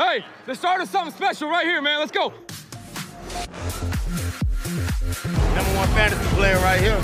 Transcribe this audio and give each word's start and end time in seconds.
Hey, 0.00 0.24
the 0.46 0.54
start 0.54 0.80
of 0.80 0.88
something 0.88 1.14
special 1.14 1.50
right 1.50 1.66
here, 1.66 1.82
man. 1.82 1.98
Let's 1.98 2.10
go. 2.10 2.28
Number 5.54 5.76
one 5.76 5.88
fantasy 5.88 6.24
player 6.36 6.56
right 6.60 6.80
here. 6.80 6.98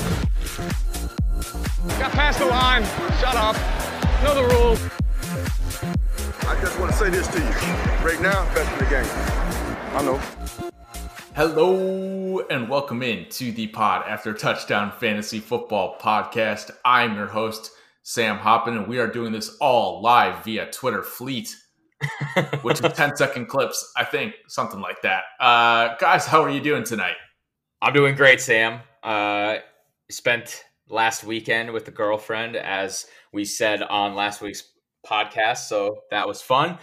Got 1.98 2.12
past 2.12 2.38
the 2.38 2.46
line. 2.46 2.84
Shut 3.20 3.36
up. 3.36 3.54
Know 4.24 4.34
the 4.34 4.44
rules. 4.54 4.82
I 6.48 6.58
just 6.62 6.80
want 6.80 6.90
to 6.90 6.96
say 6.96 7.10
this 7.10 7.28
to 7.28 7.38
you. 7.38 7.44
Right 8.02 8.18
now, 8.22 8.46
best 8.54 8.72
in 8.72 8.78
the 8.78 8.86
game. 8.86 9.04
I 9.92 10.02
know. 10.02 10.18
Hello 11.34 12.46
and 12.48 12.66
welcome 12.66 13.02
in 13.02 13.28
to 13.28 13.52
the 13.52 13.66
Pod 13.66 14.06
After 14.08 14.32
Touchdown 14.32 14.90
Fantasy 14.90 15.40
Football 15.40 15.98
Podcast. 16.00 16.70
I'm 16.82 17.14
your 17.14 17.26
host, 17.26 17.72
Sam 18.04 18.38
Hoppin, 18.38 18.74
and 18.74 18.86
we 18.88 18.98
are 18.98 19.06
doing 19.06 19.32
this 19.32 19.54
all 19.58 20.00
live 20.00 20.42
via 20.46 20.70
Twitter 20.70 21.02
Fleet, 21.02 21.54
which 22.62 22.82
is 22.82 22.92
10 22.92 23.16
second 23.16 23.46
clips, 23.48 23.92
I 23.96 24.04
think, 24.04 24.34
something 24.48 24.80
like 24.80 25.02
that. 25.02 25.24
Uh, 25.40 25.96
guys, 25.98 26.26
how 26.26 26.42
are 26.42 26.50
you 26.50 26.60
doing 26.60 26.84
tonight? 26.84 27.16
I'm 27.80 27.92
doing 27.92 28.14
great, 28.14 28.40
Sam. 28.40 28.80
Uh, 29.02 29.56
spent 30.10 30.64
last 30.88 31.24
weekend 31.24 31.72
with 31.72 31.84
the 31.84 31.90
girlfriend, 31.90 32.56
as 32.56 33.06
we 33.32 33.44
said 33.44 33.82
on 33.82 34.14
last 34.14 34.40
week's 34.40 34.64
podcast, 35.06 35.68
so 35.68 35.98
that 36.10 36.26
was 36.26 36.42
fun. 36.42 36.78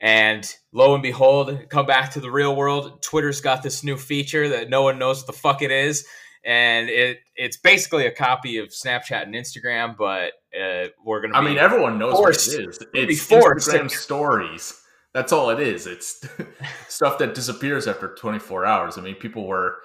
And 0.00 0.46
lo 0.72 0.94
and 0.94 1.02
behold, 1.02 1.68
come 1.70 1.86
back 1.86 2.10
to 2.12 2.20
the 2.20 2.30
real 2.30 2.54
world. 2.54 3.02
Twitter's 3.02 3.40
got 3.40 3.62
this 3.62 3.82
new 3.82 3.96
feature 3.96 4.48
that 4.50 4.68
no 4.68 4.82
one 4.82 4.98
knows 4.98 5.20
what 5.20 5.26
the 5.28 5.32
fuck 5.40 5.62
it 5.62 5.70
is, 5.70 6.04
and 6.44 6.88
it 6.88 7.18
it's 7.36 7.56
basically 7.56 8.06
a 8.06 8.10
copy 8.10 8.58
of 8.58 8.68
Snapchat 8.68 9.22
and 9.22 9.34
Instagram, 9.34 9.96
but 9.96 10.32
uh, 10.58 10.88
we're 11.04 11.20
gonna. 11.22 11.36
I 11.36 11.40
mean, 11.40 11.58
everyone 11.58 11.98
knows 11.98 12.14
forced. 12.14 12.52
what 12.52 12.60
it 12.60 12.68
is. 12.68 12.78
It's 12.92 13.24
forced. 13.24 13.68
Instagram 13.70 13.90
stories. 13.90 14.80
That's 15.14 15.32
all 15.32 15.50
it 15.50 15.60
is. 15.60 15.86
It's 15.86 16.26
stuff 16.88 17.18
that 17.18 17.34
disappears 17.34 17.86
after 17.86 18.14
24 18.16 18.66
hours. 18.66 18.98
I 18.98 19.00
mean, 19.00 19.14
people 19.14 19.46
were 19.46 19.76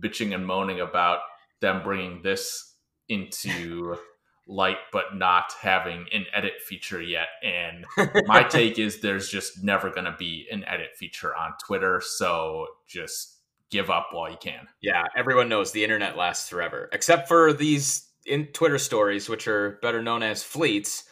bitching 0.00 0.34
and 0.34 0.46
moaning 0.46 0.80
about 0.80 1.20
them 1.60 1.82
bringing 1.82 2.22
this 2.22 2.74
into 3.08 3.96
light, 4.48 4.78
but 4.90 5.14
not 5.14 5.52
having 5.60 6.06
an 6.12 6.24
edit 6.34 6.54
feature 6.66 7.02
yet. 7.02 7.28
And 7.44 7.84
my 8.26 8.42
take 8.42 8.78
is 8.78 9.00
there's 9.00 9.28
just 9.28 9.62
never 9.62 9.90
going 9.90 10.06
to 10.06 10.16
be 10.18 10.46
an 10.50 10.64
edit 10.64 10.96
feature 10.96 11.36
on 11.36 11.52
Twitter. 11.64 12.00
So 12.04 12.66
just 12.88 13.41
give 13.72 13.90
up 13.90 14.08
while 14.12 14.30
you 14.30 14.36
can. 14.36 14.68
Yeah, 14.80 15.04
everyone 15.16 15.48
knows 15.48 15.72
the 15.72 15.82
internet 15.82 16.16
lasts 16.16 16.48
forever, 16.48 16.88
except 16.92 17.26
for 17.26 17.52
these 17.52 18.06
in 18.26 18.46
Twitter 18.48 18.78
stories, 18.78 19.28
which 19.28 19.48
are 19.48 19.78
better 19.82 20.02
known 20.02 20.22
as 20.22 20.44
fleets. 20.44 21.04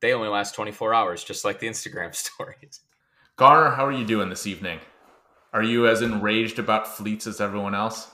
They 0.00 0.12
only 0.12 0.28
last 0.28 0.54
24 0.54 0.94
hours, 0.94 1.24
just 1.24 1.44
like 1.44 1.58
the 1.58 1.66
Instagram 1.66 2.14
stories. 2.14 2.80
Garner, 3.36 3.74
how 3.74 3.86
are 3.86 3.92
you 3.92 4.06
doing 4.06 4.28
this 4.28 4.46
evening? 4.46 4.78
Are 5.52 5.62
you 5.62 5.88
as 5.88 6.02
enraged 6.02 6.58
about 6.58 6.86
fleets 6.86 7.26
as 7.26 7.40
everyone 7.40 7.74
else? 7.74 8.08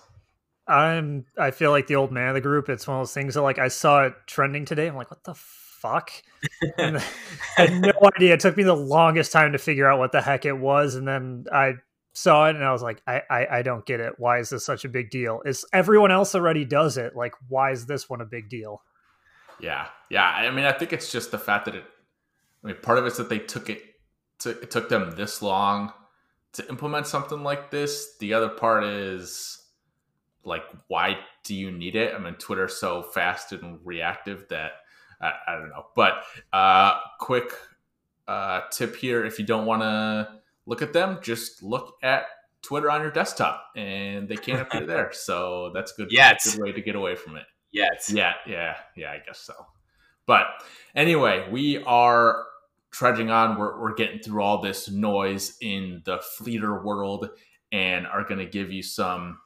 I'm 0.67 1.27
I 1.37 1.51
feel 1.51 1.73
like 1.73 1.89
the 1.89 1.97
old 1.97 2.13
man 2.13 2.29
of 2.29 2.35
the 2.35 2.41
group. 2.41 2.69
It's 2.69 2.87
one 2.87 2.99
of 2.99 3.01
those 3.01 3.13
things 3.13 3.35
that 3.35 3.43
like 3.43 3.59
I 3.59 3.69
saw 3.69 4.05
it 4.05 4.15
trending 4.27 4.65
today. 4.65 4.87
I'm 4.87 4.95
like, 4.97 5.11
what 5.11 5.25
the 5.25 5.35
fuck? 5.35 6.13
And 6.79 6.99
I 7.59 7.63
had 7.67 7.81
no 7.81 7.93
idea. 8.17 8.35
It 8.35 8.41
took 8.41 8.57
me 8.57 8.63
the 8.63 8.75
longest 8.75 9.33
time 9.33 9.53
to 9.53 9.59
figure 9.59 9.91
out 9.91 9.99
what 9.99 10.13
the 10.13 10.23
heck 10.23 10.45
it 10.45 10.57
was, 10.57 10.95
and 10.95 11.09
then 11.09 11.47
I 11.53 11.75
saw 12.13 12.49
it 12.49 12.57
and 12.57 12.65
I 12.65 12.73
was 12.73 12.83
like, 12.83 13.03
I, 13.07 13.23
I 13.31 13.47
I 13.59 13.63
don't 13.63 13.87
get 13.87 14.01
it. 14.01 14.15
Why 14.19 14.39
is 14.39 14.51
this 14.51 14.65
such 14.65 14.85
a 14.85 14.89
big 14.89 15.11
deal? 15.11 15.43
Is 15.45 15.65
everyone 15.73 16.11
else 16.11 16.35
already 16.35 16.65
does 16.65 16.97
it? 16.97 17.15
Like, 17.15 17.35
why 17.49 17.71
is 17.71 17.87
this 17.87 18.09
one 18.09 18.21
a 18.21 18.27
big 18.27 18.49
deal? 18.49 18.83
Yeah, 19.61 19.87
yeah. 20.09 20.25
I 20.25 20.51
mean, 20.51 20.65
I 20.65 20.73
think 20.73 20.93
it's 20.93 21.13
just 21.13 21.31
the 21.31 21.39
fact 21.39 21.67
that 21.67 21.75
it. 21.75 21.85
I 22.63 22.69
mean, 22.69 22.77
part 22.83 22.99
of 22.99 23.07
it's 23.07 23.17
that 23.19 23.29
they 23.29 23.39
took 23.39 23.71
it. 23.71 23.83
To, 24.41 24.51
it 24.51 24.71
took 24.71 24.89
them 24.89 25.13
this 25.17 25.43
long 25.43 25.93
to 26.55 26.67
implement 26.69 27.07
something 27.07 27.43
like 27.43 27.71
this. 27.71 28.17
The 28.19 28.33
other 28.33 28.49
part 28.49 28.85
is 28.85 29.63
like, 30.45 30.63
why 30.89 31.19
do 31.45 31.55
you 31.55 31.71
need 31.71 31.95
it? 31.95 32.15
I 32.15 32.19
mean, 32.19 32.35
Twitter's 32.35 32.77
so 32.77 33.03
fast 33.03 33.53
and 33.53 33.79
reactive 33.85 34.47
that 34.49 34.73
I, 35.21 35.33
I 35.47 35.55
don't 35.57 35.69
know. 35.69 35.87
But 35.95 36.23
uh, 36.53 36.99
quick 37.19 37.53
uh, 38.27 38.63
tip 38.71 38.97
here: 38.97 39.25
if 39.25 39.39
you 39.39 39.45
don't 39.45 39.67
want 39.67 39.83
to 39.83 40.40
look 40.71 40.83
at 40.83 40.93
them, 40.93 41.19
just 41.21 41.65
look 41.65 41.97
at 42.01 42.27
Twitter 42.63 42.91
on 42.91 43.03
your 43.03 43.11
desktop, 43.11 43.67
and 43.75 44.29
they 44.29 44.37
can't 44.37 44.61
appear 44.61 44.87
there. 44.87 45.11
So 45.15 45.73
that's 45.75 45.93
good. 45.93 46.09
Yeah, 46.11 46.37
good 46.43 46.63
way 46.63 46.73
to 46.73 46.81
get 46.81 46.95
away 46.95 47.17
from 47.17 47.37
it. 47.37 47.43
Yes. 47.73 48.11
Yeah, 48.13 48.35
yeah, 48.47 48.77
yeah, 48.97 49.11
I 49.11 49.19
guess 49.27 49.41
so. 49.41 49.55
But 50.27 50.47
anyway, 50.95 51.49
we 51.51 51.83
are 51.83 52.45
trudging 52.93 53.31
on. 53.31 53.59
We're, 53.59 53.81
we're 53.81 53.95
getting 53.95 54.21
through 54.21 54.43
all 54.43 54.63
this 54.63 54.89
noise 54.89 55.57
in 55.61 56.03
the 56.05 56.19
fleeter 56.19 56.83
world 56.85 57.31
and 57.73 58.07
are 58.07 58.23
going 58.23 58.39
to 58.39 58.47
give 58.47 58.71
you 58.71 58.83
some 58.85 59.39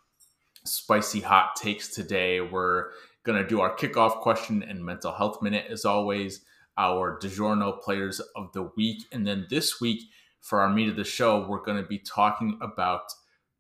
spicy 0.65 1.21
hot 1.21 1.56
takes 1.56 1.89
today. 1.89 2.43
We're 2.43 2.91
going 3.25 3.43
to 3.43 3.49
do 3.49 3.62
our 3.62 3.75
kickoff 3.75 4.21
question 4.21 4.62
and 4.62 4.85
mental 4.85 5.12
health 5.12 5.41
minute 5.41 5.67
as 5.71 5.87
always, 5.87 6.45
our 6.77 7.19
DiGiorno 7.19 7.81
players 7.81 8.21
of 8.37 8.53
the 8.53 8.65
week. 8.77 9.05
And 9.11 9.27
then 9.27 9.47
this 9.49 9.81
week, 9.81 10.03
for 10.44 10.60
our 10.60 10.69
meat 10.69 10.91
of 10.91 10.97
the 10.97 11.05
show, 11.05 11.47
we're 11.49 11.65
going 11.65 11.82
to 11.82 11.88
be 11.88 11.99
talking 11.99 12.59
about 12.60 13.00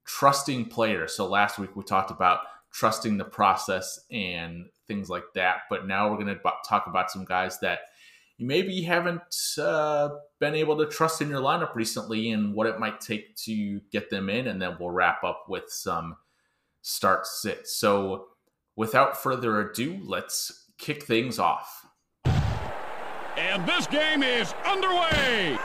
trusting 0.04 0.66
players. 0.66 1.14
So 1.14 1.26
last 1.26 1.58
week 1.58 1.74
we 1.74 1.82
talked 1.82 2.10
about 2.10 2.40
trusting 2.70 3.16
the 3.16 3.24
process 3.24 4.00
and 4.12 4.66
things 4.86 5.08
like 5.08 5.24
that. 5.34 5.60
But 5.70 5.86
now 5.86 6.10
we're 6.10 6.22
going 6.22 6.36
to 6.36 6.40
talk 6.68 6.86
about 6.86 7.10
some 7.10 7.24
guys 7.24 7.58
that 7.60 7.80
you 8.36 8.46
maybe 8.46 8.82
haven't 8.82 9.22
uh, 9.58 10.10
been 10.40 10.54
able 10.54 10.76
to 10.76 10.84
trust 10.84 11.22
in 11.22 11.30
your 11.30 11.40
lineup 11.40 11.74
recently 11.74 12.32
and 12.32 12.52
what 12.52 12.66
it 12.66 12.78
might 12.78 13.00
take 13.00 13.34
to 13.36 13.80
get 13.90 14.10
them 14.10 14.28
in. 14.28 14.48
And 14.48 14.60
then 14.60 14.76
we'll 14.78 14.90
wrap 14.90 15.24
up 15.24 15.46
with 15.48 15.64
some 15.68 16.16
start 16.82 17.26
sit. 17.26 17.66
So 17.66 18.26
without 18.76 19.16
further 19.16 19.70
ado, 19.70 19.98
let's 20.04 20.66
kick 20.76 21.04
things 21.04 21.38
off. 21.38 21.86
And 23.38 23.66
this 23.66 23.86
game 23.86 24.22
is 24.22 24.52
underway. 24.66 25.56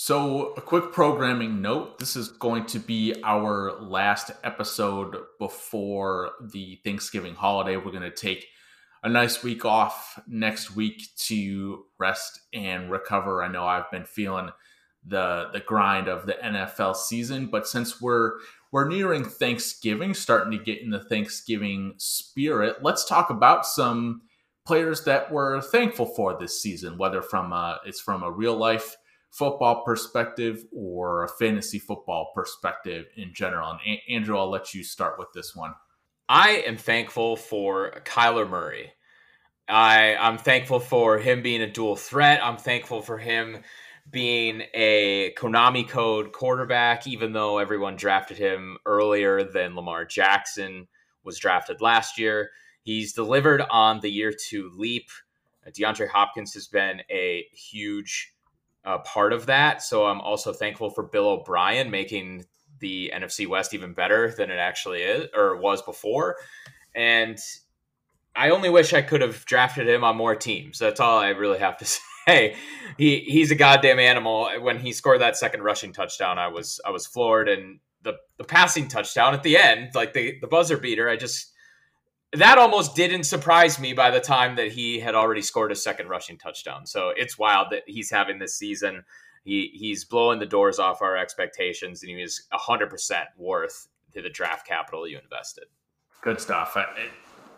So, 0.00 0.52
a 0.56 0.60
quick 0.60 0.92
programming 0.92 1.60
note 1.60 1.98
this 1.98 2.14
is 2.14 2.28
going 2.28 2.66
to 2.66 2.78
be 2.78 3.16
our 3.24 3.80
last 3.80 4.30
episode 4.44 5.16
before 5.40 6.30
the 6.40 6.78
Thanksgiving 6.84 7.34
holiday. 7.34 7.76
We're 7.76 7.90
going 7.90 8.02
to 8.02 8.12
take 8.12 8.46
a 9.02 9.08
nice 9.08 9.42
week 9.42 9.64
off 9.64 10.16
next 10.28 10.76
week 10.76 11.02
to 11.26 11.86
rest 11.98 12.42
and 12.52 12.92
recover. 12.92 13.42
I 13.42 13.48
know 13.48 13.64
I've 13.64 13.90
been 13.90 14.04
feeling 14.04 14.50
the 15.04 15.48
the 15.52 15.58
grind 15.58 16.06
of 16.06 16.26
the 16.26 16.34
NFL 16.34 16.94
season, 16.94 17.46
but 17.46 17.66
since 17.66 18.00
we're 18.00 18.34
we're 18.70 18.86
nearing 18.86 19.24
Thanksgiving, 19.24 20.14
starting 20.14 20.56
to 20.56 20.64
get 20.64 20.80
in 20.80 20.90
the 20.90 21.02
Thanksgiving 21.02 21.94
spirit, 21.96 22.84
let's 22.84 23.04
talk 23.04 23.30
about 23.30 23.66
some 23.66 24.22
players 24.64 25.02
that 25.06 25.32
we're 25.32 25.60
thankful 25.60 26.06
for 26.06 26.38
this 26.38 26.62
season, 26.62 26.98
whether 26.98 27.20
from 27.20 27.52
a, 27.52 27.80
it's 27.84 28.00
from 28.00 28.22
a 28.22 28.30
real 28.30 28.54
life 28.54 28.96
football 29.30 29.84
perspective 29.84 30.64
or 30.72 31.24
a 31.24 31.28
fantasy 31.28 31.78
football 31.78 32.32
perspective 32.34 33.06
in 33.16 33.32
general. 33.34 33.78
And 33.86 33.98
Andrew, 34.08 34.38
I'll 34.38 34.50
let 34.50 34.74
you 34.74 34.82
start 34.82 35.18
with 35.18 35.28
this 35.34 35.54
one. 35.54 35.74
I 36.28 36.62
am 36.66 36.76
thankful 36.76 37.36
for 37.36 38.02
Kyler 38.04 38.48
Murray. 38.48 38.92
I 39.68 40.16
I'm 40.16 40.38
thankful 40.38 40.80
for 40.80 41.18
him 41.18 41.42
being 41.42 41.62
a 41.62 41.70
dual 41.70 41.96
threat. 41.96 42.40
I'm 42.42 42.56
thankful 42.56 43.02
for 43.02 43.18
him 43.18 43.58
being 44.10 44.62
a 44.74 45.34
Konami 45.36 45.86
code 45.86 46.32
quarterback, 46.32 47.06
even 47.06 47.32
though 47.32 47.58
everyone 47.58 47.96
drafted 47.96 48.38
him 48.38 48.78
earlier 48.86 49.44
than 49.44 49.74
Lamar 49.74 50.04
Jackson 50.06 50.88
was 51.24 51.38
drafted 51.38 51.80
last 51.80 52.18
year. 52.18 52.50
He's 52.82 53.12
delivered 53.12 53.62
on 53.70 54.00
the 54.00 54.10
year 54.10 54.32
two 54.32 54.70
leap. 54.74 55.10
DeAndre 55.66 56.08
Hopkins 56.08 56.54
has 56.54 56.66
been 56.66 57.02
a 57.10 57.44
huge 57.52 58.32
uh, 58.88 58.98
part 58.98 59.34
of 59.34 59.46
that. 59.46 59.82
So 59.82 60.06
I'm 60.06 60.20
also 60.20 60.52
thankful 60.52 60.88
for 60.88 61.02
Bill 61.02 61.28
O'Brien 61.28 61.90
making 61.90 62.46
the 62.80 63.12
NFC 63.14 63.46
West 63.46 63.74
even 63.74 63.92
better 63.92 64.32
than 64.34 64.50
it 64.50 64.56
actually 64.56 65.02
is 65.02 65.28
or 65.36 65.58
was 65.58 65.82
before. 65.82 66.36
And 66.94 67.38
I 68.34 68.48
only 68.50 68.70
wish 68.70 68.94
I 68.94 69.02
could 69.02 69.20
have 69.20 69.44
drafted 69.44 69.86
him 69.86 70.04
on 70.04 70.16
more 70.16 70.34
teams. 70.34 70.78
That's 70.78 71.00
all 71.00 71.18
I 71.18 71.30
really 71.30 71.58
have 71.58 71.76
to 71.78 71.84
say. 72.26 72.56
He 72.96 73.20
he's 73.20 73.50
a 73.50 73.56
goddamn 73.56 73.98
animal. 73.98 74.48
When 74.60 74.78
he 74.78 74.92
scored 74.92 75.20
that 75.20 75.36
second 75.36 75.62
rushing 75.62 75.92
touchdown, 75.92 76.38
I 76.38 76.48
was 76.48 76.80
I 76.86 76.90
was 76.90 77.06
floored 77.06 77.48
and 77.48 77.80
the 78.04 78.14
the 78.38 78.44
passing 78.44 78.88
touchdown 78.88 79.34
at 79.34 79.42
the 79.42 79.58
end, 79.58 79.90
like 79.94 80.14
the 80.14 80.38
the 80.40 80.46
buzzer 80.46 80.78
beater, 80.78 81.10
I 81.10 81.16
just 81.16 81.52
that 82.32 82.58
almost 82.58 82.94
didn't 82.94 83.24
surprise 83.24 83.78
me 83.78 83.92
by 83.92 84.10
the 84.10 84.20
time 84.20 84.56
that 84.56 84.72
he 84.72 85.00
had 85.00 85.14
already 85.14 85.42
scored 85.42 85.72
a 85.72 85.76
second 85.76 86.08
rushing 86.08 86.36
touchdown. 86.36 86.86
So 86.86 87.12
it's 87.16 87.38
wild 87.38 87.68
that 87.70 87.84
he's 87.86 88.10
having 88.10 88.38
this 88.38 88.54
season. 88.54 89.04
He 89.44 89.70
he's 89.74 90.04
blowing 90.04 90.38
the 90.38 90.46
doors 90.46 90.78
off 90.78 91.00
our 91.00 91.16
expectations, 91.16 92.02
and 92.02 92.10
he 92.10 92.20
was 92.20 92.46
hundred 92.52 92.90
percent 92.90 93.28
worth 93.36 93.88
to 94.12 94.20
the 94.20 94.28
draft 94.28 94.66
capital 94.66 95.08
you 95.08 95.18
invested. 95.18 95.64
Good 96.20 96.40
stuff. 96.40 96.76
I, 96.76 96.82
it, 96.82 97.10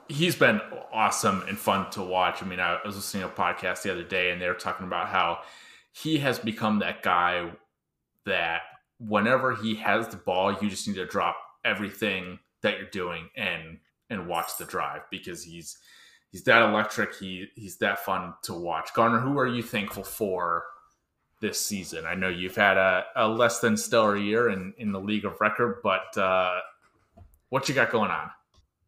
he's 0.09 0.37
been 0.37 0.61
awesome 0.93 1.43
and 1.49 1.59
fun 1.59 1.91
to 1.91 2.03
watch. 2.03 2.43
I 2.43 2.47
mean, 2.47 2.61
I 2.61 2.79
was 2.85 2.97
listening 2.97 3.25
to 3.25 3.29
a 3.29 3.33
podcast 3.33 3.83
the 3.83 3.91
other 3.91 4.05
day, 4.05 4.31
and 4.31 4.41
they 4.41 4.47
were 4.47 4.55
talking 4.55 4.87
about 4.87 5.09
how 5.09 5.41
he 5.93 6.19
has 6.19 6.39
become 6.39 6.79
that 6.79 7.03
guy 7.03 7.51
that 8.27 8.63
whenever 9.01 9.57
he 9.57 9.75
has 9.77 10.09
the 10.09 10.17
ball, 10.17 10.53
you 10.61 10.71
just 10.71 10.87
need 10.87 10.95
to 10.95 11.07
drop 11.07 11.37
everything 11.65 12.39
that 12.63 12.79
you're 12.79 12.91
doing 12.91 13.29
and 13.37 13.79
and 14.11 14.27
watch 14.27 14.59
the 14.59 14.65
drive 14.65 15.03
because 15.11 15.45
he's 15.45 15.79
he's 16.31 16.45
that 16.45 16.63
electric. 16.63 17.15
He 17.15 17.47
he's 17.55 17.79
that 17.79 18.01
fun 18.01 18.35
to 18.43 18.53
watch. 18.55 18.93
Garner, 18.95 19.21
who 19.21 19.39
are 19.39 19.47
you 19.47 19.63
thankful 19.63 20.05
for 20.05 20.65
this 21.41 21.65
season? 21.65 22.05
I 22.05 22.15
know 22.15 22.29
you've 22.29 22.57
had 22.57 22.77
a, 22.77 23.05
a 23.17 23.29
less 23.29 23.61
than 23.61 23.77
stellar 23.77 24.17
year 24.17 24.51
in, 24.51 24.75
in 24.77 24.93
the 24.93 25.01
league 25.01 25.25
of 25.25 25.41
record, 25.41 25.79
but 25.83 26.17
uh, 26.19 26.61
what 27.49 27.69
you 27.69 27.75
got 27.75 27.91
going 27.91 28.11
on? 28.11 28.31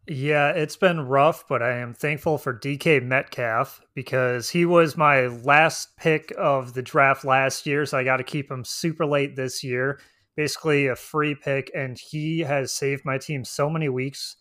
Yeah, 0.08 0.50
it's 0.50 0.76
been 0.76 1.00
rough, 1.06 1.46
but 1.48 1.62
I 1.62 1.78
am 1.78 1.94
thankful 1.94 2.36
for 2.36 2.52
DK 2.52 3.04
Metcalf 3.04 3.80
because 3.94 4.50
he 4.50 4.64
was 4.64 4.96
my 4.96 5.28
last 5.28 5.96
pick 5.96 6.32
of 6.36 6.74
the 6.74 6.82
draft 6.82 7.24
last 7.24 7.66
year. 7.66 7.86
So 7.86 7.98
I 7.98 8.02
got 8.02 8.16
to 8.16 8.24
keep 8.24 8.50
him 8.50 8.64
super 8.64 9.06
late 9.06 9.36
this 9.36 9.62
year. 9.62 10.00
Basically, 10.34 10.88
a 10.88 10.96
free 10.96 11.36
pick, 11.36 11.70
and 11.72 11.96
he 11.96 12.40
has 12.40 12.72
saved 12.72 13.04
my 13.04 13.19
team 13.19 13.44
so 13.44 13.70
many 13.70 13.88
weeks. 13.88 14.36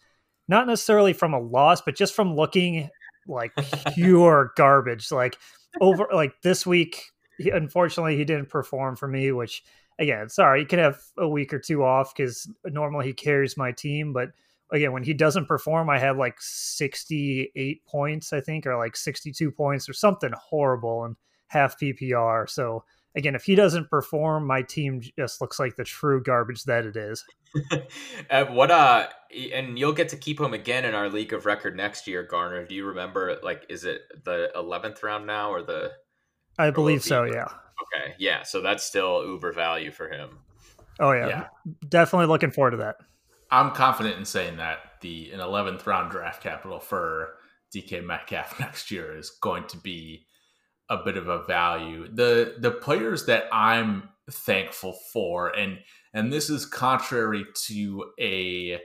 Not 0.51 0.67
necessarily 0.67 1.13
from 1.13 1.33
a 1.33 1.39
loss, 1.39 1.81
but 1.81 1.95
just 1.95 2.13
from 2.13 2.35
looking 2.35 2.89
like 3.25 3.53
pure 3.93 4.51
garbage. 4.57 5.09
Like 5.09 5.37
over, 5.79 6.09
like 6.13 6.33
this 6.43 6.67
week, 6.67 7.05
he, 7.37 7.49
unfortunately, 7.49 8.17
he 8.17 8.25
didn't 8.25 8.49
perform 8.49 8.97
for 8.97 9.07
me, 9.07 9.31
which 9.31 9.63
again, 9.97 10.27
sorry, 10.27 10.59
he 10.59 10.65
can 10.65 10.79
have 10.79 10.99
a 11.17 11.25
week 11.25 11.53
or 11.53 11.59
two 11.59 11.85
off 11.85 12.13
because 12.13 12.51
normally 12.65 13.05
he 13.05 13.13
carries 13.13 13.55
my 13.55 13.71
team, 13.71 14.11
but 14.11 14.31
again, 14.73 14.91
when 14.91 15.03
he 15.03 15.13
doesn't 15.13 15.47
perform, 15.47 15.89
I 15.89 15.99
have 15.99 16.17
like 16.17 16.35
68 16.39 17.85
points, 17.85 18.33
I 18.33 18.41
think, 18.41 18.65
or 18.65 18.77
like 18.77 18.97
62 18.97 19.51
points 19.51 19.87
or 19.87 19.93
something 19.93 20.31
horrible 20.37 21.05
and 21.05 21.15
half 21.47 21.79
PPR. 21.79 22.49
So 22.49 22.83
again, 23.15 23.35
if 23.35 23.43
he 23.43 23.55
doesn't 23.55 23.89
perform, 23.89 24.47
my 24.47 24.61
team 24.61 25.01
just 25.17 25.41
looks 25.41 25.59
like 25.59 25.75
the 25.75 25.83
true 25.83 26.21
garbage 26.21 26.63
that 26.63 26.85
it 26.85 26.95
is. 26.95 27.23
uh, 28.29 28.45
what 28.45 28.71
uh 28.71 29.07
and 29.53 29.77
you'll 29.77 29.93
get 29.93 30.09
to 30.09 30.17
keep 30.17 30.39
him 30.39 30.53
again 30.53 30.85
in 30.85 30.95
our 30.95 31.09
league 31.09 31.33
of 31.33 31.45
record 31.45 31.75
next 31.75 32.07
year, 32.07 32.23
Garner. 32.23 32.65
Do 32.65 32.75
you 32.75 32.85
remember 32.85 33.37
like 33.43 33.65
is 33.69 33.83
it 33.83 34.01
the 34.23 34.51
11th 34.55 35.03
round 35.03 35.27
now 35.27 35.51
or 35.51 35.61
the 35.61 35.91
I 36.57 36.69
believe 36.71 37.03
so, 37.03 37.23
yeah. 37.23 37.47
Okay. 37.81 38.13
Yeah, 38.19 38.43
so 38.43 38.61
that's 38.61 38.83
still 38.83 39.25
uber 39.25 39.51
value 39.51 39.91
for 39.91 40.07
him. 40.07 40.39
Oh 40.99 41.11
yeah. 41.11 41.27
yeah. 41.27 41.43
Definitely 41.87 42.27
looking 42.27 42.51
forward 42.51 42.71
to 42.71 42.77
that. 42.77 42.97
I'm 43.49 43.71
confident 43.71 44.17
in 44.17 44.25
saying 44.25 44.57
that 44.57 44.79
the 45.01 45.31
an 45.31 45.39
11th 45.39 45.85
round 45.85 46.11
draft 46.11 46.41
capital 46.41 46.79
for 46.79 47.35
DK 47.75 48.05
Metcalf 48.05 48.59
next 48.59 48.91
year 48.91 49.17
is 49.17 49.29
going 49.29 49.67
to 49.67 49.77
be 49.77 50.25
a 50.91 51.03
bit 51.03 51.17
of 51.17 51.29
a 51.29 51.43
value. 51.43 52.07
The 52.13 52.55
the 52.59 52.69
players 52.69 53.25
that 53.25 53.45
I'm 53.51 54.09
thankful 54.29 54.93
for 55.11 55.49
and 55.49 55.79
and 56.13 56.31
this 56.31 56.49
is 56.49 56.65
contrary 56.65 57.45
to 57.67 58.11
a 58.19 58.79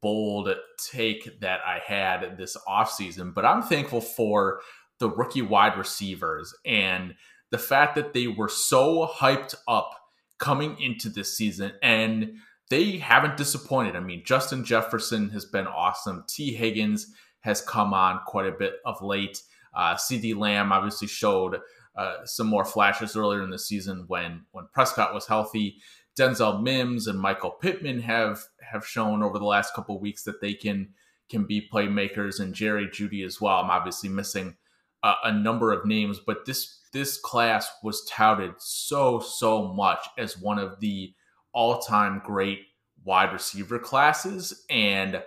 bold 0.00 0.52
take 0.90 1.40
that 1.40 1.60
I 1.64 1.80
had 1.84 2.36
this 2.36 2.56
offseason, 2.68 3.32
but 3.32 3.44
I'm 3.44 3.62
thankful 3.62 4.00
for 4.00 4.60
the 4.98 5.08
rookie 5.08 5.42
wide 5.42 5.78
receivers 5.78 6.54
and 6.66 7.14
the 7.50 7.58
fact 7.58 7.94
that 7.94 8.12
they 8.12 8.26
were 8.26 8.48
so 8.48 9.06
hyped 9.06 9.54
up 9.68 9.90
coming 10.38 10.80
into 10.80 11.08
this 11.08 11.36
season 11.36 11.72
and 11.82 12.34
they 12.70 12.98
haven't 12.98 13.36
disappointed. 13.36 13.94
I 13.94 14.00
mean, 14.00 14.22
Justin 14.24 14.64
Jefferson 14.64 15.30
has 15.30 15.44
been 15.44 15.66
awesome. 15.66 16.24
Tee 16.28 16.54
Higgins 16.54 17.06
has 17.40 17.60
come 17.60 17.92
on 17.92 18.20
quite 18.26 18.46
a 18.46 18.56
bit 18.56 18.74
of 18.84 19.02
late. 19.02 19.42
Uh, 19.74 19.94
CeeDee 19.94 20.36
Lamb 20.36 20.72
obviously 20.72 21.08
showed 21.08 21.60
uh, 21.96 22.24
some 22.24 22.46
more 22.46 22.64
flashes 22.64 23.16
earlier 23.16 23.42
in 23.42 23.50
the 23.50 23.58
season 23.58 24.04
when 24.06 24.44
when 24.52 24.66
Prescott 24.72 25.14
was 25.14 25.26
healthy. 25.26 25.76
Denzel 26.18 26.62
Mims 26.62 27.06
and 27.06 27.18
Michael 27.18 27.50
Pittman 27.50 28.00
have 28.00 28.42
have 28.60 28.86
shown 28.86 29.22
over 29.22 29.38
the 29.38 29.44
last 29.44 29.74
couple 29.74 29.98
weeks 30.00 30.22
that 30.24 30.40
they 30.40 30.54
can 30.54 30.90
can 31.28 31.44
be 31.44 31.68
playmakers, 31.72 32.40
and 32.40 32.54
Jerry 32.54 32.88
Jeudy 32.88 33.24
as 33.24 33.40
well. 33.40 33.56
I'm 33.58 33.70
obviously 33.70 34.08
missing 34.08 34.56
a, 35.02 35.14
a 35.24 35.32
number 35.32 35.72
of 35.72 35.86
names, 35.86 36.18
but 36.18 36.44
this 36.44 36.80
this 36.92 37.18
class 37.18 37.70
was 37.82 38.04
touted 38.04 38.54
so 38.58 39.20
so 39.20 39.72
much 39.72 40.06
as 40.18 40.38
one 40.38 40.58
of 40.58 40.80
the 40.80 41.14
all 41.52 41.80
time 41.80 42.22
great 42.24 42.60
wide 43.04 43.32
receiver 43.32 43.78
classes. 43.78 44.64
And 44.70 45.22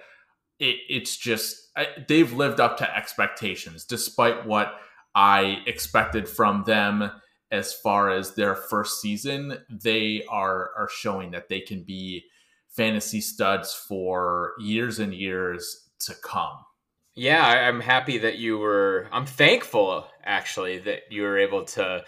it, 0.59 0.77
it's 0.89 1.17
just, 1.17 1.69
they've 2.07 2.31
lived 2.31 2.59
up 2.59 2.77
to 2.77 2.97
expectations 2.97 3.85
despite 3.85 4.45
what 4.45 4.73
I 5.13 5.59
expected 5.65 6.27
from 6.27 6.63
them 6.65 7.11
as 7.51 7.73
far 7.73 8.09
as 8.09 8.35
their 8.35 8.55
first 8.55 9.01
season. 9.01 9.57
They 9.69 10.23
are, 10.29 10.71
are 10.77 10.89
showing 10.89 11.31
that 11.31 11.49
they 11.49 11.61
can 11.61 11.83
be 11.83 12.25
fantasy 12.69 13.21
studs 13.21 13.73
for 13.73 14.53
years 14.59 14.99
and 14.99 15.13
years 15.13 15.89
to 15.99 16.13
come. 16.23 16.57
Yeah, 17.15 17.45
I'm 17.45 17.79
happy 17.79 18.17
that 18.19 18.37
you 18.39 18.57
were. 18.57 19.07
I'm 19.11 19.25
thankful 19.25 20.05
actually 20.23 20.79
that 20.79 21.03
you 21.11 21.21
were 21.21 21.37
able 21.37 21.63
to, 21.63 22.03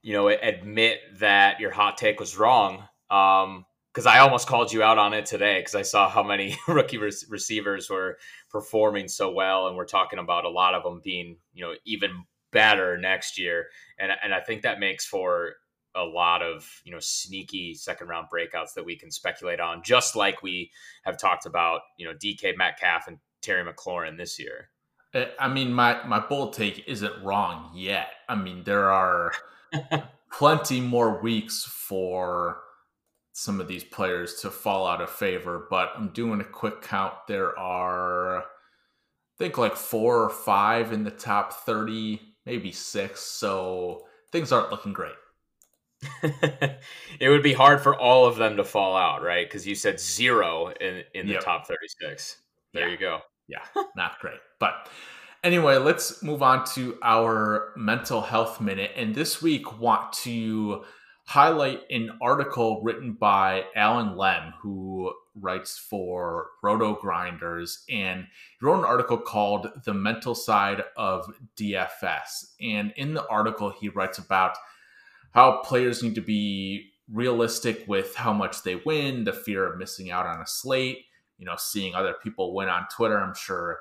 you 0.00 0.14
know, 0.14 0.28
admit 0.28 1.00
that 1.18 1.60
your 1.60 1.70
hot 1.70 1.98
take 1.98 2.18
was 2.18 2.38
wrong 2.38 2.84
um, 3.10 3.66
because 3.96 4.04
I 4.06 4.18
almost 4.18 4.46
called 4.46 4.74
you 4.74 4.82
out 4.82 4.98
on 4.98 5.14
it 5.14 5.24
today 5.24 5.58
because 5.58 5.74
I 5.74 5.80
saw 5.80 6.06
how 6.06 6.22
many 6.22 6.58
rookie 6.68 6.98
re- 6.98 7.10
receivers 7.30 7.88
were 7.88 8.18
performing 8.50 9.08
so 9.08 9.32
well, 9.32 9.68
and 9.68 9.76
we're 9.76 9.86
talking 9.86 10.18
about 10.18 10.44
a 10.44 10.50
lot 10.50 10.74
of 10.74 10.82
them 10.82 11.00
being, 11.02 11.38
you 11.54 11.64
know, 11.64 11.72
even 11.86 12.24
better 12.52 12.98
next 12.98 13.38
year, 13.38 13.68
and 13.98 14.12
and 14.22 14.34
I 14.34 14.40
think 14.40 14.62
that 14.62 14.80
makes 14.80 15.06
for 15.06 15.54
a 15.94 16.04
lot 16.04 16.42
of 16.42 16.68
you 16.84 16.92
know 16.92 16.98
sneaky 17.00 17.72
second 17.72 18.08
round 18.08 18.26
breakouts 18.30 18.74
that 18.74 18.84
we 18.84 18.98
can 18.98 19.10
speculate 19.10 19.60
on, 19.60 19.82
just 19.82 20.14
like 20.14 20.42
we 20.42 20.70
have 21.04 21.16
talked 21.16 21.46
about, 21.46 21.80
you 21.96 22.06
know, 22.06 22.12
DK 22.12 22.54
Metcalf 22.54 23.08
and 23.08 23.16
Terry 23.40 23.64
McLaurin 23.64 24.18
this 24.18 24.38
year. 24.38 24.68
Uh, 25.14 25.24
I 25.40 25.48
mean, 25.48 25.72
my 25.72 26.06
my 26.06 26.20
bold 26.20 26.52
take 26.52 26.86
isn't 26.86 27.24
wrong 27.24 27.70
yet. 27.74 28.08
I 28.28 28.34
mean, 28.34 28.62
there 28.64 28.90
are 28.90 29.32
plenty 30.30 30.82
more 30.82 31.22
weeks 31.22 31.64
for 31.64 32.58
some 33.38 33.60
of 33.60 33.68
these 33.68 33.84
players 33.84 34.36
to 34.36 34.50
fall 34.50 34.86
out 34.86 35.02
of 35.02 35.10
favor, 35.10 35.66
but 35.68 35.92
I'm 35.94 36.08
doing 36.08 36.40
a 36.40 36.44
quick 36.44 36.80
count. 36.80 37.12
There 37.28 37.56
are, 37.58 38.38
I 38.38 38.44
think, 39.36 39.58
like 39.58 39.76
four 39.76 40.22
or 40.22 40.30
five 40.30 40.90
in 40.90 41.04
the 41.04 41.10
top 41.10 41.52
30, 41.52 42.18
maybe 42.46 42.72
six. 42.72 43.20
So 43.20 44.06
things 44.32 44.52
aren't 44.52 44.70
looking 44.70 44.94
great. 44.94 45.16
it 46.22 47.28
would 47.28 47.42
be 47.42 47.52
hard 47.52 47.82
for 47.82 47.94
all 47.94 48.24
of 48.24 48.36
them 48.36 48.56
to 48.56 48.64
fall 48.64 48.96
out, 48.96 49.22
right? 49.22 49.46
Because 49.46 49.66
you 49.66 49.74
said 49.74 50.00
zero 50.00 50.72
in, 50.80 51.02
in 51.12 51.26
the 51.26 51.34
yep. 51.34 51.44
top 51.44 51.66
36. 51.66 52.38
There 52.72 52.86
yeah. 52.86 52.90
you 52.90 52.96
go. 52.96 53.18
Yeah, 53.48 53.82
not 53.94 54.18
great. 54.18 54.40
But 54.58 54.88
anyway, 55.44 55.76
let's 55.76 56.22
move 56.22 56.42
on 56.42 56.64
to 56.68 56.96
our 57.02 57.74
mental 57.76 58.22
health 58.22 58.62
minute. 58.62 58.92
And 58.96 59.14
this 59.14 59.42
week, 59.42 59.78
want 59.78 60.14
to 60.24 60.86
highlight 61.26 61.80
an 61.90 62.18
article 62.22 62.80
written 62.82 63.12
by 63.12 63.64
Alan 63.74 64.16
Lem, 64.16 64.54
who 64.60 65.12
writes 65.34 65.76
for 65.76 66.48
Roto 66.62 66.94
Grinders, 66.94 67.84
and 67.90 68.26
he 68.58 68.64
wrote 68.64 68.78
an 68.78 68.84
article 68.84 69.18
called 69.18 69.70
"The 69.84 69.94
Mental 69.94 70.34
Side 70.34 70.84
of 70.96 71.32
DFS." 71.56 72.54
And 72.60 72.92
in 72.96 73.14
the 73.14 73.26
article, 73.28 73.70
he 73.70 73.88
writes 73.88 74.18
about 74.18 74.56
how 75.32 75.58
players 75.58 76.02
need 76.02 76.14
to 76.14 76.20
be 76.20 76.92
realistic 77.12 77.84
with 77.86 78.14
how 78.14 78.32
much 78.32 78.62
they 78.62 78.76
win, 78.76 79.24
the 79.24 79.32
fear 79.32 79.66
of 79.66 79.78
missing 79.78 80.10
out 80.10 80.26
on 80.26 80.40
a 80.40 80.46
slate, 80.46 81.04
you 81.38 81.44
know, 81.44 81.56
seeing 81.56 81.94
other 81.94 82.14
people 82.14 82.54
win 82.54 82.68
on 82.68 82.86
Twitter. 82.88 83.18
I'm 83.18 83.34
sure 83.34 83.80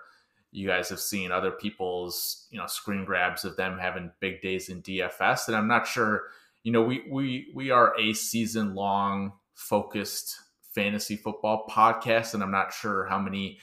you 0.52 0.68
guys 0.68 0.90
have 0.90 1.00
seen 1.00 1.32
other 1.32 1.52
people's, 1.52 2.48
you 2.50 2.58
know, 2.58 2.68
screen 2.68 3.06
grabs 3.06 3.46
of 3.46 3.56
them 3.56 3.78
having 3.78 4.12
big 4.20 4.42
days 4.42 4.70
in 4.70 4.82
DFS, 4.82 5.48
and 5.48 5.56
I'm 5.56 5.68
not 5.68 5.88
sure 5.88 6.24
you 6.66 6.72
know, 6.72 6.82
we 6.82 7.04
we 7.12 7.52
we 7.54 7.70
are 7.70 7.94
a 7.98 8.14
season 8.14 8.74
long 8.74 9.34
focused 9.54 10.36
fantasy 10.74 11.16
football 11.16 11.68
podcast, 11.70 12.34
and 12.34 12.42
I'm 12.42 12.50
not 12.50 12.74
sure 12.74 13.06
how 13.06 13.20
many 13.20 13.60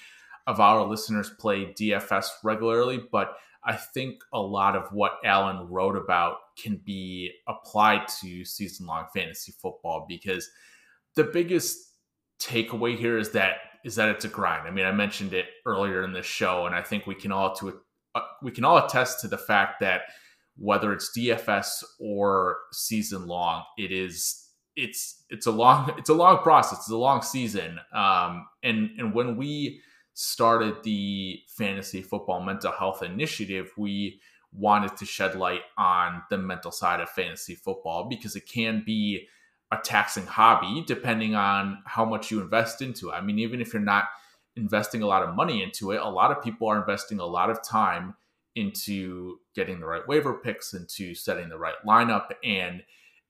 of 0.46 0.60
our 0.60 0.86
listeners 0.86 1.28
play 1.28 1.66
DFS 1.66 2.28
regularly, 2.44 3.02
but 3.10 3.34
I 3.64 3.74
think 3.74 4.22
a 4.32 4.40
lot 4.40 4.76
of 4.76 4.92
what 4.92 5.18
Alan 5.24 5.68
wrote 5.68 5.96
about 5.96 6.36
can 6.56 6.76
be 6.76 7.32
applied 7.48 8.06
to 8.20 8.44
season 8.44 8.86
long 8.86 9.06
fantasy 9.12 9.52
football 9.60 10.06
because 10.08 10.48
the 11.16 11.24
biggest 11.24 11.78
takeaway 12.40 12.96
here 12.96 13.18
is 13.18 13.30
that 13.30 13.56
is 13.84 13.96
that 13.96 14.10
it's 14.10 14.24
a 14.24 14.28
grind. 14.28 14.68
I 14.68 14.70
mean, 14.70 14.86
I 14.86 14.92
mentioned 14.92 15.34
it 15.34 15.46
earlier 15.66 16.04
in 16.04 16.12
the 16.12 16.22
show, 16.22 16.66
and 16.66 16.74
I 16.74 16.82
think 16.82 17.08
we 17.08 17.16
can 17.16 17.32
all 17.32 17.52
to 17.56 17.80
uh, 18.14 18.20
we 18.44 18.52
can 18.52 18.64
all 18.64 18.78
attest 18.78 19.22
to 19.22 19.28
the 19.28 19.38
fact 19.38 19.80
that 19.80 20.02
whether 20.56 20.92
it's 20.92 21.16
DFS 21.16 21.82
or 21.98 22.58
season 22.72 23.26
long, 23.26 23.64
it 23.78 23.92
is 23.92 24.48
it's 24.76 25.24
it's 25.28 25.46
a 25.46 25.50
long 25.50 25.94
it's 25.98 26.10
a 26.10 26.14
long 26.14 26.38
process. 26.38 26.78
It's 26.78 26.90
a 26.90 26.96
long 26.96 27.22
season. 27.22 27.78
Um, 27.92 28.46
and 28.62 28.90
and 28.98 29.14
when 29.14 29.36
we 29.36 29.80
started 30.14 30.82
the 30.82 31.40
fantasy 31.56 32.02
football 32.02 32.42
mental 32.42 32.72
health 32.72 33.02
initiative, 33.02 33.70
we 33.76 34.20
wanted 34.52 34.96
to 34.98 35.06
shed 35.06 35.34
light 35.34 35.62
on 35.78 36.22
the 36.28 36.36
mental 36.36 36.70
side 36.70 37.00
of 37.00 37.08
fantasy 37.08 37.54
football 37.54 38.06
because 38.08 38.36
it 38.36 38.46
can 38.46 38.82
be 38.84 39.26
a 39.70 39.78
taxing 39.82 40.26
hobby 40.26 40.84
depending 40.86 41.34
on 41.34 41.78
how 41.86 42.04
much 42.04 42.30
you 42.30 42.40
invest 42.40 42.82
into 42.82 43.08
it. 43.08 43.12
I 43.12 43.22
mean, 43.22 43.38
even 43.38 43.62
if 43.62 43.72
you're 43.72 43.80
not 43.80 44.04
investing 44.54 45.00
a 45.02 45.06
lot 45.06 45.22
of 45.22 45.34
money 45.34 45.62
into 45.62 45.92
it, 45.92 46.00
a 46.00 46.08
lot 46.08 46.30
of 46.30 46.44
people 46.44 46.68
are 46.68 46.78
investing 46.78 47.18
a 47.18 47.24
lot 47.24 47.48
of 47.48 47.62
time 47.62 48.14
into 48.54 49.38
getting 49.54 49.80
the 49.80 49.86
right 49.86 50.06
waiver 50.06 50.34
picks, 50.34 50.74
into 50.74 51.14
setting 51.14 51.48
the 51.48 51.58
right 51.58 51.74
lineup, 51.86 52.28
and 52.44 52.82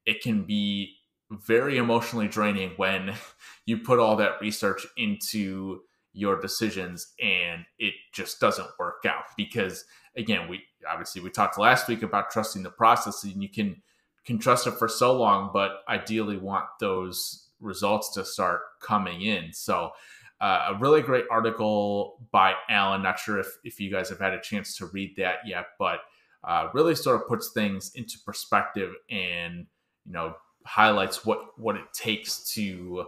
it 0.07 0.23
can 0.23 0.45
be 0.45 0.97
very 1.31 1.79
emotionally 1.79 2.29
draining 2.29 2.71
when 2.77 3.15
you 3.67 3.79
put 3.79 3.99
all 3.99 4.17
that 4.17 4.41
research 4.41 4.87
into 4.97 5.81
your 6.13 6.41
decisions 6.41 7.15
and 7.23 7.65
it 7.79 7.95
just 8.13 8.39
doesn't 8.41 8.69
work 8.79 9.05
out. 9.07 9.25
Because 9.37 9.85
again 10.17 10.49
we 10.49 10.63
obviously 10.89 11.23
we 11.23 11.31
talked 11.31 11.59
last 11.59 11.89
week 11.89 12.03
about 12.03 12.31
trusting 12.31 12.63
the 12.63 12.71
process 12.71 13.25
and 13.25 13.43
you 13.43 13.49
can 13.49 13.81
can 14.27 14.39
trust 14.39 14.67
it 14.67 14.73
for 14.73 14.89
so 14.89 15.17
long 15.17 15.51
but 15.53 15.81
ideally 15.89 16.37
want 16.37 16.67
those 16.81 17.49
results 17.61 18.13
to 18.13 18.25
start 18.25 18.61
coming 18.81 19.23
in. 19.23 19.53
So 19.53 19.93
uh, 20.41 20.71
a 20.71 20.79
really 20.79 21.03
great 21.03 21.25
article 21.31 22.19
by 22.33 22.55
alan. 22.69 23.03
Not 23.03 23.19
sure 23.19 23.39
if 23.39 23.47
if 23.65 23.81
you 23.81 23.91
guys 23.91 24.11
have 24.11 24.21
had 24.21 24.35
a 24.35 24.41
chance 24.41 24.77
to 24.77 24.87
read 24.87 25.17
that 25.17 25.37
yet 25.47 25.67
but 25.79 26.01
uh, 26.45 26.69
really 26.75 26.95
sort 26.95 27.21
of 27.21 27.29
puts 27.29 27.51
things 27.53 27.93
into 27.95 28.19
perspective 28.25 28.93
and 29.11 29.67
you 30.05 30.13
know 30.13 30.35
highlights 30.65 31.25
what 31.25 31.59
what 31.59 31.77
it 31.77 31.93
takes 31.93 32.53
to 32.55 33.07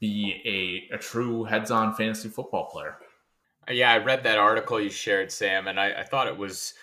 be 0.00 0.88
a, 0.90 0.94
a 0.94 0.98
true 0.98 1.44
heads-on 1.44 1.94
fantasy 1.94 2.28
football 2.28 2.66
player. 2.70 2.96
Yeah, 3.70 3.92
I 3.92 3.98
read 3.98 4.22
that 4.24 4.38
article 4.38 4.80
you 4.80 4.90
shared, 4.90 5.30
Sam, 5.32 5.66
and 5.66 5.78
I, 5.78 6.00
I 6.00 6.04
thought 6.04 6.28
it 6.28 6.36
was 6.36 6.74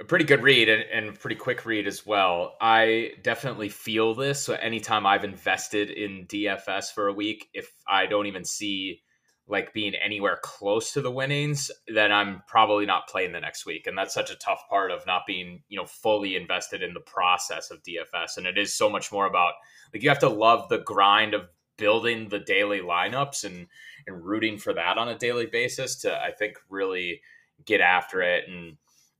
a 0.00 0.04
pretty 0.04 0.24
good 0.24 0.42
read 0.42 0.68
and, 0.68 0.84
and 0.90 1.18
pretty 1.18 1.36
quick 1.36 1.66
read 1.66 1.86
as 1.86 2.06
well. 2.06 2.54
I 2.60 3.12
definitely 3.22 3.68
feel 3.68 4.14
this. 4.14 4.42
So 4.42 4.54
anytime 4.54 5.04
I've 5.04 5.24
invested 5.24 5.90
in 5.90 6.26
DFS 6.26 6.94
for 6.94 7.08
a 7.08 7.12
week, 7.12 7.48
if 7.52 7.70
I 7.86 8.06
don't 8.06 8.26
even 8.26 8.44
see 8.44 9.02
like 9.50 9.74
being 9.74 9.94
anywhere 9.94 10.38
close 10.42 10.92
to 10.92 11.00
the 11.00 11.10
winnings, 11.10 11.70
then 11.88 12.12
I'm 12.12 12.42
probably 12.46 12.86
not 12.86 13.08
playing 13.08 13.32
the 13.32 13.40
next 13.40 13.66
week. 13.66 13.86
And 13.86 13.98
that's 13.98 14.14
such 14.14 14.30
a 14.30 14.36
tough 14.36 14.62
part 14.70 14.92
of 14.92 15.06
not 15.06 15.26
being, 15.26 15.62
you 15.68 15.76
know, 15.76 15.86
fully 15.86 16.36
invested 16.36 16.82
in 16.82 16.94
the 16.94 17.00
process 17.00 17.70
of 17.70 17.82
DFS. 17.82 18.36
And 18.36 18.46
it 18.46 18.56
is 18.56 18.74
so 18.74 18.88
much 18.88 19.10
more 19.10 19.26
about 19.26 19.54
like 19.92 20.02
you 20.02 20.08
have 20.08 20.20
to 20.20 20.28
love 20.28 20.68
the 20.68 20.78
grind 20.78 21.34
of 21.34 21.48
building 21.76 22.28
the 22.28 22.38
daily 22.38 22.80
lineups 22.80 23.44
and 23.44 23.66
and 24.06 24.24
rooting 24.24 24.58
for 24.58 24.72
that 24.74 24.98
on 24.98 25.08
a 25.08 25.18
daily 25.18 25.46
basis 25.46 25.96
to 25.96 26.14
I 26.14 26.30
think 26.30 26.56
really 26.68 27.20
get 27.64 27.80
after 27.80 28.22
it 28.22 28.44
and 28.48 28.76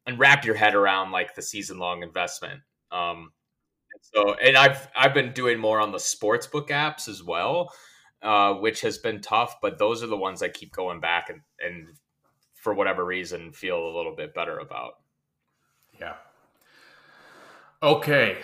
and 0.07 0.19
wrap 0.19 0.45
your 0.45 0.55
head 0.55 0.75
around 0.75 1.11
like 1.11 1.35
the 1.35 1.43
season 1.43 1.79
long 1.79 2.03
investment. 2.03 2.61
Um, 2.93 3.33
so 4.01 4.35
and 4.35 4.57
I've 4.57 4.89
I've 4.95 5.15
been 5.15 5.33
doing 5.33 5.59
more 5.59 5.81
on 5.81 5.91
the 5.91 5.99
sportsbook 5.99 6.69
apps 6.69 7.09
as 7.09 7.23
well 7.23 7.73
uh, 8.23 8.55
which 8.55 8.81
has 8.83 8.99
been 8.99 9.21
tough. 9.21 9.61
But 9.61 9.79
those 9.79 10.03
are 10.03 10.09
the 10.09 10.17
ones 10.17 10.43
I 10.43 10.49
keep 10.49 10.73
going 10.73 11.01
back 11.01 11.31
and, 11.31 11.41
and 11.65 11.89
for 12.55 12.75
whatever 12.75 13.05
reason 13.05 13.53
feel 13.53 13.79
a 13.79 13.97
little 13.97 14.15
bit 14.15 14.35
better 14.35 14.59
about. 14.59 14.95
Yeah. 15.99 16.15
Okay. 17.83 18.39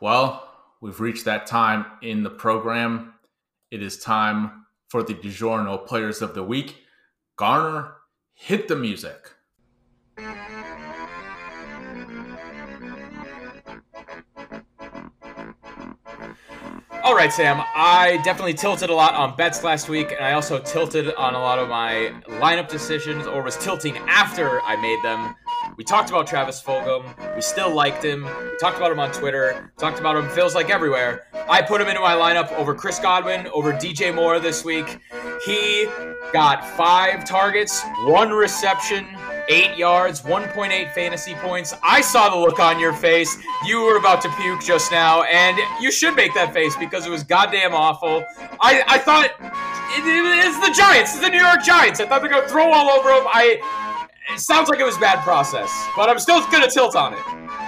Well, 0.00 0.48
we've 0.80 1.00
reached 1.00 1.24
that 1.26 1.46
time 1.46 1.86
in 2.02 2.22
the 2.22 2.30
program. 2.30 3.14
It 3.70 3.82
is 3.82 3.98
time 3.98 4.66
for 4.88 5.02
the 5.02 5.14
DiGiorno 5.14 5.86
Players 5.86 6.20
of 6.20 6.34
the 6.34 6.42
Week. 6.42 6.78
Garner, 7.36 7.94
hit 8.34 8.68
the 8.68 8.76
music. 8.76 9.32
All 17.04 17.16
right, 17.16 17.32
Sam. 17.32 17.60
I 17.74 18.20
definitely 18.22 18.54
tilted 18.54 18.88
a 18.88 18.94
lot 18.94 19.14
on 19.14 19.34
bets 19.34 19.64
last 19.64 19.88
week, 19.88 20.12
and 20.12 20.24
I 20.24 20.34
also 20.34 20.60
tilted 20.60 21.12
on 21.14 21.34
a 21.34 21.38
lot 21.38 21.58
of 21.58 21.68
my 21.68 22.12
lineup 22.28 22.68
decisions, 22.68 23.26
or 23.26 23.42
was 23.42 23.56
tilting 23.56 23.96
after 24.06 24.60
I 24.60 24.76
made 24.76 25.02
them. 25.02 25.34
We 25.76 25.82
talked 25.82 26.10
about 26.10 26.28
Travis 26.28 26.62
Fulgham. 26.62 27.34
We 27.34 27.42
still 27.42 27.74
liked 27.74 28.04
him. 28.04 28.22
We 28.22 28.56
talked 28.60 28.76
about 28.76 28.92
him 28.92 29.00
on 29.00 29.10
Twitter. 29.10 29.72
Talked 29.78 29.98
about 29.98 30.16
him 30.16 30.28
feels 30.30 30.54
like 30.54 30.70
everywhere. 30.70 31.26
I 31.50 31.60
put 31.60 31.80
him 31.80 31.88
into 31.88 32.00
my 32.00 32.14
lineup 32.14 32.52
over 32.52 32.72
Chris 32.72 33.00
Godwin, 33.00 33.48
over 33.48 33.72
DJ 33.72 34.14
Moore 34.14 34.38
this 34.38 34.64
week. 34.64 35.00
He 35.44 35.88
got 36.32 36.64
five 36.64 37.24
targets, 37.24 37.82
one 38.04 38.30
reception, 38.30 39.04
eight 39.48 39.76
yards, 39.76 40.22
1.8 40.22 40.92
fantasy 40.92 41.34
points. 41.34 41.74
I 41.82 42.00
saw 42.00 42.28
the 42.28 42.36
look 42.36 42.58
on 42.58 42.78
your 42.78 42.92
face. 42.92 43.36
You 43.64 43.82
were 43.82 43.96
about 43.96 44.22
to 44.22 44.28
puke 44.40 44.62
just 44.62 44.90
now, 44.92 45.22
and 45.24 45.58
you 45.80 45.90
should 45.90 46.14
make 46.14 46.34
that 46.34 46.52
face 46.52 46.76
because 46.76 47.06
it 47.06 47.10
was 47.10 47.22
goddamn 47.24 47.74
awful. 47.74 48.24
I, 48.60 48.82
I 48.86 48.98
thought 48.98 49.24
it, 49.26 50.04
it, 50.04 50.46
it's 50.46 50.58
the 50.66 50.74
Giants, 50.74 51.14
it's 51.14 51.22
the 51.22 51.30
New 51.30 51.42
York 51.42 51.62
Giants. 51.62 52.00
I 52.00 52.06
thought 52.06 52.22
they're 52.22 52.30
gonna 52.30 52.48
throw 52.48 52.72
all 52.72 52.90
over 52.90 53.08
them. 53.08 53.26
I 53.26 53.60
it 54.32 54.38
sounds 54.38 54.68
like 54.68 54.80
it 54.80 54.84
was 54.84 54.96
bad 54.98 55.22
process, 55.24 55.70
but 55.96 56.08
I'm 56.08 56.18
still 56.18 56.40
gonna 56.50 56.70
tilt 56.70 56.96
on 56.96 57.14
it. 57.14 57.18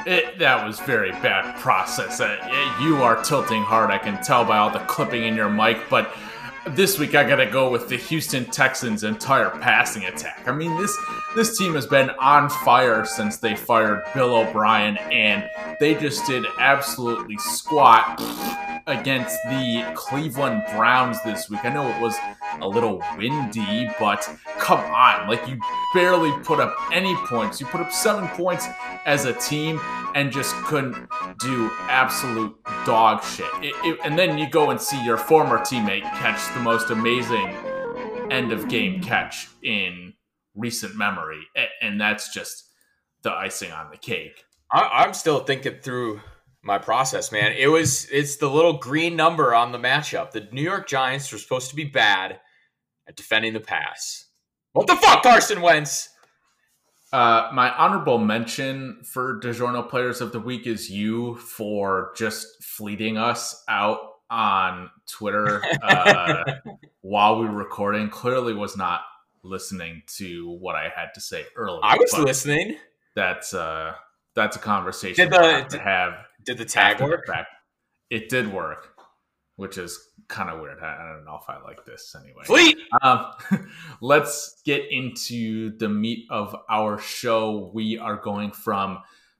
It, 0.06 0.38
that 0.38 0.66
was 0.66 0.80
very 0.80 1.10
bad 1.10 1.58
process. 1.60 2.20
Uh, 2.20 2.76
you 2.80 3.02
are 3.02 3.22
tilting 3.22 3.62
hard, 3.62 3.90
I 3.90 3.98
can 3.98 4.22
tell 4.22 4.44
by 4.44 4.58
all 4.58 4.70
the 4.70 4.80
clipping 4.80 5.24
in 5.24 5.34
your 5.34 5.48
mic, 5.48 5.78
but 5.88 6.14
this 6.70 6.98
week 6.98 7.14
I 7.14 7.28
gotta 7.28 7.46
go 7.46 7.70
with 7.70 7.88
the 7.88 7.96
Houston 7.96 8.44
Texans' 8.46 9.04
entire 9.04 9.50
passing 9.50 10.04
attack. 10.06 10.46
I 10.46 10.52
mean, 10.52 10.76
this 10.80 10.96
this 11.36 11.58
team 11.58 11.74
has 11.74 11.86
been 11.86 12.10
on 12.10 12.48
fire 12.48 13.04
since 13.04 13.36
they 13.36 13.54
fired 13.54 14.02
Bill 14.14 14.36
O'Brien, 14.36 14.96
and 14.96 15.48
they 15.80 15.94
just 15.94 16.26
did 16.26 16.44
absolutely 16.58 17.36
squat 17.38 18.20
against 18.86 19.36
the 19.48 19.92
Cleveland 19.94 20.62
Browns 20.74 21.22
this 21.22 21.48
week. 21.48 21.64
I 21.64 21.70
know 21.70 21.88
it 21.88 22.00
was 22.00 22.14
a 22.60 22.68
little 22.68 23.02
windy, 23.16 23.88
but 23.98 24.28
come 24.58 24.80
on, 24.80 25.28
like 25.28 25.46
you 25.48 25.58
barely 25.94 26.32
put 26.42 26.60
up 26.60 26.74
any 26.92 27.14
points. 27.26 27.60
You 27.60 27.66
put 27.66 27.80
up 27.80 27.92
seven 27.92 28.28
points 28.28 28.66
as 29.06 29.24
a 29.24 29.32
team 29.34 29.80
and 30.14 30.30
just 30.30 30.54
couldn't 30.56 31.08
do 31.40 31.70
absolute 31.88 32.56
dog 32.84 33.22
shit. 33.24 33.46
It, 33.62 33.74
it, 33.84 33.98
and 34.04 34.18
then 34.18 34.38
you 34.38 34.48
go 34.48 34.70
and 34.70 34.80
see 34.80 35.02
your 35.04 35.16
former 35.16 35.58
teammate 35.58 36.02
catch 36.02 36.53
the 36.54 36.60
most 36.60 36.90
amazing 36.90 37.48
end 38.30 38.52
of 38.52 38.68
game 38.68 39.02
catch 39.02 39.48
in 39.62 40.14
recent 40.54 40.94
memory, 40.94 41.40
and 41.82 42.00
that's 42.00 42.32
just 42.32 42.70
the 43.22 43.32
icing 43.32 43.72
on 43.72 43.90
the 43.90 43.96
cake. 43.96 44.44
I, 44.72 44.88
I'm 45.04 45.14
still 45.14 45.40
thinking 45.40 45.80
through 45.82 46.20
my 46.62 46.78
process, 46.78 47.32
man. 47.32 47.52
It 47.58 47.66
was 47.66 48.08
it's 48.10 48.36
the 48.36 48.48
little 48.48 48.74
green 48.74 49.16
number 49.16 49.52
on 49.54 49.72
the 49.72 49.78
matchup. 49.78 50.30
The 50.30 50.48
New 50.52 50.62
York 50.62 50.88
Giants 50.88 51.30
were 51.32 51.38
supposed 51.38 51.70
to 51.70 51.76
be 51.76 51.84
bad 51.84 52.38
at 53.08 53.16
defending 53.16 53.52
the 53.52 53.60
pass. 53.60 54.26
What 54.72 54.86
the 54.86 54.96
fuck, 54.96 55.24
Carson 55.24 55.60
Wentz? 55.60 56.08
Uh, 57.12 57.50
my 57.52 57.72
honorable 57.74 58.18
mention 58.18 59.02
for 59.04 59.40
DiGiorno 59.40 59.88
Players 59.88 60.20
of 60.20 60.32
the 60.32 60.40
Week 60.40 60.66
is 60.66 60.90
you 60.90 61.36
for 61.36 62.12
just 62.16 62.62
fleeting 62.62 63.16
us 63.16 63.62
out 63.68 63.98
on 64.30 64.90
Twitter 65.06 65.62
uh, 65.82 66.44
while 67.02 67.38
we 67.38 67.46
were 67.46 67.52
recording. 67.54 68.08
Clearly, 68.08 68.54
was 68.54 68.76
not 68.76 69.02
listening 69.42 70.02
to 70.16 70.50
what 70.60 70.74
I 70.74 70.88
had 70.94 71.08
to 71.14 71.20
say 71.20 71.44
earlier. 71.56 71.80
I 71.82 71.96
was 71.96 72.12
listening. 72.18 72.76
That's 73.14 73.54
uh, 73.54 73.94
that's 74.34 74.56
a 74.56 74.60
conversation 74.60 75.30
Did 75.30 75.32
the- 75.40 75.42
have 75.52 75.68
to 75.68 75.78
have. 75.78 76.12
Did 76.44 76.58
the 76.58 76.64
tag 76.64 76.98
the 76.98 77.04
work? 77.04 77.26
fact. 77.26 77.48
It 78.10 78.28
did 78.28 78.52
work, 78.52 78.96
which 79.56 79.78
is 79.78 79.98
kind 80.28 80.50
of 80.50 80.60
weird. 80.60 80.78
I, 80.82 80.86
I 80.86 81.12
don't 81.14 81.24
know 81.24 81.38
if 81.42 81.48
I 81.48 81.60
like 81.62 81.84
this 81.86 82.14
anyway. 82.20 82.44
Fleet. 82.44 82.76
Um, 83.00 83.26
let's 84.00 84.60
get 84.64 84.90
into 84.90 85.76
the 85.78 85.88
meat 85.88 86.26
of 86.30 86.54
our 86.68 86.98
show. 86.98 87.70
We 87.72 87.96
are 87.98 88.16
going 88.16 88.52
from 88.52 88.98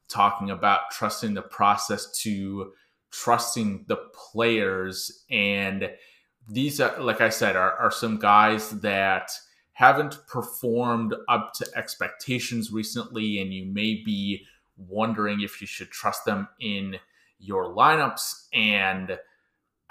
talking 0.09 0.51
about 0.51 0.91
trusting 0.93 1.35
the 1.35 1.43
process 1.43 2.11
to 2.23 2.73
trusting 3.23 3.85
the 3.89 3.97
players. 3.97 5.25
And 5.31 5.91
these, 6.49 6.81
are, 6.81 7.01
like 7.01 7.21
I 7.21 7.29
said, 7.29 7.57
are, 7.57 7.73
are 7.73 7.91
some 7.91 8.19
guys 8.19 8.71
that 8.81 9.31
haven't 9.73 10.19
performed 10.27 11.15
up 11.29 11.53
to 11.55 11.67
expectations 11.75 12.71
recently, 12.71 13.41
and 13.41 13.53
you 13.53 13.67
may 13.67 14.03
be 14.05 14.45
wondering 14.77 15.41
if 15.41 15.61
you 15.61 15.67
should 15.67 15.91
trust 15.91 16.25
them 16.25 16.49
in 16.61 16.97
your 17.39 17.75
lineups. 17.75 18.47
And 18.53 19.19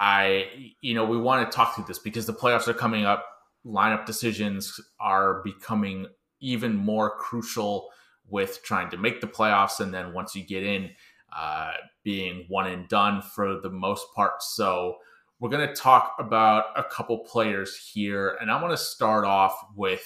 I, 0.00 0.72
you 0.80 0.94
know, 0.94 1.04
we 1.04 1.18
want 1.18 1.50
to 1.50 1.54
talk 1.54 1.74
through 1.74 1.84
this 1.86 1.98
because 1.98 2.26
the 2.26 2.32
playoffs 2.32 2.68
are 2.68 2.74
coming 2.74 3.04
up. 3.04 3.26
Lineup 3.64 4.04
decisions 4.06 4.78
are 5.00 5.42
becoming 5.42 6.06
even 6.40 6.74
more 6.74 7.16
crucial 7.16 7.88
with 8.28 8.62
trying 8.62 8.90
to 8.90 8.96
make 8.96 9.20
the 9.20 9.26
playoffs. 9.26 9.80
And 9.80 9.92
then 9.92 10.12
once 10.12 10.34
you 10.34 10.42
get 10.42 10.62
in, 10.62 10.90
uh, 11.36 11.72
being 12.02 12.44
one 12.48 12.66
and 12.66 12.88
done 12.88 13.22
for 13.22 13.60
the 13.60 13.70
most 13.70 14.06
part. 14.14 14.42
So 14.42 14.96
we're 15.40 15.50
going 15.50 15.68
to 15.68 15.74
talk 15.74 16.14
about 16.18 16.66
a 16.76 16.84
couple 16.84 17.18
players 17.18 17.90
here. 17.92 18.38
And 18.40 18.50
I 18.50 18.60
want 18.62 18.72
to 18.72 18.82
start 18.82 19.24
off 19.24 19.56
with 19.76 20.02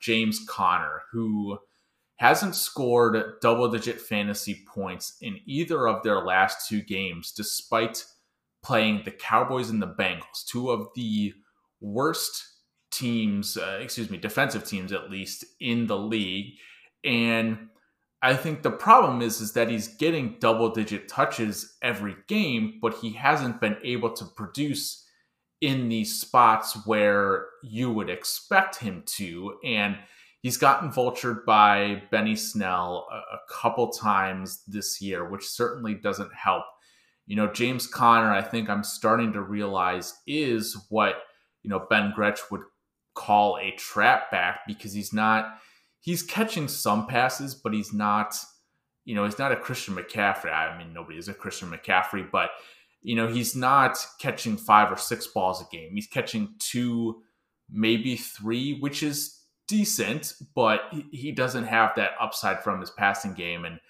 James 0.00 0.44
Conner, 0.48 1.02
who 1.12 1.58
hasn't 2.16 2.54
scored 2.54 3.40
double 3.40 3.68
digit 3.68 4.00
fantasy 4.00 4.64
points 4.72 5.16
in 5.20 5.38
either 5.46 5.86
of 5.86 6.02
their 6.02 6.20
last 6.20 6.68
two 6.68 6.82
games, 6.82 7.32
despite 7.32 8.04
playing 8.62 9.02
the 9.04 9.10
Cowboys 9.10 9.70
and 9.70 9.80
the 9.80 9.86
Bengals, 9.86 10.44
two 10.46 10.70
of 10.70 10.88
the 10.94 11.32
worst 11.80 12.42
teams, 12.90 13.56
uh, 13.56 13.78
excuse 13.80 14.10
me, 14.10 14.18
defensive 14.18 14.66
teams 14.66 14.92
at 14.92 15.10
least 15.10 15.44
in 15.60 15.86
the 15.86 15.96
league. 15.96 16.54
And 17.04 17.68
I 18.26 18.34
think 18.34 18.64
the 18.64 18.72
problem 18.72 19.22
is 19.22 19.40
is 19.40 19.52
that 19.52 19.70
he's 19.70 19.86
getting 19.86 20.34
double 20.40 20.70
digit 20.70 21.06
touches 21.06 21.76
every 21.80 22.16
game, 22.26 22.80
but 22.82 22.94
he 22.94 23.12
hasn't 23.12 23.60
been 23.60 23.76
able 23.84 24.10
to 24.14 24.24
produce 24.24 25.06
in 25.60 25.88
these 25.88 26.20
spots 26.20 26.76
where 26.86 27.46
you 27.62 27.92
would 27.92 28.10
expect 28.10 28.80
him 28.80 29.04
to. 29.18 29.54
And 29.64 29.96
he's 30.42 30.56
gotten 30.56 30.90
vultured 30.90 31.44
by 31.44 32.02
Benny 32.10 32.34
Snell 32.34 33.06
a, 33.12 33.36
a 33.36 33.38
couple 33.48 33.90
times 33.90 34.64
this 34.66 35.00
year, 35.00 35.30
which 35.30 35.44
certainly 35.44 35.94
doesn't 35.94 36.34
help. 36.34 36.64
You 37.26 37.36
know, 37.36 37.46
James 37.52 37.86
Conner, 37.86 38.32
I 38.32 38.42
think 38.42 38.68
I'm 38.68 38.82
starting 38.82 39.34
to 39.34 39.40
realize 39.40 40.14
is 40.26 40.76
what, 40.88 41.14
you 41.62 41.70
know, 41.70 41.86
Ben 41.88 42.12
Gretch 42.12 42.40
would 42.50 42.62
call 43.14 43.56
a 43.58 43.70
trap 43.76 44.32
back 44.32 44.62
because 44.66 44.92
he's 44.92 45.12
not 45.12 45.60
he's 46.06 46.22
catching 46.22 46.68
some 46.68 47.08
passes, 47.08 47.52
but 47.52 47.74
he's 47.74 47.92
not, 47.92 48.36
you 49.04 49.14
know, 49.14 49.24
he's 49.24 49.40
not 49.40 49.50
a 49.50 49.56
Christian 49.56 49.96
McCaffrey. 49.96 50.52
I 50.52 50.78
mean, 50.78 50.94
nobody 50.94 51.18
is 51.18 51.28
a 51.28 51.34
Christian 51.34 51.68
McCaffrey, 51.68 52.30
but 52.30 52.50
you 53.02 53.16
know, 53.16 53.26
he's 53.26 53.54
not 53.54 53.98
catching 54.20 54.56
five 54.56 54.90
or 54.90 54.96
six 54.96 55.26
balls 55.26 55.60
a 55.60 55.76
game. 55.76 55.90
He's 55.94 56.06
catching 56.06 56.54
two, 56.58 57.22
maybe 57.68 58.16
three, 58.16 58.78
which 58.78 59.02
is 59.02 59.42
decent, 59.68 60.32
but 60.54 60.80
he 61.10 61.32
doesn't 61.32 61.64
have 61.64 61.92
that 61.96 62.12
upside 62.20 62.62
from 62.62 62.80
his 62.80 62.90
passing 62.90 63.34
game. 63.34 63.64
And 63.64 63.80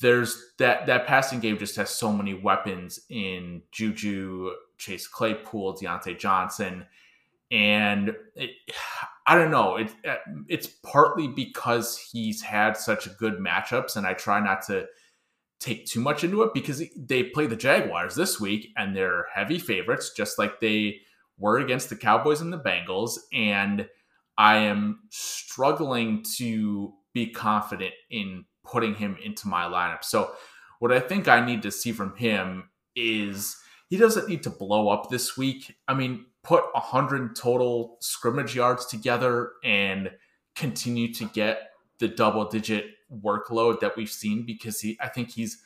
there's 0.00 0.52
that 0.58 0.86
that 0.86 1.06
passing 1.06 1.38
game 1.38 1.58
just 1.58 1.76
has 1.76 1.90
so 1.90 2.12
many 2.12 2.34
weapons 2.34 2.98
in 3.08 3.62
Juju, 3.70 4.50
Chase 4.78 5.06
Claypool, 5.06 5.76
Diontae 5.76 6.18
Johnson, 6.18 6.86
and 7.52 8.16
it, 8.34 8.50
I 9.24 9.36
don't 9.36 9.52
know. 9.52 9.76
It, 9.76 9.92
uh, 10.08 10.16
it's 10.48 10.66
partly 10.66 11.28
because 11.28 11.96
he's 11.96 12.42
had 12.42 12.76
such 12.76 13.16
good 13.18 13.34
matchups, 13.34 13.94
and 13.94 14.04
I 14.04 14.14
try 14.14 14.40
not 14.40 14.62
to 14.66 14.86
take 15.60 15.86
too 15.86 16.00
much 16.00 16.24
into 16.24 16.42
it 16.42 16.52
because 16.52 16.82
they 16.96 17.22
play 17.22 17.46
the 17.46 17.54
Jaguars 17.54 18.16
this 18.16 18.40
week 18.40 18.70
and 18.76 18.96
they're 18.96 19.26
heavy 19.32 19.60
favorites, 19.60 20.10
just 20.16 20.40
like 20.40 20.58
they 20.58 20.96
were 21.38 21.58
against 21.58 21.88
the 21.88 21.94
Cowboys 21.94 22.40
and 22.40 22.52
the 22.52 22.58
Bengals. 22.58 23.12
And 23.32 23.86
I 24.36 24.56
am 24.56 25.02
struggling 25.10 26.24
to 26.38 26.92
be 27.14 27.28
confident 27.30 27.94
in 28.10 28.44
putting 28.64 28.96
him 28.96 29.16
into 29.22 29.46
my 29.46 29.64
lineup. 29.64 30.02
So, 30.02 30.32
what 30.80 30.90
I 30.90 30.98
think 30.98 31.28
I 31.28 31.44
need 31.44 31.62
to 31.62 31.70
see 31.70 31.92
from 31.92 32.16
him 32.16 32.64
is 32.96 33.56
he 33.88 33.96
doesn't 33.96 34.28
need 34.28 34.42
to 34.42 34.50
blow 34.50 34.88
up 34.88 35.10
this 35.10 35.36
week. 35.36 35.76
I 35.86 35.94
mean, 35.94 36.24
put 36.42 36.64
100 36.74 37.36
total 37.36 37.96
scrimmage 38.00 38.54
yards 38.54 38.86
together 38.86 39.52
and 39.64 40.10
continue 40.54 41.12
to 41.14 41.24
get 41.26 41.70
the 41.98 42.08
double 42.08 42.48
digit 42.48 42.86
workload 43.22 43.80
that 43.80 43.96
we've 43.96 44.10
seen 44.10 44.44
because 44.44 44.80
he 44.80 44.98
I 45.00 45.08
think 45.08 45.30
he's 45.30 45.62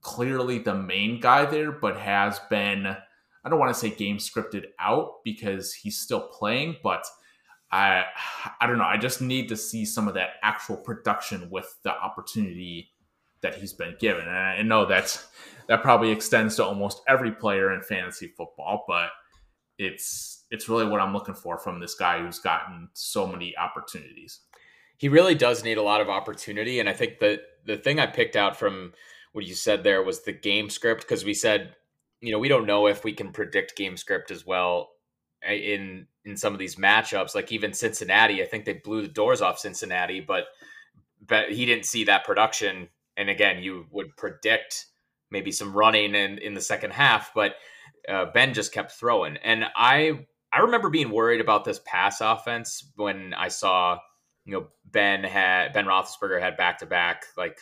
clearly 0.00 0.58
the 0.58 0.74
main 0.74 1.20
guy 1.20 1.44
there, 1.44 1.72
but 1.72 1.96
has 1.96 2.40
been 2.50 2.86
I 2.86 3.48
don't 3.48 3.58
want 3.58 3.72
to 3.72 3.78
say 3.78 3.90
game 3.90 4.18
scripted 4.18 4.66
out 4.78 5.24
because 5.24 5.72
he's 5.72 5.98
still 5.98 6.28
playing, 6.28 6.76
but 6.82 7.04
I 7.70 8.04
I 8.60 8.66
don't 8.66 8.78
know. 8.78 8.84
I 8.84 8.96
just 8.96 9.20
need 9.20 9.48
to 9.50 9.56
see 9.56 9.84
some 9.84 10.08
of 10.08 10.14
that 10.14 10.30
actual 10.42 10.76
production 10.76 11.50
with 11.50 11.76
the 11.82 11.90
opportunity 11.90 12.90
that 13.40 13.54
he's 13.54 13.72
been 13.72 13.96
given. 14.00 14.26
And 14.26 14.36
I 14.36 14.62
know 14.62 14.86
that's 14.86 15.28
that 15.68 15.82
probably 15.82 16.10
extends 16.10 16.56
to 16.56 16.64
almost 16.64 17.02
every 17.06 17.32
player 17.32 17.72
in 17.72 17.82
fantasy 17.82 18.32
football, 18.36 18.84
but 18.88 19.10
it's 19.78 20.44
it's 20.50 20.68
really 20.68 20.86
what 20.86 21.00
I'm 21.00 21.12
looking 21.12 21.34
for 21.34 21.58
from 21.58 21.80
this 21.80 21.94
guy 21.94 22.20
who's 22.20 22.38
gotten 22.38 22.88
so 22.94 23.26
many 23.26 23.56
opportunities 23.56 24.40
he 24.98 25.08
really 25.08 25.36
does 25.36 25.64
need 25.64 25.78
a 25.78 25.82
lot 25.82 26.00
of 26.00 26.10
opportunity. 26.10 26.80
And 26.80 26.88
I 26.88 26.92
think 26.92 27.20
that 27.20 27.40
the 27.64 27.76
thing 27.76 27.98
I 27.98 28.06
picked 28.06 28.36
out 28.36 28.56
from 28.56 28.92
what 29.32 29.46
you 29.46 29.54
said 29.54 29.82
there 29.82 30.02
was 30.02 30.22
the 30.22 30.32
game 30.32 30.68
script 30.68 31.02
because 31.02 31.24
we 31.24 31.34
said, 31.34 31.74
you 32.20 32.32
know, 32.32 32.38
we 32.38 32.48
don't 32.48 32.66
know 32.66 32.88
if 32.88 33.04
we 33.04 33.12
can 33.12 33.30
predict 33.30 33.76
game 33.76 33.96
script 33.96 34.32
as 34.32 34.44
well 34.44 34.90
eh, 35.42 35.54
in 35.54 36.08
in 36.24 36.36
some 36.36 36.52
of 36.52 36.58
these 36.58 36.74
matchups. 36.74 37.34
Like 37.34 37.52
even 37.52 37.72
Cincinnati, 37.72 38.42
I 38.42 38.46
think 38.46 38.64
they 38.64 38.72
blew 38.74 39.02
the 39.02 39.08
doors 39.08 39.40
off 39.40 39.60
Cincinnati, 39.60 40.20
but 40.20 40.46
but 41.24 41.52
he 41.52 41.64
didn't 41.64 41.86
see 41.86 42.04
that 42.04 42.24
production. 42.24 42.88
And 43.16 43.30
again, 43.30 43.62
you 43.62 43.86
would 43.92 44.16
predict 44.16 44.86
maybe 45.30 45.52
some 45.52 45.72
running 45.72 46.16
in 46.16 46.38
in 46.38 46.54
the 46.54 46.60
second 46.60 46.92
half, 46.92 47.30
but 47.36 47.54
uh, 48.08 48.26
Ben 48.26 48.54
just 48.54 48.72
kept 48.72 48.92
throwing. 48.92 49.36
And 49.38 49.64
I 49.76 50.26
I 50.52 50.60
remember 50.60 50.90
being 50.90 51.10
worried 51.10 51.40
about 51.40 51.64
this 51.64 51.80
pass 51.84 52.20
offense 52.20 52.90
when 52.96 53.34
I 53.34 53.48
saw 53.48 53.98
you 54.48 54.54
know, 54.54 54.66
Ben 54.86 55.22
had 55.24 55.74
Ben 55.74 55.84
Roethlisberger 55.84 56.40
had 56.40 56.56
back 56.56 56.78
to 56.78 56.86
back 56.86 57.26
like 57.36 57.58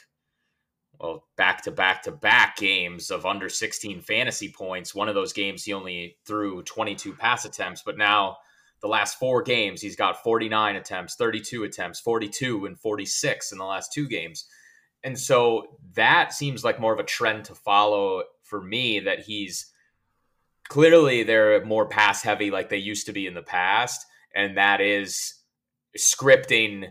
well 1.01 1.25
back 1.37 1.63
to 1.65 1.73
back 1.73 2.05
to 2.05 2.13
back 2.13 2.57
games 2.57 3.11
of 3.11 3.27
under 3.27 3.49
16 3.49 4.03
fantasy 4.03 4.53
points. 4.53 4.95
One 4.95 5.09
of 5.09 5.17
those 5.17 5.33
games 5.33 5.65
he 5.65 5.73
only 5.73 6.17
threw 6.25 6.63
22 6.63 7.13
pass 7.15 7.45
attempts, 7.45 7.83
but 7.85 7.99
now 7.99 8.37
the 8.83 8.87
last 8.87 9.19
four 9.19 9.43
games 9.43 9.81
he's 9.81 9.97
got 9.97 10.23
49 10.23 10.77
attempts, 10.77 11.17
32 11.17 11.65
attempts, 11.65 11.99
42 11.99 12.67
and 12.67 12.79
46 12.79 13.51
in 13.51 13.59
the 13.59 13.65
last 13.65 13.93
two 13.93 14.07
games. 14.07 14.45
And 15.03 15.19
so 15.19 15.79
that 15.95 16.33
seems 16.33 16.63
like 16.63 16.79
more 16.79 16.93
of 16.93 17.01
a 17.01 17.05
trend 17.05 17.47
to 17.47 17.55
follow 17.57 18.23
for 18.45 18.63
me 18.63 19.01
that 19.01 19.21
he's 19.21 19.73
clearly 20.69 21.23
they're 21.23 21.65
more 21.65 21.87
pass 21.89 22.23
heavy 22.23 22.51
like 22.51 22.69
they 22.69 22.77
used 22.77 23.07
to 23.07 23.13
be 23.13 23.27
in 23.27 23.35
the 23.35 23.43
past 23.43 24.05
and 24.35 24.57
that 24.57 24.81
is 24.81 25.35
scripting 25.97 26.91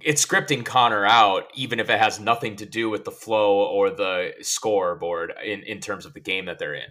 it's 0.00 0.24
scripting 0.24 0.64
Conner 0.64 1.04
out, 1.04 1.44
even 1.54 1.80
if 1.80 1.90
it 1.90 1.98
has 1.98 2.20
nothing 2.20 2.56
to 2.56 2.66
do 2.66 2.88
with 2.88 3.04
the 3.04 3.10
flow 3.10 3.66
or 3.66 3.90
the 3.90 4.32
scoreboard 4.42 5.32
in, 5.44 5.62
in 5.64 5.80
terms 5.80 6.06
of 6.06 6.14
the 6.14 6.20
game 6.20 6.46
that 6.46 6.58
they're 6.58 6.74
in. 6.74 6.90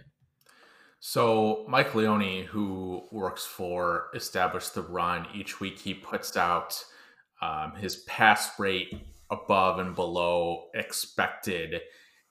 So 1.00 1.64
Mike 1.68 1.94
Leone, 1.94 2.44
who 2.44 3.02
works 3.12 3.44
for 3.44 4.08
Establish 4.14 4.70
the 4.70 4.82
Run, 4.82 5.26
each 5.32 5.60
week 5.60 5.78
he 5.78 5.94
puts 5.94 6.36
out 6.36 6.84
um, 7.40 7.72
his 7.76 7.96
pass 7.96 8.58
rate 8.58 8.92
above 9.30 9.78
and 9.78 9.94
below 9.94 10.64
expected. 10.74 11.80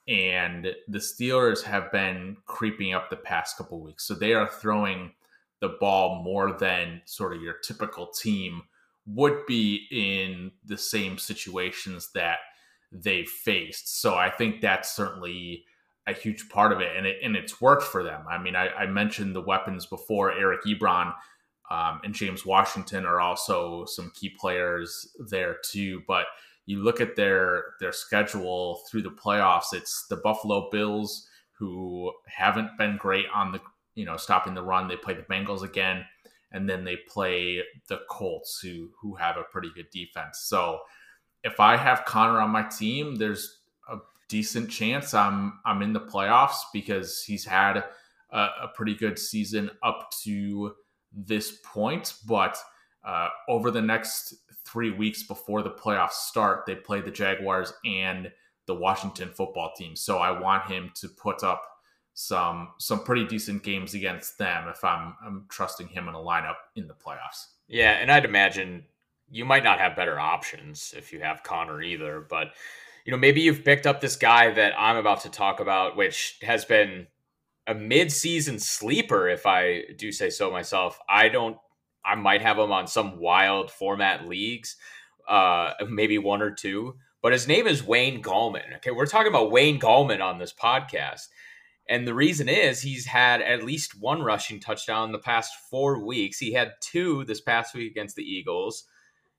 And 0.08 0.74
the 0.88 0.98
Steelers 0.98 1.62
have 1.62 1.92
been 1.92 2.38
creeping 2.46 2.94
up 2.94 3.10
the 3.10 3.16
past 3.16 3.58
couple 3.58 3.80
weeks. 3.82 4.04
So 4.04 4.14
they 4.14 4.32
are 4.32 4.48
throwing 4.48 5.12
the 5.60 5.76
ball 5.80 6.22
more 6.22 6.52
than 6.52 7.02
sort 7.04 7.34
of 7.34 7.42
your 7.42 7.54
typical 7.62 8.06
team 8.06 8.62
would 9.06 9.44
be 9.46 9.86
in 9.90 10.52
the 10.64 10.78
same 10.78 11.18
situations 11.18 12.10
that 12.14 12.38
they 12.90 13.24
faced. 13.24 14.00
So 14.00 14.14
I 14.14 14.30
think 14.30 14.60
that's 14.60 14.94
certainly 14.94 15.64
a 16.06 16.12
huge 16.12 16.48
part 16.48 16.72
of 16.72 16.80
it, 16.80 16.96
and 16.96 17.06
it 17.06 17.18
and 17.22 17.36
it's 17.36 17.60
worked 17.60 17.82
for 17.82 18.02
them. 18.02 18.24
I 18.30 18.38
mean, 18.38 18.56
I, 18.56 18.68
I 18.68 18.86
mentioned 18.86 19.36
the 19.36 19.42
weapons 19.42 19.84
before. 19.84 20.32
Eric 20.32 20.62
Ebron 20.64 21.12
um, 21.70 22.00
and 22.02 22.14
James 22.14 22.46
Washington 22.46 23.04
are 23.04 23.20
also 23.20 23.84
some 23.84 24.10
key 24.14 24.30
players 24.30 25.14
there 25.18 25.56
too. 25.62 26.02
But 26.08 26.26
you 26.68 26.84
look 26.84 27.00
at 27.00 27.16
their 27.16 27.64
their 27.80 27.92
schedule 27.92 28.82
through 28.90 29.00
the 29.00 29.10
playoffs. 29.10 29.72
It's 29.72 30.04
the 30.10 30.16
Buffalo 30.16 30.68
Bills 30.70 31.26
who 31.52 32.12
haven't 32.26 32.76
been 32.76 32.98
great 32.98 33.24
on 33.34 33.52
the 33.52 33.60
you 33.94 34.04
know 34.04 34.18
stopping 34.18 34.52
the 34.52 34.62
run. 34.62 34.86
They 34.86 34.96
play 34.96 35.14
the 35.14 35.22
Bengals 35.22 35.62
again 35.62 36.04
and 36.52 36.68
then 36.68 36.84
they 36.84 36.96
play 37.08 37.62
the 37.88 38.00
Colts, 38.10 38.60
who 38.62 38.90
who 39.00 39.14
have 39.14 39.38
a 39.38 39.44
pretty 39.44 39.70
good 39.74 39.88
defense. 39.90 40.40
So 40.40 40.80
if 41.42 41.58
I 41.58 41.74
have 41.74 42.04
Conner 42.04 42.38
on 42.38 42.50
my 42.50 42.64
team, 42.64 43.16
there's 43.16 43.60
a 43.90 43.96
decent 44.28 44.70
chance 44.70 45.14
I'm 45.14 45.60
I'm 45.64 45.80
in 45.80 45.94
the 45.94 46.00
playoffs 46.00 46.60
because 46.74 47.22
he's 47.22 47.46
had 47.46 47.78
a, 48.30 48.38
a 48.38 48.72
pretty 48.74 48.94
good 48.94 49.18
season 49.18 49.70
up 49.82 50.10
to 50.24 50.74
this 51.14 51.60
point. 51.64 52.12
But 52.26 52.58
uh, 53.06 53.28
over 53.48 53.70
the 53.70 53.80
next 53.80 54.34
three 54.70 54.90
weeks 54.90 55.22
before 55.22 55.62
the 55.62 55.70
playoffs 55.70 56.12
start, 56.12 56.64
they 56.66 56.74
play 56.74 57.00
the 57.00 57.10
Jaguars 57.10 57.72
and 57.84 58.30
the 58.66 58.74
Washington 58.74 59.30
football 59.30 59.72
team. 59.76 59.96
So 59.96 60.18
I 60.18 60.38
want 60.38 60.70
him 60.70 60.92
to 60.96 61.08
put 61.08 61.42
up 61.42 61.62
some 62.14 62.70
some 62.78 63.04
pretty 63.04 63.24
decent 63.24 63.62
games 63.62 63.94
against 63.94 64.38
them 64.38 64.68
if 64.68 64.82
I'm 64.84 65.14
I'm 65.24 65.46
trusting 65.48 65.88
him 65.88 66.08
in 66.08 66.14
a 66.14 66.18
lineup 66.18 66.56
in 66.74 66.88
the 66.88 66.94
playoffs. 66.94 67.46
Yeah, 67.68 67.92
and 67.92 68.10
I'd 68.10 68.24
imagine 68.24 68.84
you 69.30 69.44
might 69.44 69.62
not 69.62 69.78
have 69.78 69.94
better 69.94 70.18
options 70.18 70.94
if 70.96 71.12
you 71.12 71.20
have 71.20 71.42
Conner 71.42 71.80
either, 71.80 72.26
but 72.28 72.48
you 73.04 73.12
know, 73.12 73.18
maybe 73.18 73.40
you've 73.40 73.64
picked 73.64 73.86
up 73.86 74.00
this 74.00 74.16
guy 74.16 74.50
that 74.50 74.74
I'm 74.76 74.96
about 74.96 75.22
to 75.22 75.30
talk 75.30 75.60
about, 75.60 75.96
which 75.96 76.38
has 76.42 76.64
been 76.64 77.06
a 77.66 77.74
mid-season 77.74 78.58
sleeper, 78.58 79.28
if 79.28 79.46
I 79.46 79.82
do 79.96 80.10
say 80.10 80.28
so 80.30 80.50
myself. 80.50 80.98
I 81.08 81.28
don't 81.28 81.56
I 82.08 82.14
might 82.16 82.42
have 82.42 82.58
him 82.58 82.72
on 82.72 82.86
some 82.88 83.18
wild 83.20 83.70
format 83.70 84.26
leagues. 84.28 84.76
uh, 85.28 85.72
maybe 85.88 86.18
one 86.18 86.42
or 86.42 86.50
two. 86.50 86.96
But 87.22 87.32
his 87.32 87.48
name 87.48 87.66
is 87.66 87.84
Wayne 87.84 88.22
Gallman. 88.22 88.76
Okay, 88.76 88.92
we're 88.92 89.06
talking 89.06 89.28
about 89.28 89.50
Wayne 89.50 89.80
Gallman 89.80 90.22
on 90.22 90.38
this 90.38 90.54
podcast. 90.54 91.28
And 91.88 92.06
the 92.06 92.14
reason 92.14 92.48
is 92.48 92.80
he's 92.80 93.06
had 93.06 93.42
at 93.42 93.64
least 93.64 94.00
one 94.00 94.22
rushing 94.22 94.60
touchdown 94.60 95.06
in 95.06 95.12
the 95.12 95.18
past 95.18 95.52
four 95.70 96.04
weeks. 96.04 96.38
He 96.38 96.52
had 96.52 96.72
two 96.80 97.24
this 97.24 97.40
past 97.40 97.74
week 97.74 97.90
against 97.90 98.16
the 98.16 98.24
Eagles. 98.24 98.84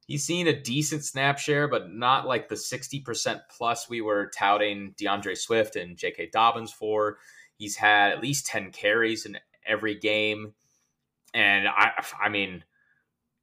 He's 0.07 0.25
seen 0.25 0.47
a 0.47 0.59
decent 0.61 1.05
snap 1.05 1.39
share, 1.39 1.67
but 1.67 1.91
not 1.91 2.27
like 2.27 2.49
the 2.49 2.55
60% 2.55 3.41
plus 3.55 3.89
we 3.89 4.01
were 4.01 4.31
touting 4.35 4.95
D'Andre 4.97 5.35
Swift 5.35 5.75
and 5.75 5.97
J.K. 5.97 6.29
Dobbins 6.33 6.73
for. 6.73 7.17
He's 7.57 7.77
had 7.77 8.11
at 8.11 8.21
least 8.21 8.47
10 8.47 8.71
carries 8.71 9.25
in 9.25 9.37
every 9.65 9.95
game. 9.95 10.53
And 11.33 11.67
I, 11.67 12.03
I 12.21 12.29
mean, 12.29 12.63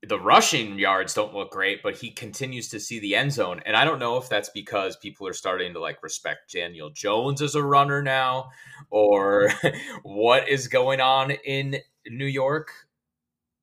the 0.03 0.21
rushing 0.21 0.79
yards 0.79 1.15
don't 1.15 1.35
look 1.35 1.51
great, 1.51 1.83
but 1.83 1.97
he 1.97 2.11
continues 2.11 2.69
to 2.69 2.81
see 2.81 3.01
the 3.01 3.17
end 3.17 3.33
zone. 3.33 3.61
And 3.65 3.77
I 3.77 3.85
don't 3.85 3.99
know 3.99 4.17
if 4.19 4.29
that's 4.29 4.51
because 4.51 4.97
people 4.97 5.27
are 5.27 5.33
starting 5.33 5.73
to 5.73 5.81
like 5.81 6.03
respect 6.03 6.53
Daniel 6.53 6.91
Jones 6.91 7.43
as 7.43 7.55
a 7.55 7.63
runner 7.63 8.03
now 8.03 8.51
or 8.91 9.51
what 10.03 10.49
is 10.49 10.69
going 10.69 11.01
on 11.01 11.31
in 11.31 11.77
New 12.09 12.27
York. 12.27 12.71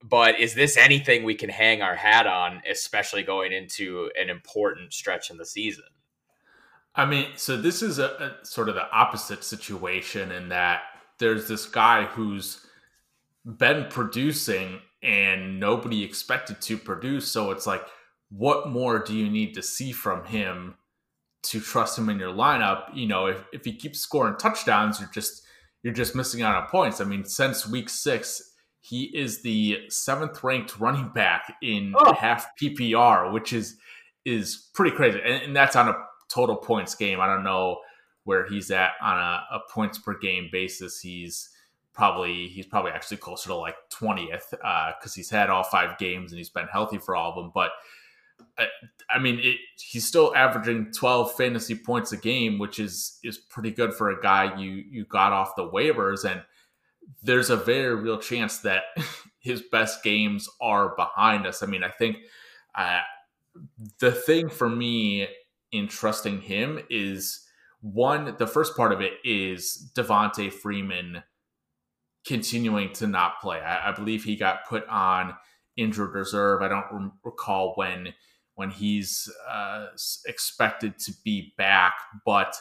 But 0.03 0.39
is 0.39 0.53
this 0.53 0.75
anything 0.75 1.23
we 1.23 1.35
can 1.35 1.49
hang 1.49 1.81
our 1.81 1.95
hat 1.95 2.27
on, 2.27 2.61
especially 2.69 3.23
going 3.23 3.53
into 3.53 4.09
an 4.19 4.29
important 4.29 4.91
stretch 4.93 5.29
in 5.29 5.37
the 5.37 5.45
season? 5.45 5.85
I 6.95 7.05
mean, 7.05 7.27
so 7.35 7.55
this 7.55 7.81
is 7.81 7.99
a, 7.99 8.37
a 8.41 8.45
sort 8.45 8.67
of 8.67 8.75
the 8.75 8.91
opposite 8.91 9.43
situation 9.45 10.31
in 10.31 10.49
that 10.49 10.81
there's 11.19 11.47
this 11.47 11.65
guy 11.65 12.03
who's 12.03 12.65
been 13.45 13.87
producing 13.89 14.79
and 15.01 15.59
nobody 15.59 16.03
expected 16.03 16.61
to 16.61 16.77
produce. 16.77 17.31
So 17.31 17.51
it's 17.51 17.67
like, 17.67 17.83
what 18.29 18.69
more 18.69 18.99
do 18.99 19.13
you 19.13 19.29
need 19.29 19.53
to 19.55 19.61
see 19.61 19.91
from 19.91 20.25
him 20.25 20.75
to 21.43 21.59
trust 21.59 21.97
him 21.97 22.09
in 22.09 22.19
your 22.19 22.33
lineup? 22.33 22.85
You 22.93 23.07
know, 23.07 23.27
if, 23.27 23.43
if 23.51 23.65
he 23.65 23.75
keeps 23.75 23.99
scoring 23.99 24.37
touchdowns, 24.37 24.99
you're 24.99 25.09
just 25.13 25.43
you're 25.83 25.93
just 25.93 26.15
missing 26.15 26.41
out 26.41 26.55
on 26.55 26.67
points. 26.69 27.01
I 27.01 27.03
mean, 27.03 27.25
since 27.25 27.67
week 27.67 27.89
six, 27.89 28.53
he 28.79 29.03
is 29.15 29.41
the 29.41 29.79
seventh 29.89 30.43
ranked 30.43 30.79
running 30.79 31.09
back 31.09 31.55
in 31.61 31.93
oh. 31.97 32.13
half 32.13 32.47
PPR, 32.61 33.31
which 33.31 33.53
is 33.53 33.77
is 34.25 34.69
pretty 34.73 34.95
crazy. 34.95 35.19
And, 35.23 35.43
and, 35.43 35.55
that's 35.55 35.75
on 35.75 35.89
a 35.89 35.95
total 36.29 36.55
points 36.55 36.95
game. 36.95 37.19
I 37.19 37.27
don't 37.27 37.43
know 37.43 37.79
where 38.23 38.47
he's 38.47 38.71
at 38.71 38.91
on 39.01 39.17
a, 39.17 39.43
a 39.51 39.59
points 39.69 39.97
per 39.97 40.17
game 40.17 40.47
basis. 40.49 41.01
He's 41.01 41.49
probably 41.93 42.47
he's 42.47 42.65
probably 42.65 42.91
actually 42.91 43.17
closer 43.17 43.49
to 43.49 43.55
like 43.55 43.75
20th 43.91 44.49
because 44.49 44.61
uh, 44.63 45.15
he's 45.15 45.29
had 45.29 45.49
all 45.49 45.63
five 45.63 45.97
games 45.97 46.31
and 46.31 46.39
he's 46.39 46.49
been 46.49 46.67
healthy 46.67 46.97
for 46.97 47.15
all 47.15 47.29
of 47.29 47.35
them. 47.35 47.51
But 47.53 47.71
I, 48.57 48.63
uh, 48.63 48.67
I 49.09 49.19
mean, 49.19 49.39
it, 49.39 49.57
he's 49.77 50.07
still 50.07 50.35
averaging 50.35 50.91
12 50.91 51.35
fantasy 51.35 51.75
points 51.75 52.11
a 52.11 52.17
game, 52.17 52.57
which 52.57 52.79
is 52.79 53.19
is 53.23 53.37
pretty 53.37 53.71
good 53.71 53.93
for 53.93 54.09
a 54.09 54.21
guy 54.21 54.57
you 54.59 54.83
you 54.89 55.05
got 55.05 55.31
off 55.31 55.55
the 55.55 55.69
waivers. 55.69 56.29
And 56.29 56.41
there's 57.21 57.49
a 57.49 57.57
very 57.57 57.95
real 57.95 58.17
chance 58.17 58.59
that 58.59 58.83
his 59.39 59.61
best 59.61 60.03
games 60.03 60.49
are 60.61 60.95
behind 60.95 61.45
us. 61.45 61.61
I 61.61 61.67
mean, 61.67 61.83
I 61.83 61.89
think 61.89 62.17
uh, 62.75 63.01
the 63.99 64.11
thing 64.11 64.49
for 64.49 64.69
me 64.69 65.27
in 65.71 65.87
trusting 65.87 66.41
him 66.41 66.79
is 66.89 67.41
one. 67.81 68.35
The 68.39 68.47
first 68.47 68.75
part 68.75 68.91
of 68.91 69.01
it 69.01 69.13
is 69.23 69.91
Devonta 69.95 70.51
Freeman 70.51 71.21
continuing 72.25 72.93
to 72.93 73.07
not 73.07 73.39
play. 73.41 73.59
I, 73.59 73.89
I 73.89 73.91
believe 73.93 74.23
he 74.23 74.35
got 74.35 74.65
put 74.67 74.87
on 74.87 75.33
injured 75.77 76.13
reserve. 76.13 76.61
I 76.61 76.67
don't 76.67 76.85
re- 76.91 77.11
recall 77.23 77.73
when 77.75 78.13
when 78.55 78.69
he's 78.69 79.31
uh, 79.49 79.87
expected 80.27 80.99
to 80.99 81.11
be 81.23 81.53
back, 81.57 81.93
but 82.25 82.55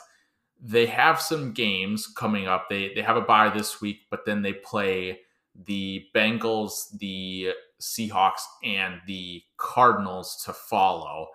they 0.59 0.87
have 0.87 1.21
some 1.21 1.53
games 1.53 2.07
coming 2.07 2.47
up. 2.47 2.69
They 2.69 2.93
they 2.95 3.03
have 3.03 3.17
a 3.17 3.23
bye 3.23 3.51
this 3.51 3.81
week, 3.81 3.99
but 4.11 4.25
then 4.25 4.43
they 4.43 4.55
play 4.55 5.21
the 5.55 6.07
Bengals, 6.15 6.97
the 6.99 7.53
Seahawks, 7.81 8.41
and 8.65 9.01
the 9.07 9.43
Cardinals 9.59 10.43
to 10.47 10.53
follow, 10.53 11.29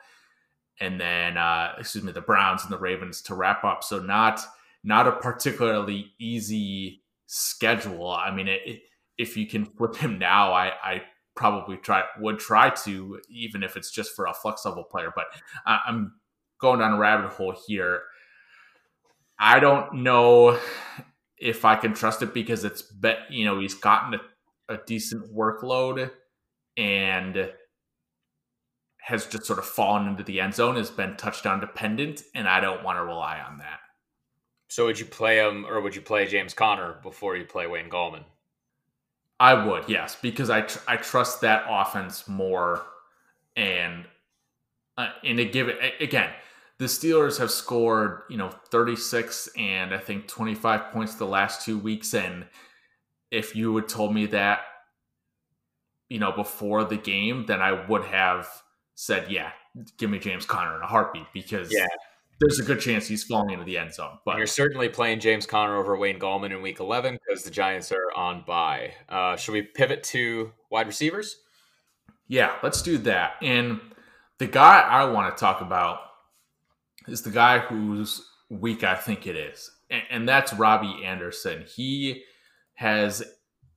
and 0.79 0.99
then 0.99 1.37
uh, 1.37 1.73
excuse 1.77 2.03
me, 2.03 2.11
the 2.11 2.21
Browns 2.21 2.63
and 2.63 2.71
the 2.71 2.79
Ravens 2.79 3.21
to 3.23 3.35
wrap 3.35 3.63
up. 3.63 3.83
So 3.83 3.99
not 3.99 4.41
not 4.83 5.07
a 5.07 5.11
particularly 5.11 6.13
easy 6.19 7.03
schedule. 7.27 8.09
I 8.09 8.33
mean, 8.33 8.47
it, 8.47 8.81
if 9.17 9.37
you 9.37 9.45
can 9.47 9.65
flip 9.65 9.95
him 9.95 10.17
now, 10.17 10.53
I, 10.53 10.71
I 10.83 11.01
probably 11.35 11.77
try 11.77 12.03
would 12.19 12.39
try 12.39 12.71
to, 12.71 13.19
even 13.29 13.63
if 13.63 13.77
it's 13.77 13.91
just 13.91 14.15
for 14.15 14.25
a 14.25 14.33
flex 14.33 14.65
level 14.65 14.83
player. 14.83 15.11
But 15.15 15.27
I, 15.65 15.79
I'm 15.87 16.13
going 16.59 16.79
down 16.79 16.93
a 16.93 16.97
rabbit 16.97 17.31
hole 17.31 17.55
here. 17.67 18.01
I 19.39 19.59
don't 19.59 20.01
know 20.03 20.59
if 21.37 21.63
I 21.63 21.75
can 21.75 21.93
trust 21.93 22.23
it 22.23 22.33
because 22.33 22.63
it's 22.63 22.81
bet 22.81 23.19
you 23.29 23.45
know 23.45 23.59
he's 23.59 23.75
gotten 23.75 24.19
a, 24.69 24.73
a 24.73 24.79
decent 24.85 25.33
workload 25.33 26.09
and 26.75 27.51
has 28.99 29.25
just 29.25 29.45
sort 29.45 29.59
of 29.59 29.65
fallen 29.65 30.07
into 30.07 30.23
the 30.23 30.41
end 30.41 30.53
zone, 30.53 30.75
has 30.75 30.89
been 30.89 31.15
touchdown 31.15 31.61
dependent, 31.61 32.23
and 32.35 32.47
I 32.47 32.59
don't 32.59 32.83
want 32.83 32.97
to 32.97 33.03
rely 33.03 33.39
on 33.39 33.59
that. 33.59 33.79
So 34.67 34.85
would 34.85 34.99
you 34.99 35.05
play 35.05 35.37
him, 35.37 35.65
or 35.65 35.79
would 35.81 35.95
you 35.95 36.01
play 36.01 36.27
James 36.27 36.53
Conner 36.53 36.97
before 37.01 37.37
you 37.37 37.45
play 37.45 37.67
Wayne 37.67 37.89
Gallman? 37.89 38.23
I 39.39 39.53
would, 39.53 39.87
yes, 39.87 40.17
because 40.21 40.49
I 40.49 40.61
tr- 40.61 40.79
I 40.87 40.97
trust 40.97 41.41
that 41.41 41.65
offense 41.69 42.27
more, 42.27 42.83
and 43.55 44.05
uh, 44.97 45.09
and 45.23 45.37
to 45.37 45.45
give 45.45 45.69
it 45.69 45.79
again, 46.01 46.31
the 46.79 46.85
Steelers 46.85 47.37
have 47.37 47.51
scored 47.51 48.23
you 48.29 48.37
know 48.37 48.49
36 48.49 49.49
and 49.57 49.93
I 49.93 49.99
think 49.99 50.27
25 50.27 50.91
points 50.91 51.15
the 51.15 51.25
last 51.25 51.63
two 51.63 51.77
weeks, 51.77 52.13
and 52.13 52.45
if 53.31 53.55
you 53.55 53.75
had 53.75 53.87
told 53.87 54.13
me 54.13 54.25
that 54.27 54.61
you 56.09 56.19
know 56.19 56.31
before 56.31 56.83
the 56.83 56.97
game, 56.97 57.45
then 57.45 57.61
I 57.61 57.87
would 57.87 58.05
have 58.05 58.49
said, 58.95 59.31
yeah, 59.31 59.51
give 59.97 60.09
me 60.09 60.17
James 60.19 60.45
Conner 60.47 60.75
in 60.75 60.81
a 60.81 60.87
heartbeat 60.87 61.27
because 61.31 61.71
yeah 61.71 61.85
there's 62.39 62.59
a 62.59 62.63
good 62.63 62.79
chance 62.79 63.07
he's 63.07 63.23
falling 63.23 63.51
into 63.51 63.65
the 63.65 63.77
end 63.77 63.93
zone. 63.93 64.19
But 64.25 64.31
and 64.31 64.39
you're 64.39 64.47
certainly 64.47 64.89
playing 64.89 65.19
James 65.19 65.45
Conner 65.45 65.75
over 65.75 65.97
Wayne 65.97 66.19
Gallman 66.19 66.51
in 66.51 66.61
Week 66.61 66.79
11 66.79 67.17
because 67.25 67.43
the 67.43 67.51
Giants 67.51 67.91
are 67.91 68.11
on 68.15 68.43
bye. 68.45 68.93
Uh, 69.09 69.35
should 69.35 69.53
we 69.53 69.63
pivot 69.63 70.03
to 70.03 70.51
wide 70.69 70.87
receivers? 70.87 71.37
Yeah, 72.27 72.55
let's 72.61 72.81
do 72.81 72.97
that. 72.99 73.35
And 73.41 73.79
the 74.37 74.47
guy 74.47 74.81
I 74.81 75.05
want 75.05 75.35
to 75.35 75.39
talk 75.39 75.61
about 75.61 75.99
is 77.07 77.21
the 77.21 77.31
guy 77.31 77.59
whose 77.59 78.23
week 78.49 78.83
I 78.83 78.95
think 78.95 79.25
it 79.25 79.35
is, 79.35 79.71
and, 79.89 80.03
and 80.09 80.29
that's 80.29 80.53
Robbie 80.53 81.03
Anderson. 81.05 81.65
He 81.73 82.23
has 82.75 83.23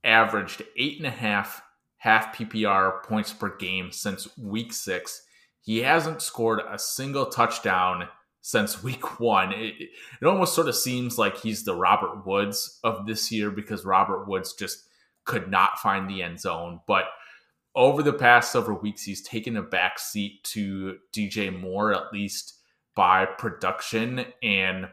averaged 0.03 0.63
eight 0.77 0.97
and 0.97 1.07
a 1.07 1.11
half 1.11 1.61
half 1.97 2.35
PPR 2.35 3.03
points 3.03 3.31
per 3.31 3.55
game 3.55 3.91
since 3.91 4.27
week 4.37 4.73
six. 4.73 5.23
He 5.61 5.79
hasn't 5.79 6.21
scored 6.21 6.61
a 6.67 6.77
single 6.77 7.27
touchdown 7.27 8.07
since 8.41 8.83
week 8.83 9.19
one. 9.19 9.53
It, 9.53 9.75
it 10.21 10.25
almost 10.25 10.53
sort 10.53 10.67
of 10.67 10.75
seems 10.75 11.17
like 11.17 11.37
he's 11.37 11.63
the 11.63 11.75
Robert 11.75 12.25
Woods 12.25 12.79
of 12.83 13.05
this 13.05 13.31
year 13.31 13.51
because 13.51 13.85
Robert 13.85 14.27
Woods 14.27 14.53
just 14.53 14.85
could 15.25 15.49
not 15.49 15.79
find 15.79 16.09
the 16.09 16.23
end 16.23 16.39
zone. 16.39 16.79
But 16.87 17.05
over 17.75 18.03
the 18.03 18.13
past 18.13 18.51
several 18.51 18.79
weeks, 18.79 19.03
he's 19.03 19.21
taken 19.21 19.55
a 19.55 19.61
back 19.61 19.99
seat 19.99 20.43
to 20.45 20.97
DJ 21.15 21.57
Moore, 21.57 21.93
at 21.93 22.11
least 22.11 22.55
by 22.95 23.25
production. 23.25 24.25
And 24.43 24.89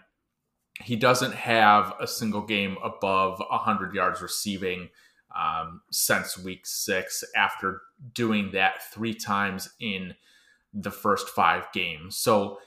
he 0.81 0.95
doesn't 0.95 1.35
have 1.35 1.95
a 2.01 2.07
single 2.07 2.43
game 2.43 2.77
above 2.85 3.41
100 3.41 3.95
yards 3.95 4.23
receiving 4.23 4.91
um, 5.37 5.83
since 5.91 6.39
week 6.39 6.67
six 6.67 7.25
after 7.37 7.83
doing 8.15 8.51
that 8.53 8.93
three 8.93 9.15
times 9.15 9.69
in 9.81 10.15
the 10.73 10.91
first 10.91 11.29
five 11.31 11.67
games. 11.73 12.17
So 12.17 12.59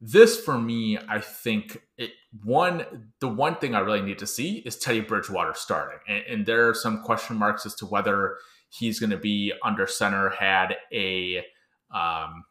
this 0.00 0.38
for 0.40 0.58
me, 0.58 0.98
I 1.08 1.20
think 1.20 1.82
it 1.96 2.10
one 2.44 3.12
the 3.20 3.28
one 3.28 3.56
thing 3.56 3.74
I 3.74 3.80
really 3.80 4.02
need 4.02 4.18
to 4.18 4.26
see 4.26 4.58
is 4.58 4.76
Teddy 4.76 5.00
Bridgewater 5.00 5.54
starting, 5.54 5.98
and, 6.06 6.24
and 6.28 6.46
there 6.46 6.68
are 6.68 6.74
some 6.74 7.02
question 7.02 7.36
marks 7.36 7.64
as 7.64 7.74
to 7.76 7.86
whether 7.86 8.36
he's 8.68 9.00
going 9.00 9.10
to 9.10 9.16
be 9.16 9.52
under 9.64 9.86
center. 9.86 10.30
Had 10.30 10.76
a 10.92 11.44
um, 11.90 12.44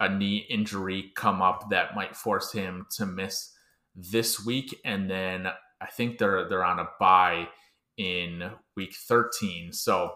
a 0.00 0.08
knee 0.08 0.46
injury 0.50 1.12
come 1.14 1.40
up 1.40 1.70
that 1.70 1.94
might 1.94 2.16
force 2.16 2.52
him 2.52 2.86
to 2.96 3.06
miss 3.06 3.52
this 3.94 4.44
week, 4.44 4.76
and 4.84 5.08
then 5.08 5.48
I 5.80 5.86
think 5.86 6.18
they're 6.18 6.48
they're 6.48 6.64
on 6.64 6.80
a 6.80 6.88
bye 6.98 7.48
in 7.96 8.50
week 8.76 8.94
13, 8.94 9.72
so 9.72 10.12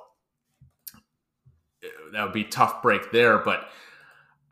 that 2.13 2.25
would 2.25 2.33
be 2.33 2.45
tough 2.45 2.83
break 2.83 3.13
there, 3.13 3.39
but 3.39 3.69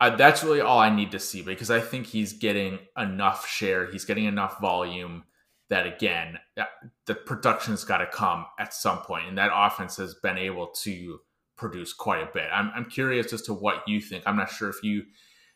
uh, 0.01 0.15
that's 0.15 0.43
really 0.43 0.61
all 0.61 0.79
I 0.79 0.93
need 0.93 1.11
to 1.11 1.19
see 1.19 1.43
because 1.43 1.69
I 1.69 1.79
think 1.79 2.07
he's 2.07 2.33
getting 2.33 2.79
enough 2.97 3.47
share. 3.47 3.85
He's 3.85 4.03
getting 4.03 4.25
enough 4.25 4.59
volume 4.59 5.23
that 5.69 5.85
again, 5.85 6.37
the 7.05 7.15
production's 7.15 7.85
got 7.85 7.99
to 7.99 8.07
come 8.07 8.45
at 8.59 8.73
some 8.73 8.97
point, 8.99 9.27
and 9.29 9.37
that 9.37 9.51
offense 9.53 9.95
has 9.97 10.15
been 10.15 10.37
able 10.37 10.67
to 10.67 11.19
produce 11.55 11.93
quite 11.93 12.21
a 12.21 12.29
bit. 12.33 12.49
I'm, 12.51 12.71
I'm 12.75 12.85
curious 12.85 13.31
as 13.31 13.43
to 13.43 13.53
what 13.53 13.87
you 13.87 14.01
think. 14.01 14.23
I'm 14.25 14.35
not 14.35 14.49
sure 14.49 14.69
if 14.69 14.83
you 14.83 15.03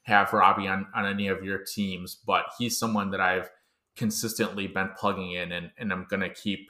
have 0.04 0.32
Robbie 0.32 0.68
on, 0.68 0.86
on 0.96 1.06
any 1.06 1.28
of 1.28 1.44
your 1.44 1.58
teams, 1.58 2.16
but 2.16 2.46
he's 2.58 2.78
someone 2.78 3.10
that 3.12 3.20
I've 3.20 3.50
consistently 3.98 4.68
been 4.68 4.92
plugging 4.98 5.32
in 5.32 5.52
and, 5.52 5.72
and 5.78 5.92
I'm 5.92 6.06
going 6.08 6.22
to 6.22 6.30
keep 6.30 6.70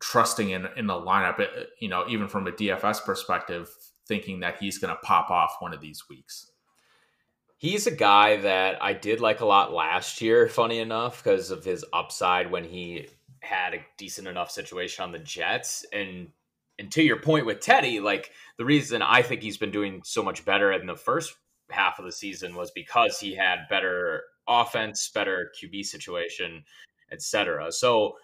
trusting 0.00 0.50
in, 0.50 0.66
in 0.76 0.86
the 0.86 0.94
lineup, 0.94 1.40
uh, 1.40 1.64
you 1.80 1.88
know, 1.88 2.04
even 2.08 2.28
from 2.28 2.46
a 2.46 2.52
DFS 2.52 3.04
perspective, 3.04 3.70
thinking 4.08 4.40
that 4.40 4.56
he's 4.58 4.78
going 4.78 4.92
to 4.92 5.00
pop 5.00 5.30
off 5.30 5.56
one 5.60 5.72
of 5.72 5.80
these 5.80 6.08
weeks. 6.10 6.50
He's 7.58 7.86
a 7.86 7.90
guy 7.90 8.36
that 8.36 8.82
I 8.82 8.92
did 8.92 9.20
like 9.20 9.40
a 9.40 9.46
lot 9.46 9.72
last 9.72 10.20
year, 10.20 10.48
funny 10.48 10.78
enough, 10.78 11.22
because 11.22 11.50
of 11.50 11.64
his 11.64 11.84
upside 11.92 12.50
when 12.50 12.64
he 12.64 13.08
had 13.40 13.74
a 13.74 13.84
decent 13.96 14.28
enough 14.28 14.50
situation 14.50 15.04
on 15.04 15.12
the 15.12 15.18
Jets. 15.18 15.84
And 15.92 16.28
and 16.78 16.92
to 16.92 17.02
your 17.02 17.18
point 17.18 17.46
with 17.46 17.60
Teddy, 17.60 18.00
like 18.00 18.30
the 18.58 18.64
reason 18.64 19.00
I 19.00 19.22
think 19.22 19.42
he's 19.42 19.56
been 19.56 19.70
doing 19.70 20.02
so 20.04 20.22
much 20.22 20.44
better 20.44 20.72
in 20.72 20.86
the 20.86 20.96
first 20.96 21.34
half 21.70 21.98
of 21.98 22.04
the 22.04 22.12
season 22.12 22.54
was 22.54 22.70
because 22.70 23.18
he 23.18 23.34
had 23.34 23.68
better 23.70 24.24
offense, 24.46 25.10
better 25.12 25.50
QB 25.58 25.84
situation, 25.84 26.64
etc. 27.10 27.72
So 27.72 28.16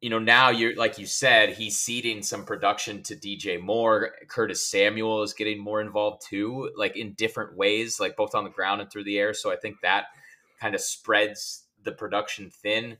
you 0.00 0.08
know, 0.08 0.18
now 0.18 0.48
you're 0.48 0.74
like 0.76 0.98
you 0.98 1.06
said, 1.06 1.50
he's 1.50 1.76
ceding 1.76 2.22
some 2.22 2.44
production 2.44 3.02
to 3.02 3.14
DJ 3.14 3.60
Moore. 3.60 4.12
Curtis 4.28 4.66
Samuel 4.66 5.22
is 5.22 5.34
getting 5.34 5.62
more 5.62 5.80
involved 5.80 6.22
too, 6.26 6.70
like 6.76 6.96
in 6.96 7.12
different 7.12 7.56
ways, 7.56 8.00
like 8.00 8.16
both 8.16 8.34
on 8.34 8.44
the 8.44 8.50
ground 8.50 8.80
and 8.80 8.90
through 8.90 9.04
the 9.04 9.18
air. 9.18 9.34
So 9.34 9.52
I 9.52 9.56
think 9.56 9.76
that 9.82 10.06
kind 10.58 10.74
of 10.74 10.80
spreads 10.80 11.64
the 11.82 11.92
production 11.92 12.50
thin. 12.50 12.96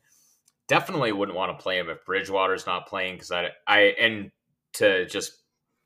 Definitely 0.69 1.13
wouldn't 1.13 1.37
want 1.37 1.57
to 1.57 1.63
play 1.63 1.79
him 1.79 1.89
if 1.89 2.05
Bridgewater's 2.05 2.67
not 2.67 2.87
playing 2.87 3.15
because 3.15 3.33
I, 3.33 3.49
I, 3.67 3.81
and 3.99 4.31
to 4.75 5.07
just 5.07 5.33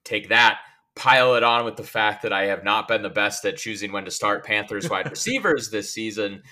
take 0.04 0.28
that, 0.28 0.58
pile 0.96 1.36
it 1.36 1.42
on 1.42 1.64
with 1.64 1.76
the 1.76 1.84
fact 1.84 2.22
that 2.22 2.32
I 2.32 2.46
have 2.46 2.64
not 2.64 2.88
been 2.88 3.02
the 3.02 3.08
best 3.08 3.44
at 3.44 3.56
choosing 3.56 3.92
when 3.92 4.04
to 4.04 4.10
start 4.10 4.44
Panthers 4.44 4.90
wide 4.90 5.10
receivers 5.10 5.70
this 5.70 5.92
season. 5.92 6.42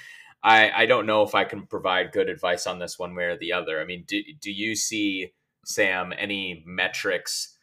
I, 0.44 0.70
I 0.70 0.86
don't 0.86 1.06
know 1.06 1.22
if 1.22 1.34
I 1.34 1.44
can 1.44 1.66
provide 1.66 2.12
good 2.12 2.28
advice 2.28 2.66
on 2.66 2.78
this 2.78 2.98
one 2.98 3.14
way 3.14 3.24
or 3.24 3.36
the 3.36 3.52
other. 3.52 3.80
I 3.80 3.84
mean, 3.84 4.04
do, 4.06 4.20
do 4.40 4.50
you 4.50 4.74
see, 4.74 5.32
Sam, 5.64 6.12
any 6.18 6.64
metrics 6.66 7.56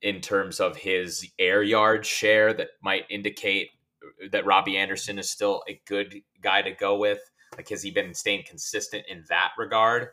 in 0.00 0.20
terms 0.20 0.58
of 0.58 0.76
his 0.76 1.26
air 1.38 1.62
yard 1.62 2.06
share 2.06 2.52
that 2.54 2.68
might 2.82 3.04
indicate 3.10 3.68
uh, 4.02 4.28
that 4.32 4.46
Robbie 4.46 4.78
Anderson 4.78 5.18
is 5.18 5.30
still 5.30 5.62
a 5.68 5.80
good 5.86 6.22
guy 6.42 6.62
to 6.62 6.72
go 6.72 6.96
with? 6.96 7.20
Like, 7.56 7.68
has 7.68 7.82
he 7.82 7.90
been 7.90 8.14
staying 8.14 8.44
consistent 8.48 9.04
in 9.08 9.24
that 9.28 9.50
regard? 9.58 10.08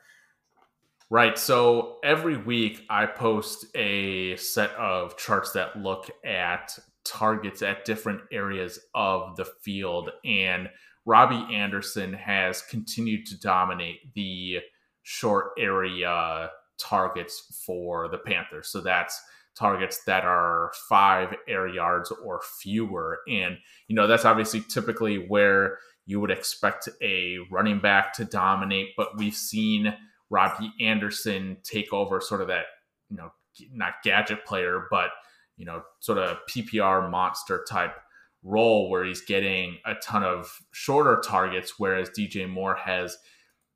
Right. 1.10 1.40
So 1.40 1.98
every 2.04 2.38
week 2.38 2.86
I 2.90 3.08
post 3.08 3.66
a 3.76 4.36
set 4.36 4.72
of 4.72 5.18
charts 5.18 5.54
that 5.54 5.78
look 5.78 6.12
at 6.24 6.78
targets 7.04 7.64
at 7.64 7.86
different 7.86 8.22
areas 8.32 8.80
of 8.94 9.36
the 9.36 9.46
field. 9.46 10.12
And 10.24 10.70
Robbie 11.06 11.56
Anderson 11.56 12.14
has 12.14 12.62
continued 12.62 13.26
to 13.28 13.40
dominate 13.40 14.14
the 14.14 14.60
short 15.04 15.52
area 15.58 16.52
targets 16.78 17.62
for 17.66 18.08
the 18.08 18.18
Panthers. 18.18 18.70
So 18.70 18.82
that's 18.82 19.20
targets 19.56 20.04
that 20.06 20.24
are 20.24 20.72
five 20.88 21.36
air 21.48 21.68
yards 21.68 22.12
or 22.24 22.42
fewer. 22.62 23.20
And, 23.28 23.58
you 23.88 23.96
know, 23.96 24.08
that's 24.08 24.26
obviously 24.26 24.62
typically 24.62 25.18
where 25.18 25.80
you 26.06 26.20
would 26.20 26.32
expect 26.32 26.88
a 27.02 27.38
running 27.52 27.80
back 27.80 28.14
to 28.14 28.26
dominate, 28.26 28.90
but 28.96 29.18
we've 29.18 29.36
seen 29.36 29.94
Robbie 30.30 30.72
Anderson 30.80 31.58
take 31.64 31.92
over 31.92 32.22
sort 32.22 32.42
of 32.42 32.48
that, 32.48 32.66
you 33.10 33.18
know, 33.18 33.32
not 33.74 33.96
gadget 34.04 34.46
player, 34.46 34.88
but, 34.90 35.10
you 35.58 35.66
know, 35.66 35.84
sort 36.00 36.18
of 36.18 36.38
PPR 36.50 37.10
monster 37.10 37.66
type 37.70 37.96
role 38.44 38.90
where 38.90 39.04
he's 39.04 39.22
getting 39.22 39.78
a 39.86 39.96
ton 39.96 40.24
of 40.24 40.60
shorter 40.72 41.22
targets, 41.24 41.74
whereas 41.78 42.10
DJ 42.10 42.50
Moore 42.50 42.76
has 42.76 43.18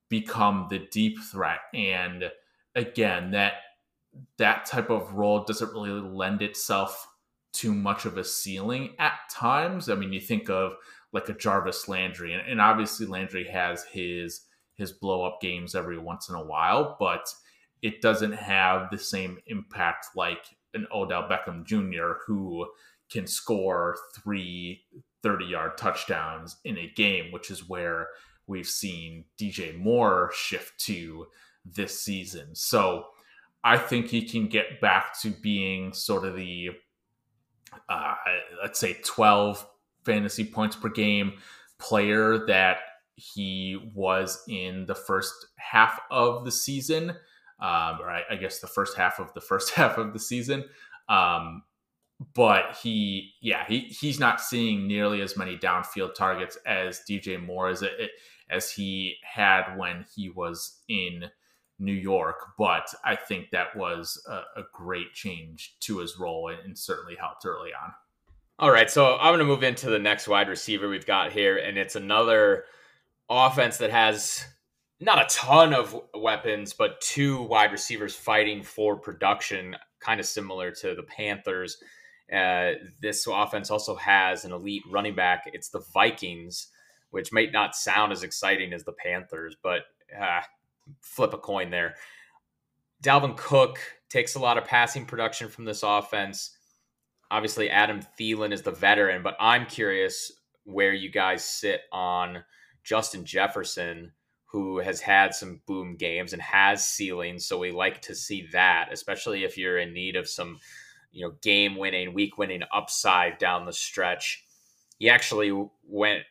become 0.10 0.68
the 0.70 0.80
deep 0.92 1.18
threat. 1.32 1.60
And 1.74 2.32
again, 2.76 3.32
that 3.32 3.54
that 4.38 4.66
type 4.66 4.90
of 4.90 5.14
role 5.14 5.44
doesn't 5.44 5.74
really 5.74 5.90
lend 5.90 6.42
itself 6.42 7.08
to 7.54 7.74
much 7.74 8.06
of 8.06 8.18
a 8.18 8.24
ceiling 8.24 8.96
at 9.00 9.14
times. 9.32 9.90
I 9.90 9.96
mean, 9.96 10.14
you 10.14 10.20
think 10.20 10.50
of 10.50 10.74
like 11.12 11.30
a 11.30 11.34
Jarvis 11.34 11.88
Landry, 11.88 12.34
and, 12.34 12.48
and 12.48 12.62
obviously 12.62 13.06
Landry 13.06 13.46
has 13.46 13.84
his 13.86 14.42
his 14.76 14.92
blow 14.92 15.24
up 15.24 15.40
games 15.40 15.76
every 15.76 16.00
once 16.00 16.30
in 16.30 16.36
a 16.36 16.44
while, 16.44 16.96
but 17.00 17.28
it 17.84 18.02
doesn't 18.02 18.34
have 18.34 18.90
the 18.90 18.98
same 18.98 19.38
impact 19.46 20.08
like 20.16 20.46
an 20.74 20.88
Odell 20.92 21.30
Beckham 21.30 21.64
Jr., 21.64 22.14
who 22.26 22.68
can 23.14 23.28
score 23.28 23.96
three 24.16 24.82
30 25.22 25.46
yard 25.46 25.78
touchdowns 25.78 26.58
in 26.66 26.78
a 26.78 26.92
game, 26.96 27.32
which 27.32 27.50
is 27.50 27.70
where 27.70 28.08
we've 28.48 28.68
seen 28.68 29.26
DJ 29.40 29.78
Moore 29.78 30.32
shift 30.36 30.78
to 30.86 31.28
this 31.66 32.02
season. 32.02 32.56
So 32.56 33.06
I 33.64 33.78
think 33.78 34.08
he 34.08 34.28
can 34.28 34.48
get 34.48 34.82
back 34.82 35.20
to 35.22 35.30
being 35.30 35.94
sort 35.94 36.26
of 36.26 36.36
the, 36.36 36.72
uh, 37.88 38.16
let's 38.62 38.80
say, 38.80 38.98
12 39.06 39.66
fantasy 40.04 40.44
points 40.44 40.76
per 40.76 40.90
game 40.90 41.34
player 41.80 42.46
that 42.48 42.78
he 43.16 43.92
was 43.94 44.44
in 44.50 44.86
the 44.86 44.96
first 44.96 45.34
half 45.58 46.00
of 46.12 46.44
the 46.44 46.52
season. 46.52 47.12
Um, 47.60 48.02
or 48.02 48.10
I, 48.10 48.24
I, 48.32 48.36
guess 48.36 48.60
the 48.60 48.68
first 48.68 48.98
half 48.98 49.20
of 49.20 49.34
the 49.34 49.40
first 49.40 49.70
half 49.76 49.98
of 49.98 50.12
the 50.12 50.20
season. 50.20 50.66
Um, 51.08 51.64
but 52.34 52.78
he, 52.82 53.34
yeah, 53.42 53.66
he 53.68 53.80
he's 53.80 54.20
not 54.20 54.42
seeing 54.42 54.88
nearly 54.88 55.22
as 55.22 55.38
many 55.38 55.58
downfield 55.58 56.16
targets 56.16 56.58
as 56.66 57.02
DJ 57.10 57.44
Moore 57.44 57.70
as 57.70 57.82
it, 57.82 58.12
as 58.50 58.72
he 58.72 59.16
had 59.24 59.76
when 59.76 60.06
he 60.16 60.30
was 60.30 60.82
in 60.88 61.26
New 61.80 61.94
York. 61.94 62.40
But 62.58 62.94
I 63.04 63.16
think 63.16 63.50
that 63.52 63.76
was 63.76 64.22
a, 64.28 64.62
a 64.62 64.64
great 64.74 65.14
change 65.14 65.76
to 65.82 66.00
his 66.00 66.18
role 66.20 66.50
and, 66.50 66.60
and 66.64 66.78
certainly 66.78 67.16
helped 67.16 67.46
early 67.46 67.72
on. 67.74 67.92
All 68.60 68.72
right, 68.72 68.90
so 68.90 69.18
I'm 69.18 69.32
going 69.32 69.40
to 69.40 69.46
move 69.46 69.64
into 69.64 69.90
the 69.90 70.00
next 70.00 70.28
wide 70.28 70.48
receiver 70.48 70.88
we've 70.88 71.08
got 71.08 71.32
here, 71.32 71.58
and 71.58 71.78
it's 71.78 71.96
another 71.96 72.66
offense 73.30 73.78
that 73.78 73.90
has 73.90 74.46
not 75.00 75.22
a 75.22 75.36
ton 75.36 75.74
of 75.74 76.00
weapons, 76.14 76.72
but 76.72 77.02
two 77.02 77.42
wide 77.42 77.72
receivers 77.72 78.16
fighting 78.16 78.62
for 78.62 78.96
production, 78.96 79.76
kind 80.00 80.20
of 80.20 80.26
similar 80.26 80.72
to 80.72 80.94
the 80.96 81.04
Panthers. 81.04 81.78
Uh, 82.34 82.74
this 83.02 83.28
offense 83.28 83.70
also 83.70 83.96
has 83.96 84.44
an 84.46 84.52
elite 84.52 84.84
running 84.90 85.16
back. 85.16 85.44
It's 85.54 85.70
the 85.70 85.84
Vikings, 85.94 86.68
which 87.12 87.32
might 87.32 87.52
not 87.52 87.76
sound 87.76 88.12
as 88.12 88.24
exciting 88.24 88.74
as 88.74 88.84
the 88.84 88.94
Panthers, 88.94 89.56
but 89.62 89.82
uh, 90.20 90.42
flip 91.02 91.34
a 91.34 91.38
coin 91.38 91.70
there. 91.70 91.96
Dalvin 93.04 93.38
Cook 93.38 93.78
takes 94.10 94.36
a 94.36 94.40
lot 94.40 94.58
of 94.58 94.66
passing 94.66 95.06
production 95.06 95.50
from 95.50 95.66
this 95.66 95.84
offense. 95.84 96.58
Obviously, 97.30 97.70
Adam 97.70 98.02
Thielen 98.20 98.54
is 98.54 98.62
the 98.62 98.72
veteran, 98.72 99.22
but 99.24 99.36
I'm 99.40 99.66
curious 99.66 100.32
where 100.64 100.94
you 100.94 101.10
guys 101.10 101.44
sit 101.44 101.82
on 101.92 102.44
Justin 102.84 103.26
Jefferson, 103.26 104.12
who 104.46 104.80
has 104.80 105.02
had 105.02 105.34
some 105.34 105.62
boom 105.66 105.96
games 105.98 106.34
and 106.34 106.42
has 106.42 106.88
ceilings. 106.88 107.46
So 107.46 107.58
we 107.58 107.72
like 107.72 108.02
to 108.04 108.16
see 108.16 108.48
that, 108.54 108.90
especially 108.92 109.44
if 109.44 109.58
you're 109.58 109.80
in 109.80 109.94
need 109.94 110.16
of 110.16 110.30
some 110.30 110.60
you 111.14 111.26
know, 111.26 111.36
game 111.42 111.78
winning, 111.78 112.14
week 112.14 112.38
winning 112.38 112.64
upside 112.74 113.38
down 113.38 113.66
the 113.66 113.74
stretch. 113.74 114.44
He 115.00 115.10
actually 115.10 115.52
went 115.88 116.24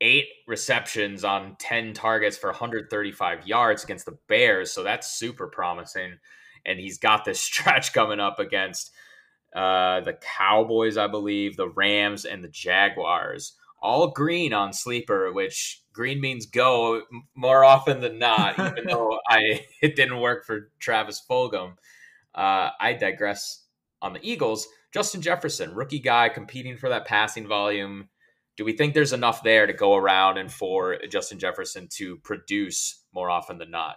eight 0.00 0.28
receptions 0.46 1.24
on 1.24 1.56
10 1.58 1.92
targets 1.92 2.36
for 2.36 2.50
135 2.50 3.46
yards 3.46 3.84
against 3.84 4.06
the 4.06 4.18
Bears. 4.28 4.72
So 4.72 4.82
that's 4.82 5.12
super 5.12 5.46
promising. 5.46 6.18
And 6.64 6.78
he's 6.78 6.98
got 6.98 7.24
this 7.24 7.40
stretch 7.40 7.92
coming 7.92 8.20
up 8.20 8.38
against 8.38 8.92
uh, 9.54 10.00
the 10.00 10.14
Cowboys, 10.14 10.96
I 10.96 11.08
believe, 11.08 11.56
the 11.56 11.68
Rams, 11.68 12.24
and 12.24 12.42
the 12.42 12.48
Jaguars. 12.48 13.54
All 13.80 14.08
green 14.08 14.52
on 14.52 14.72
sleeper, 14.72 15.32
which 15.32 15.82
green 15.92 16.20
means 16.20 16.46
go 16.46 17.02
more 17.34 17.64
often 17.64 18.00
than 18.00 18.18
not, 18.18 18.58
even 18.58 18.86
though 18.88 19.18
I 19.28 19.66
it 19.82 19.96
didn't 19.96 20.20
work 20.20 20.44
for 20.44 20.70
Travis 20.78 21.22
Fulgham. 21.28 21.74
Uh, 22.34 22.70
I 22.80 22.94
digress 22.94 23.64
on 24.02 24.12
the 24.12 24.20
Eagles, 24.22 24.68
Justin 24.92 25.22
Jefferson, 25.22 25.74
rookie 25.74 26.00
guy 26.00 26.28
competing 26.28 26.76
for 26.76 26.90
that 26.90 27.06
passing 27.06 27.46
volume. 27.46 28.08
Do 28.56 28.64
we 28.64 28.76
think 28.76 28.92
there's 28.92 29.14
enough 29.14 29.42
there 29.42 29.66
to 29.66 29.72
go 29.72 29.94
around 29.94 30.36
and 30.36 30.52
for 30.52 30.98
Justin 31.08 31.38
Jefferson 31.38 31.88
to 31.92 32.18
produce 32.18 33.04
more 33.14 33.30
often 33.30 33.56
than 33.56 33.70
not? 33.70 33.96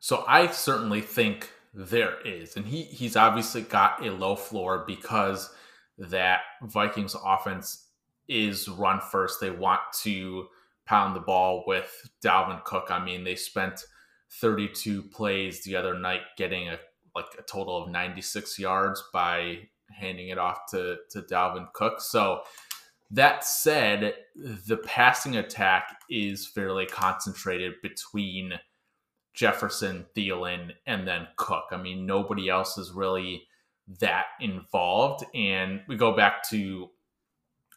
So 0.00 0.24
I 0.28 0.48
certainly 0.48 1.00
think 1.00 1.50
there 1.72 2.20
is. 2.26 2.56
And 2.56 2.66
he 2.66 2.82
he's 2.82 3.16
obviously 3.16 3.62
got 3.62 4.04
a 4.04 4.10
low 4.12 4.36
floor 4.36 4.84
because 4.86 5.50
that 5.96 6.40
Vikings 6.62 7.16
offense 7.24 7.88
is 8.28 8.68
run 8.68 9.00
first. 9.00 9.40
They 9.40 9.50
want 9.50 9.80
to 10.02 10.48
pound 10.84 11.16
the 11.16 11.20
ball 11.20 11.64
with 11.66 12.10
Dalvin 12.22 12.62
Cook. 12.64 12.88
I 12.90 13.02
mean, 13.02 13.24
they 13.24 13.36
spent 13.36 13.84
32 14.40 15.02
plays 15.04 15.62
the 15.62 15.76
other 15.76 15.98
night 15.98 16.22
getting 16.36 16.68
a 16.68 16.78
like 17.14 17.26
a 17.38 17.42
total 17.42 17.82
of 17.82 17.90
96 17.90 18.58
yards 18.58 19.02
by 19.12 19.58
handing 19.90 20.28
it 20.28 20.38
off 20.38 20.66
to 20.70 20.96
to 21.10 21.22
Dalvin 21.22 21.72
Cook. 21.72 22.00
So 22.00 22.42
That 23.10 23.44
said, 23.44 24.14
the 24.34 24.78
passing 24.78 25.36
attack 25.36 26.00
is 26.10 26.46
fairly 26.46 26.86
concentrated 26.86 27.74
between 27.82 28.54
Jefferson, 29.34 30.06
Thielen, 30.16 30.72
and 30.86 31.06
then 31.06 31.28
Cook. 31.36 31.66
I 31.70 31.76
mean, 31.76 32.06
nobody 32.06 32.48
else 32.48 32.78
is 32.78 32.92
really 32.92 33.44
that 34.00 34.26
involved. 34.40 35.24
And 35.34 35.82
we 35.86 35.96
go 35.96 36.16
back 36.16 36.48
to 36.50 36.90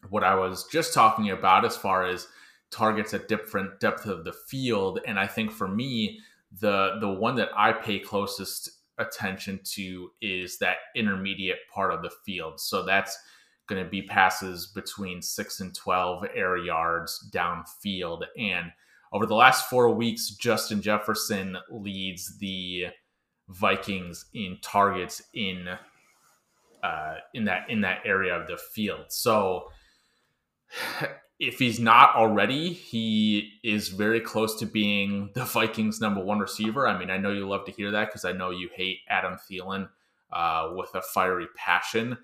what 0.09 0.23
I 0.23 0.35
was 0.35 0.65
just 0.71 0.93
talking 0.93 1.29
about 1.29 1.65
as 1.65 1.75
far 1.75 2.05
as 2.05 2.27
targets 2.71 3.13
at 3.13 3.27
different 3.27 3.79
depth 3.79 4.05
of 4.05 4.23
the 4.23 4.33
field. 4.33 4.99
And 5.05 5.19
I 5.19 5.27
think 5.27 5.51
for 5.51 5.67
me, 5.67 6.19
the 6.51 6.97
the 7.01 7.09
one 7.09 7.35
that 7.35 7.49
I 7.55 7.73
pay 7.73 7.99
closest 7.99 8.69
attention 8.97 9.59
to 9.63 10.11
is 10.21 10.57
that 10.59 10.77
intermediate 10.95 11.59
part 11.73 11.93
of 11.93 12.01
the 12.01 12.11
field. 12.25 12.59
So 12.59 12.83
that's 12.83 13.17
going 13.67 13.83
to 13.83 13.89
be 13.89 14.01
passes 14.01 14.67
between 14.67 15.21
six 15.21 15.59
and 15.59 15.75
12 15.75 16.25
air 16.35 16.57
yards 16.57 17.29
downfield. 17.33 18.23
And 18.37 18.71
over 19.11 19.25
the 19.25 19.35
last 19.35 19.69
four 19.69 19.93
weeks, 19.93 20.31
Justin 20.31 20.81
Jefferson 20.81 21.57
leads 21.69 22.37
the 22.39 22.87
Vikings 23.49 24.25
in 24.33 24.57
targets 24.61 25.21
in 25.33 25.69
uh, 26.83 27.15
in 27.33 27.45
that 27.45 27.69
in 27.69 27.81
that 27.81 28.01
area 28.05 28.35
of 28.35 28.47
the 28.47 28.57
field. 28.57 29.05
So 29.09 29.69
if 31.39 31.59
he's 31.59 31.79
not 31.79 32.15
already, 32.15 32.73
he 32.73 33.51
is 33.63 33.89
very 33.89 34.19
close 34.19 34.57
to 34.59 34.65
being 34.65 35.29
the 35.33 35.45
Vikings' 35.45 36.01
number 36.01 36.23
one 36.23 36.39
receiver. 36.39 36.87
I 36.87 36.97
mean, 36.97 37.09
I 37.09 37.17
know 37.17 37.31
you 37.31 37.47
love 37.47 37.65
to 37.65 37.71
hear 37.71 37.91
that 37.91 38.07
because 38.07 38.25
I 38.25 38.31
know 38.31 38.49
you 38.49 38.69
hate 38.73 38.99
Adam 39.07 39.37
Thielen 39.49 39.89
uh, 40.31 40.71
with 40.75 40.93
a 40.95 41.01
fiery 41.01 41.47
passion, 41.55 42.17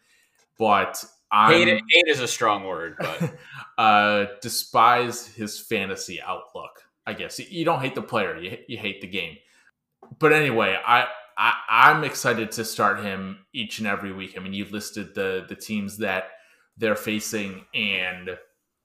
but 0.57 1.03
hate, 1.31 1.67
hate 1.67 2.07
is 2.07 2.19
a 2.19 2.27
strong 2.27 2.63
word, 2.65 2.95
but 2.99 3.35
uh, 3.77 4.25
despise 4.41 5.27
his 5.27 5.59
fantasy 5.59 6.21
outlook. 6.21 6.83
I 7.05 7.13
guess 7.13 7.37
you 7.37 7.65
don't 7.65 7.81
hate 7.81 7.95
the 7.95 8.01
player, 8.01 8.37
you 8.37 8.57
you 8.67 8.77
hate 8.77 9.01
the 9.01 9.07
game. 9.07 9.35
But 10.19 10.31
anyway, 10.31 10.77
I, 10.85 11.07
I 11.37 11.53
I'm 11.69 12.03
excited 12.03 12.51
to 12.53 12.65
start 12.65 13.03
him 13.03 13.39
each 13.53 13.79
and 13.79 13.87
every 13.87 14.13
week. 14.13 14.35
I 14.37 14.39
mean, 14.39 14.53
you've 14.53 14.71
listed 14.71 15.13
the 15.13 15.45
the 15.47 15.55
teams 15.55 15.97
that 15.97 16.29
they're 16.77 16.95
facing, 16.95 17.65
and 17.73 18.37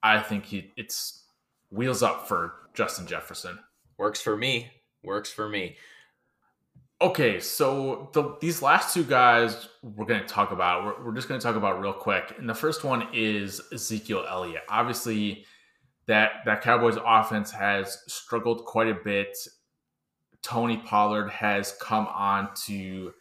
I 0.03 0.21
think 0.21 0.47
he, 0.47 0.73
it's 0.77 1.25
wheels 1.71 2.03
up 2.03 2.29
for 2.29 2.55
Justin 2.75 3.07
Jefferson. 3.07 3.59
Works 3.99 4.21
for 4.21 4.37
me. 4.37 4.71
Works 5.03 5.31
for 5.31 5.49
me. 5.49 5.77
Okay, 7.01 7.39
so 7.39 8.11
the, 8.13 8.37
these 8.41 8.61
last 8.61 8.93
two 8.93 9.05
guys 9.05 9.69
we're 9.83 10.07
going 10.07 10.21
to 10.21 10.27
talk 10.27 10.51
about, 10.51 10.85
we're, 10.85 11.07
we're 11.07 11.15
just 11.15 11.29
going 11.29 11.41
to 11.41 11.47
talk 11.47 11.55
about 11.55 11.81
real 11.81 11.93
quick. 11.93 12.35
And 12.39 12.49
the 12.49 12.55
first 12.55 12.83
one 12.83 13.07
is 13.13 13.61
Ezekiel 13.73 14.25
Elliott. 14.29 14.63
Obviously, 14.69 15.45
that 16.07 16.31
that 16.47 16.63
Cowboys 16.63 16.97
offense 17.05 17.53
has 17.53 18.03
struggled 18.09 18.65
quite 18.65 18.89
a 18.89 18.95
bit. 18.95 19.37
Tony 20.43 20.79
Pollard 20.79 21.29
has 21.29 21.77
come 21.81 22.07
on 22.09 22.49
to, 22.67 23.13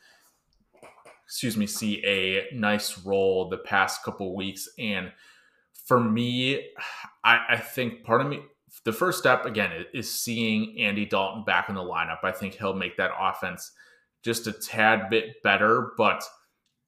excuse 1.26 1.58
me, 1.58 1.68
see 1.68 2.04
a 2.06 2.48
nice 2.56 2.98
role 3.06 3.50
the 3.50 3.58
past 3.58 4.04
couple 4.04 4.36
weeks, 4.36 4.70
and 4.80 5.12
for 5.88 6.00
me, 6.02 6.68
I, 7.24 7.40
I 7.52 7.58
think 7.58 8.04
part 8.04 8.22
of 8.22 8.28
me, 8.28 8.42
the 8.84 8.92
first 8.92 9.18
step 9.18 9.46
again 9.46 9.72
is 9.94 10.14
seeing 10.14 10.78
Andy 10.80 11.06
Dalton 11.06 11.44
back 11.46 11.70
in 11.70 11.76
the 11.76 11.82
lineup. 11.82 12.20
I 12.24 12.32
think 12.32 12.56
he'll 12.56 12.74
make 12.74 12.98
that 12.98 13.12
offense 13.18 13.72
just 14.24 14.48
a 14.48 14.52
tad 14.52 15.10
bit 15.10 15.42
better, 15.44 15.94
but 15.98 16.24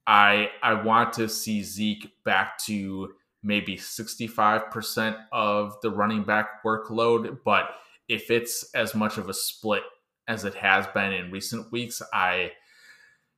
I 0.06 0.50
I 0.62 0.74
want 0.74 1.14
to 1.14 1.28
see 1.28 1.62
Zeke 1.62 2.12
back 2.24 2.58
to 2.64 3.12
maybe 3.42 3.76
65% 3.76 5.16
of 5.32 5.76
the 5.80 5.90
running 5.90 6.22
back 6.22 6.62
workload, 6.62 7.38
but 7.44 7.70
if 8.08 8.30
it's 8.30 8.70
as 8.74 8.94
much 8.94 9.16
of 9.16 9.30
a 9.30 9.34
split 9.34 9.82
as 10.28 10.44
it 10.44 10.54
has 10.54 10.86
been 10.88 11.12
in 11.12 11.30
recent 11.30 11.72
weeks, 11.72 12.02
I 12.12 12.52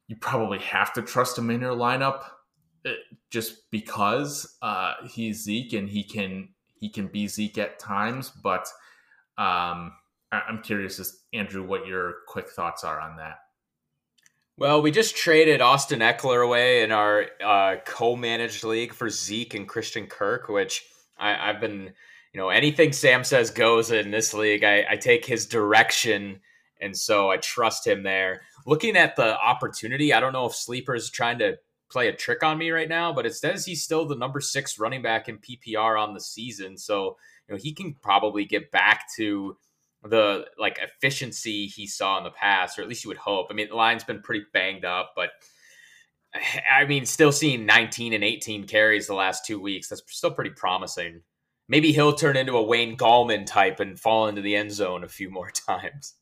you 0.09 0.17
probably 0.17 0.59
have 0.59 0.93
to 0.95 1.03
trust 1.03 1.39
him 1.39 1.51
in 1.51 1.61
your 1.61 1.77
lineup 1.77 2.25
just 3.31 3.71
because 3.71 4.57
uh, 4.63 4.95
he's 5.09 5.43
Zeke 5.43 5.73
and 5.75 5.89
he 5.89 6.03
can 6.05 6.49
he 6.75 6.89
can 6.89 7.07
be 7.07 7.29
Zeke 7.29 7.59
at 7.59 7.79
times. 7.79 8.31
But 8.31 8.67
um, 9.39 9.93
I- 10.33 10.43
I'm 10.49 10.63
curious, 10.63 11.25
Andrew, 11.33 11.65
what 11.65 11.87
your 11.87 12.15
quick 12.27 12.49
thoughts 12.51 12.85
are 12.85 13.01
on 13.01 13.17
that. 13.17 13.39
Well, 14.59 14.83
we 14.83 14.91
just 14.91 15.17
traded 15.17 15.61
Austin 15.61 16.01
Ekeler 16.01 16.45
away 16.45 16.83
in 16.83 16.93
our 16.93 17.27
uh, 17.43 17.77
co-managed 17.87 18.65
league 18.65 18.93
for 18.93 19.09
Zeke 19.09 19.55
and 19.55 19.67
Christian 19.67 20.07
Kirk, 20.07 20.49
which 20.49 20.85
I, 21.19 21.49
I've 21.49 21.61
been, 21.61 21.93
you 22.33 22.41
know, 22.41 22.51
anything 22.51 22.93
Sam 22.93 23.25
says 23.25 23.51
goes 23.51 23.91
in 23.91 24.11
this 24.11 24.35
league. 24.35 24.63
I, 24.63 24.85
I 24.91 24.97
take 24.97 25.25
his 25.25 25.47
direction, 25.47 26.41
and 26.81 26.97
so 26.97 27.31
I 27.31 27.39
trust 27.39 27.87
him 27.87 28.03
there. 28.03 28.43
Looking 28.67 28.97
at 28.97 29.17
the 29.17 29.39
opportunity, 29.41 30.13
I 30.13 30.21
don't 30.21 30.35
know 30.35 30.47
if 30.47 30.55
Sleeper 30.55 30.95
is 30.95 31.11
trying 31.11 31.39
to 31.39 31.57
play 31.93 32.09
a 32.09 32.13
trick 32.13 32.43
on 32.43 32.59
me 32.59 32.71
right 32.71 32.89
now, 32.89 33.13
but 33.13 33.27
it 33.27 33.35
says 33.35 33.65
he's 33.65 33.83
still 33.83 34.07
the 34.07 34.17
number 34.17 34.41
six 34.41 34.79
running 34.79 35.03
back 35.03 35.29
in 35.29 35.39
PPR 35.39 36.01
on 36.01 36.15
the 36.15 36.21
season. 36.21 36.79
So, 36.79 37.17
you 37.47 37.55
know, 37.55 37.61
he 37.63 37.73
can 37.73 37.95
probably 38.03 38.45
get 38.45 38.73
back 38.73 39.05
to 39.17 39.57
the 40.03 40.47
like 40.59 40.79
efficiency 40.83 41.67
he 41.67 41.87
saw 41.87 42.19
in 42.19 42.25
the 42.25 42.31
past, 42.31 42.79
or 42.79 42.83
at 42.83 42.89
least 42.89 43.05
you 43.05 43.09
would 43.09 43.19
hope. 43.19 43.49
I 43.51 43.55
mean, 43.55 43.69
the 43.69 43.77
line's 43.77 44.05
been 44.05 44.23
pretty 44.23 44.45
banged 44.53 44.85
up, 44.85 45.13
but 45.15 45.31
I 46.73 46.85
mean, 46.87 47.07
still 47.07 47.33
seeing 47.33 47.67
19 47.67 48.13
and 48.13 48.25
18 48.25 48.67
carries 48.67 49.07
the 49.07 49.15
last 49.15 49.47
two 49.47 49.61
weeks. 49.61 49.89
That's 49.89 50.03
still 50.07 50.33
pretty 50.33 50.51
promising. 50.51 51.21
Maybe 51.69 51.93
he'll 51.93 52.15
turn 52.15 52.37
into 52.37 52.57
a 52.57 52.63
Wayne 52.63 52.97
Gallman 52.97 53.47
type 53.47 53.81
and 53.81 53.99
fall 53.99 54.29
into 54.29 54.43
the 54.43 54.57
end 54.57 54.73
zone 54.73 55.05
a 55.05 55.09
few 55.09 55.31
more 55.31 55.51
times. 55.69 56.15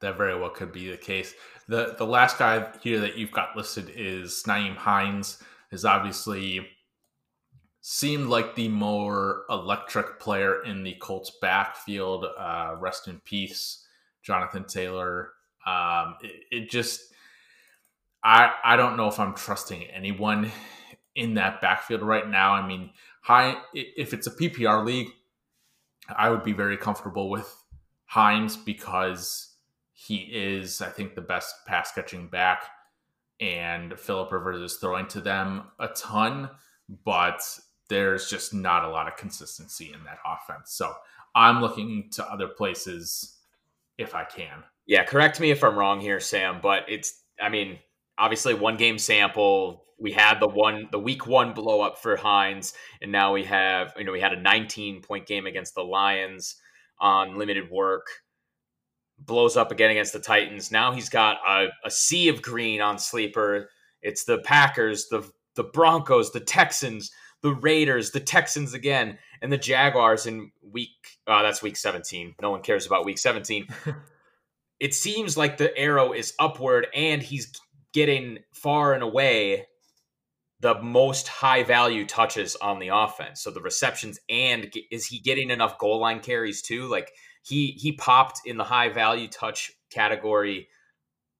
That 0.00 0.18
very 0.18 0.38
well 0.38 0.50
could 0.50 0.72
be 0.72 0.90
the 0.90 0.96
case. 0.96 1.34
The 1.68 1.94
the 1.96 2.06
last 2.06 2.38
guy 2.38 2.66
here 2.82 3.00
that 3.00 3.16
you've 3.16 3.32
got 3.32 3.56
listed 3.56 3.90
is 3.94 4.42
Nyheim 4.46 4.76
Hines. 4.76 5.42
Has 5.70 5.84
obviously 5.84 6.66
seemed 7.80 8.28
like 8.28 8.54
the 8.54 8.68
more 8.68 9.44
electric 9.50 10.18
player 10.18 10.62
in 10.62 10.84
the 10.84 10.94
Colts 10.94 11.32
backfield. 11.40 12.26
Uh, 12.38 12.76
rest 12.78 13.08
in 13.08 13.20
peace, 13.20 13.86
Jonathan 14.22 14.64
Taylor. 14.64 15.30
Um, 15.66 16.16
it, 16.22 16.42
it 16.50 16.70
just 16.70 17.00
I 18.22 18.52
I 18.64 18.76
don't 18.76 18.96
know 18.96 19.08
if 19.08 19.18
I'm 19.18 19.34
trusting 19.34 19.84
anyone 19.84 20.50
in 21.14 21.34
that 21.34 21.60
backfield 21.60 22.02
right 22.02 22.28
now. 22.28 22.52
I 22.52 22.66
mean, 22.66 22.90
high 23.22 23.56
if 23.72 24.12
it's 24.12 24.26
a 24.26 24.30
PPR 24.30 24.84
league, 24.84 25.08
I 26.14 26.30
would 26.30 26.42
be 26.42 26.52
very 26.52 26.76
comfortable 26.76 27.30
with 27.30 27.50
Hines 28.06 28.56
because 28.56 29.53
he 30.04 30.28
is, 30.32 30.82
I 30.82 30.88
think, 30.88 31.14
the 31.14 31.20
best 31.20 31.54
pass 31.66 31.92
catching 31.92 32.28
back, 32.28 32.64
and 33.40 33.98
Philip 33.98 34.30
Rivers 34.32 34.72
is 34.72 34.78
throwing 34.78 35.06
to 35.08 35.20
them 35.20 35.64
a 35.78 35.88
ton, 35.88 36.50
but 37.04 37.40
there's 37.88 38.28
just 38.28 38.52
not 38.52 38.84
a 38.84 38.88
lot 38.88 39.08
of 39.08 39.16
consistency 39.16 39.92
in 39.92 40.04
that 40.04 40.18
offense. 40.26 40.72
So 40.72 40.92
I'm 41.34 41.60
looking 41.60 42.10
to 42.12 42.24
other 42.30 42.48
places 42.48 43.38
if 43.98 44.14
I 44.14 44.24
can. 44.24 44.62
Yeah, 44.86 45.04
correct 45.04 45.40
me 45.40 45.50
if 45.50 45.64
I'm 45.64 45.76
wrong 45.76 46.00
here, 46.00 46.20
Sam, 46.20 46.60
but 46.62 46.84
it's, 46.88 47.22
I 47.40 47.48
mean, 47.48 47.78
obviously 48.18 48.54
one 48.54 48.76
game 48.76 48.98
sample. 48.98 49.84
We 49.98 50.12
had 50.12 50.38
the 50.40 50.48
one, 50.48 50.88
the 50.92 50.98
week 50.98 51.26
one 51.26 51.54
blow 51.54 51.80
up 51.80 51.98
for 51.98 52.16
Hines, 52.16 52.74
and 53.00 53.10
now 53.10 53.32
we 53.32 53.44
have, 53.44 53.94
you 53.96 54.04
know, 54.04 54.12
we 54.12 54.20
had 54.20 54.32
a 54.32 54.40
19 54.40 55.00
point 55.02 55.26
game 55.26 55.46
against 55.46 55.74
the 55.74 55.82
Lions 55.82 56.56
on 57.00 57.38
limited 57.38 57.70
work 57.70 58.06
blows 59.18 59.56
up 59.56 59.70
again 59.70 59.90
against 59.90 60.12
the 60.12 60.20
Titans. 60.20 60.70
Now 60.70 60.92
he's 60.92 61.08
got 61.08 61.38
a, 61.46 61.68
a 61.84 61.90
sea 61.90 62.28
of 62.28 62.42
green 62.42 62.80
on 62.80 62.98
sleeper. 62.98 63.70
It's 64.02 64.24
the 64.24 64.38
Packers, 64.38 65.08
the 65.08 65.28
the 65.56 65.64
Broncos, 65.64 66.32
the 66.32 66.40
Texans, 66.40 67.10
the 67.42 67.54
Raiders, 67.54 68.10
the 68.10 68.20
Texans 68.20 68.74
again, 68.74 69.18
and 69.40 69.52
the 69.52 69.58
Jaguars 69.58 70.26
in 70.26 70.50
week. 70.62 70.90
Uh, 71.26 71.42
that's 71.42 71.62
week 71.62 71.76
seventeen. 71.76 72.34
No 72.40 72.50
one 72.50 72.62
cares 72.62 72.86
about 72.86 73.04
week 73.04 73.18
seventeen. 73.18 73.68
it 74.80 74.94
seems 74.94 75.36
like 75.36 75.56
the 75.56 75.76
arrow 75.76 76.12
is 76.12 76.34
upward, 76.38 76.88
and 76.94 77.22
he's 77.22 77.52
getting 77.92 78.38
far 78.52 78.92
and 78.92 79.02
away 79.02 79.66
the 80.60 80.80
most 80.82 81.28
high 81.28 81.62
value 81.62 82.06
touches 82.06 82.56
on 82.56 82.78
the 82.78 82.88
offense. 82.88 83.42
So 83.42 83.50
the 83.50 83.60
receptions 83.60 84.18
and 84.30 84.72
is 84.90 85.06
he 85.06 85.18
getting 85.18 85.50
enough 85.50 85.78
goal 85.78 86.00
line 86.00 86.20
carries 86.20 86.62
too? 86.62 86.86
Like 86.86 87.10
he 87.44 87.72
he 87.72 87.92
popped 87.92 88.40
in 88.46 88.56
the 88.56 88.64
high 88.64 88.88
value 88.88 89.28
touch 89.28 89.72
category 89.90 90.68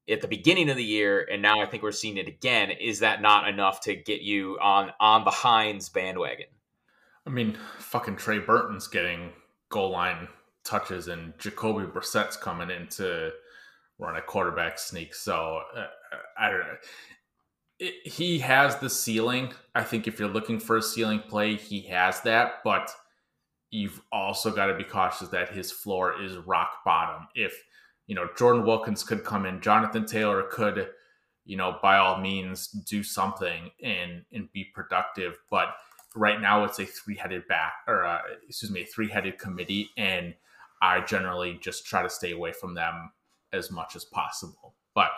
at 0.08 0.20
the 0.20 0.28
beginning 0.28 0.68
of 0.68 0.76
the 0.76 0.84
year, 0.84 1.26
and 1.32 1.40
now 1.40 1.60
I 1.62 1.66
think 1.66 1.82
we're 1.82 1.92
seeing 1.92 2.18
it 2.18 2.28
again. 2.28 2.70
Is 2.70 3.00
that 3.00 3.22
not 3.22 3.48
enough 3.48 3.80
to 3.82 3.96
get 3.96 4.20
you 4.20 4.58
on 4.60 4.92
on 5.00 5.24
the 5.24 5.30
Hines 5.30 5.88
bandwagon? 5.88 6.46
I 7.26 7.30
mean, 7.30 7.56
fucking 7.78 8.16
Trey 8.16 8.38
Burton's 8.38 8.86
getting 8.86 9.30
goal 9.70 9.90
line 9.90 10.28
touches, 10.62 11.08
and 11.08 11.32
Jacoby 11.38 11.86
Brissett's 11.86 12.36
coming 12.36 12.70
in 12.70 12.86
to 12.88 13.32
run 13.98 14.16
a 14.16 14.20
quarterback 14.20 14.78
sneak. 14.78 15.14
So 15.14 15.62
uh, 15.74 15.86
I 16.38 16.50
don't 16.50 16.60
know. 16.60 16.76
it, 17.78 18.06
he 18.06 18.40
has 18.40 18.76
the 18.76 18.90
ceiling. 18.90 19.54
I 19.74 19.84
think 19.84 20.06
if 20.06 20.18
you're 20.18 20.28
looking 20.28 20.60
for 20.60 20.76
a 20.76 20.82
ceiling 20.82 21.20
play, 21.20 21.56
he 21.56 21.80
has 21.82 22.20
that, 22.22 22.56
but 22.62 22.90
you've 23.74 24.00
also 24.12 24.52
got 24.52 24.66
to 24.66 24.74
be 24.74 24.84
cautious 24.84 25.28
that 25.28 25.52
his 25.52 25.72
floor 25.72 26.22
is 26.22 26.36
rock 26.36 26.84
bottom. 26.84 27.26
If, 27.34 27.60
you 28.06 28.14
know, 28.14 28.28
Jordan 28.36 28.64
Wilkins 28.64 29.02
could 29.02 29.24
come 29.24 29.46
in, 29.46 29.60
Jonathan 29.60 30.06
Taylor 30.06 30.44
could, 30.44 30.90
you 31.44 31.56
know, 31.56 31.76
by 31.82 31.96
all 31.96 32.20
means 32.20 32.68
do 32.68 33.02
something 33.02 33.72
and 33.82 34.24
and 34.32 34.50
be 34.52 34.62
productive, 34.72 35.38
but 35.50 35.74
right 36.14 36.40
now 36.40 36.62
it's 36.62 36.78
a 36.78 36.86
three-headed 36.86 37.48
back 37.48 37.72
or 37.88 38.04
uh, 38.04 38.20
excuse 38.48 38.70
me, 38.70 38.82
a 38.82 38.86
three-headed 38.86 39.40
committee 39.40 39.90
and 39.96 40.34
I 40.80 41.00
generally 41.00 41.58
just 41.60 41.84
try 41.84 42.00
to 42.02 42.10
stay 42.10 42.30
away 42.30 42.52
from 42.52 42.74
them 42.74 43.10
as 43.52 43.72
much 43.72 43.96
as 43.96 44.04
possible. 44.04 44.76
But 44.94 45.10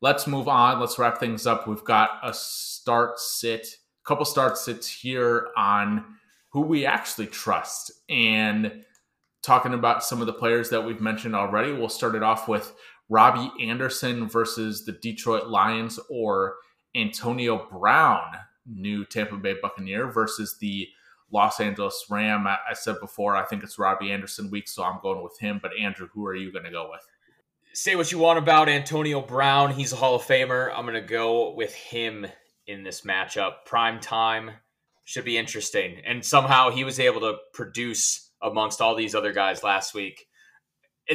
let's 0.00 0.28
move 0.28 0.46
on. 0.46 0.78
Let's 0.78 0.96
wrap 0.96 1.18
things 1.18 1.44
up. 1.44 1.66
We've 1.66 1.82
got 1.82 2.20
a 2.22 2.32
start 2.32 3.18
sit, 3.18 3.66
a 3.66 4.06
couple 4.06 4.24
start 4.24 4.58
sits 4.58 4.86
here 4.86 5.48
on 5.56 6.04
who 6.56 6.62
we 6.62 6.86
actually 6.86 7.26
trust. 7.26 7.92
And 8.08 8.82
talking 9.42 9.74
about 9.74 10.02
some 10.02 10.22
of 10.22 10.26
the 10.26 10.32
players 10.32 10.70
that 10.70 10.86
we've 10.86 11.02
mentioned 11.02 11.36
already, 11.36 11.70
we'll 11.70 11.90
start 11.90 12.14
it 12.14 12.22
off 12.22 12.48
with 12.48 12.72
Robbie 13.10 13.52
Anderson 13.62 14.26
versus 14.26 14.86
the 14.86 14.92
Detroit 14.92 15.48
Lions 15.48 16.00
or 16.08 16.54
Antonio 16.94 17.68
Brown, 17.70 18.24
new 18.64 19.04
Tampa 19.04 19.36
Bay 19.36 19.56
Buccaneer, 19.60 20.10
versus 20.10 20.56
the 20.58 20.88
Los 21.30 21.60
Angeles 21.60 22.06
Ram. 22.08 22.46
I, 22.46 22.56
I 22.70 22.72
said 22.72 23.00
before, 23.02 23.36
I 23.36 23.44
think 23.44 23.62
it's 23.62 23.78
Robbie 23.78 24.10
Anderson 24.10 24.50
week, 24.50 24.66
so 24.66 24.82
I'm 24.82 24.98
going 25.02 25.22
with 25.22 25.38
him. 25.38 25.60
But 25.60 25.72
Andrew, 25.78 26.08
who 26.14 26.24
are 26.24 26.34
you 26.34 26.50
going 26.50 26.64
to 26.64 26.70
go 26.70 26.88
with? 26.90 27.02
say 27.74 27.96
what 27.96 28.10
you 28.10 28.16
want 28.16 28.38
about 28.38 28.70
Antonio 28.70 29.20
Brown. 29.20 29.70
He's 29.74 29.92
a 29.92 29.96
Hall 29.96 30.14
of 30.14 30.22
Famer. 30.22 30.72
I'm 30.74 30.86
going 30.86 30.94
to 30.94 31.06
go 31.06 31.52
with 31.52 31.74
him 31.74 32.26
in 32.66 32.82
this 32.82 33.02
matchup. 33.02 33.66
Prime 33.66 34.00
time 34.00 34.52
should 35.06 35.24
be 35.24 35.38
interesting. 35.38 36.02
And 36.04 36.22
somehow 36.22 36.70
he 36.70 36.84
was 36.84 37.00
able 37.00 37.20
to 37.20 37.36
produce 37.54 38.28
amongst 38.42 38.80
all 38.80 38.94
these 38.94 39.14
other 39.14 39.32
guys 39.32 39.62
last 39.62 39.94
week. 39.94 40.26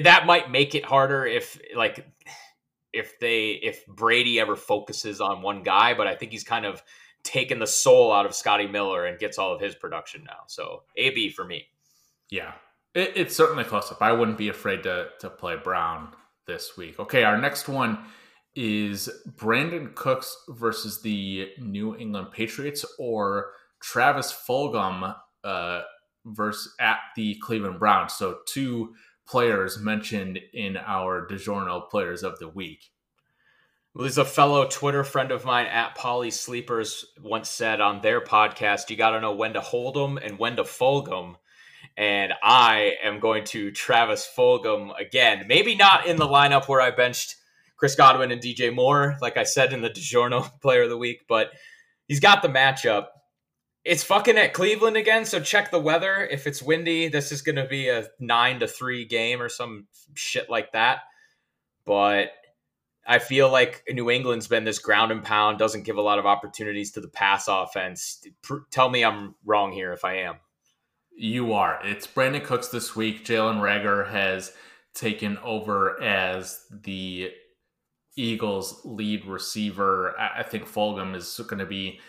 That 0.04 0.26
might 0.26 0.50
make 0.50 0.74
it 0.74 0.86
harder 0.86 1.26
if 1.26 1.60
like 1.76 2.08
if 2.94 3.20
they 3.20 3.50
if 3.52 3.86
Brady 3.86 4.40
ever 4.40 4.56
focuses 4.56 5.20
on 5.20 5.42
one 5.42 5.62
guy, 5.62 5.94
but 5.94 6.08
I 6.08 6.16
think 6.16 6.32
he's 6.32 6.46
kind 6.46 6.66
of 6.66 6.82
taken 7.24 7.60
the 7.60 7.68
soul 7.68 8.14
out 8.14 8.26
of 8.26 8.34
Scotty 8.34 8.66
Miller 8.66 9.06
and 9.06 9.20
gets 9.20 9.38
all 9.38 9.54
of 9.54 9.60
his 9.60 9.76
production 9.76 10.24
now. 10.24 10.44
So 10.48 10.84
AB 10.96 11.30
for 11.30 11.44
me. 11.44 11.66
Yeah. 12.30 12.54
It, 12.96 13.12
it's 13.16 13.36
certainly 13.36 13.66
close 13.66 13.92
up. 13.92 14.02
I 14.02 14.14
wouldn't 14.14 14.38
be 14.38 14.48
afraid 14.48 14.84
to 14.84 15.10
to 15.20 15.30
play 15.30 15.58
Brown 15.62 16.14
this 16.48 16.78
week. 16.78 16.98
Okay, 16.98 17.26
our 17.26 17.38
next 17.38 17.68
one 17.68 18.00
is 18.56 19.10
Brandin 19.36 19.94
Cooks 19.96 20.34
versus 20.48 21.02
the 21.02 21.50
New 21.60 21.98
England 21.98 22.32
Patriots 22.32 22.86
or 22.98 23.52
Travis 23.82 24.32
Fulgham 24.32 25.16
uh, 25.44 25.82
versus 26.26 26.74
at 26.80 27.00
the 27.16 27.36
Cleveland 27.36 27.80
Browns. 27.80 28.14
So 28.14 28.40
two 28.46 28.94
players 29.26 29.80
mentioned 29.80 30.40
in 30.54 30.78
our 30.78 31.28
DiGiorno 31.28 31.90
Players 31.90 32.24
of 32.24 32.40
the 32.40 32.50
Week. 32.50 32.92
Well, 33.94 34.04
there's 34.04 34.18
a 34.18 34.26
fellow 34.26 34.68
Twitter 34.68 35.04
friend 35.04 35.32
of 35.32 35.44
mine 35.44 35.68
at 35.68 35.96
Polly 35.96 36.32
Sleepers 36.32 37.06
once 37.22 37.50
said 37.50 37.82
on 37.82 38.02
their 38.02 38.22
podcast, 38.22 38.90
you 38.90 38.96
got 38.96 39.12
to 39.12 39.22
know 39.22 39.34
when 39.34 39.54
to 39.54 39.62
hold 39.62 39.96
them 39.96 40.18
and 40.18 40.40
when 40.40 40.56
to 40.56 40.64
fold 40.64 41.08
them 41.08 41.36
and 41.98 42.34
I 42.42 42.96
am 43.04 43.20
going 43.20 43.44
to 43.46 43.72
Travis 43.72 44.28
Fulgham 44.36 44.92
again. 45.00 45.46
Maybe 45.48 45.76
not 45.76 46.06
in 46.06 46.18
the 46.18 46.28
lineup 46.28 46.68
where 46.68 46.82
I 46.82 46.92
benched 46.92 47.36
Chris 47.78 47.96
Godwin 47.96 48.32
and 48.32 48.42
DJ 48.42 48.74
Moore, 48.74 49.18
like 49.22 49.38
I 49.38 49.44
said 49.44 49.74
in 49.74 49.82
the 49.82 49.90
DiGiorno 49.90 50.60
Player 50.62 50.84
of 50.84 50.90
the 50.90 50.98
Week, 50.98 51.22
but 51.28 51.52
he's 52.08 52.20
got 52.20 52.42
the 52.42 52.48
matchup. 52.48 53.08
It's 53.84 54.04
fucking 54.04 54.38
at 54.38 54.54
Cleveland 54.54 54.96
again, 54.96 55.26
so 55.26 55.40
check 55.40 55.72
the 55.72 55.80
weather. 55.80 56.28
If 56.30 56.46
it's 56.46 56.62
windy, 56.62 57.08
this 57.08 57.32
is 57.32 57.42
going 57.42 57.56
to 57.56 57.66
be 57.66 57.90
a 57.90 58.08
nine 58.20 58.60
to 58.60 58.68
three 58.68 59.06
game 59.06 59.42
or 59.42 59.50
some 59.50 59.88
shit 60.14 60.50
like 60.50 60.74
that. 60.74 61.00
But 61.84 62.32
I 63.08 63.18
feel 63.18 63.52
like 63.52 63.84
New 63.90 64.12
England's 64.12 64.48
been 64.48 64.66
this 64.66 64.78
ground 64.78 65.12
and 65.12 65.24
pound, 65.24 65.58
doesn't 65.58 65.84
give 65.84 65.98
a 65.98 66.02
lot 66.02 66.20
of 66.20 66.28
opportunities 66.28 66.92
to 66.92 67.02
the 67.02 67.08
pass 67.08 67.48
offense. 67.48 68.24
Tell 68.70 68.90
me 68.90 69.04
I'm 69.04 69.34
wrong 69.44 69.72
here 69.72 69.92
if 69.94 70.06
I 70.06 70.18
am. 70.18 70.36
You 71.16 71.54
are. 71.54 71.80
It's 71.84 72.06
Brandin 72.06 72.44
Cooks 72.44 72.68
this 72.68 72.96
week. 72.96 73.26
Jalen 73.26 73.60
Reagor 73.60 74.10
has 74.10 74.54
taken 74.94 75.38
over 75.40 76.02
as 76.02 76.66
the 76.70 77.32
Eagles' 78.16 78.82
lead 78.86 79.26
receiver. 79.26 80.16
I 80.20 80.44
think 80.44 80.68
Fulgham 80.68 81.16
is 81.16 81.40
going 81.48 81.60
to 81.60 81.66
be 81.66 82.00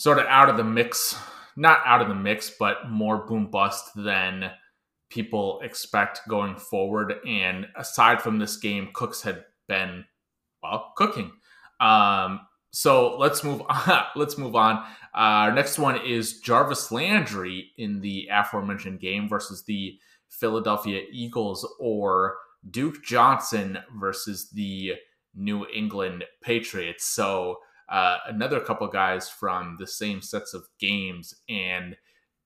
sort 0.00 0.18
of 0.18 0.24
out 0.28 0.48
of 0.48 0.56
the 0.56 0.64
mix. 0.64 1.14
Not 1.56 1.80
out 1.84 2.00
of 2.00 2.08
the 2.08 2.14
mix, 2.14 2.50
but 2.58 2.88
more 2.88 3.26
boom 3.26 3.50
bust 3.50 3.90
than 3.94 4.50
people 5.10 5.60
expect 5.62 6.20
going 6.26 6.56
forward. 6.56 7.16
And 7.26 7.66
aside 7.76 8.22
from 8.22 8.38
this 8.38 8.56
game, 8.56 8.88
Cooks 8.94 9.20
had 9.20 9.44
been, 9.68 10.06
well, 10.62 10.94
cooking. 10.96 11.32
Um, 11.80 12.40
so 12.70 13.18
let's 13.18 13.44
move 13.44 13.60
on. 13.68 14.04
let's 14.16 14.38
move 14.38 14.56
on. 14.56 14.76
Uh, 15.14 15.44
our 15.44 15.52
next 15.52 15.78
one 15.78 16.00
is 16.00 16.40
Jarvis 16.40 16.90
Landry 16.90 17.72
in 17.76 18.00
the 18.00 18.28
aforementioned 18.32 19.00
game 19.00 19.28
versus 19.28 19.64
the 19.64 19.98
Philadelphia 20.30 21.02
Eagles, 21.12 21.68
or 21.78 22.36
Duke 22.70 23.04
Johnson 23.04 23.76
versus 24.00 24.48
the 24.50 24.94
New 25.34 25.66
England 25.66 26.24
Patriots. 26.42 27.04
So 27.04 27.58
uh, 27.90 28.18
another 28.26 28.60
couple 28.60 28.86
guys 28.88 29.28
from 29.28 29.76
the 29.78 29.86
same 29.86 30.22
sets 30.22 30.54
of 30.54 30.68
games, 30.78 31.34
and 31.48 31.96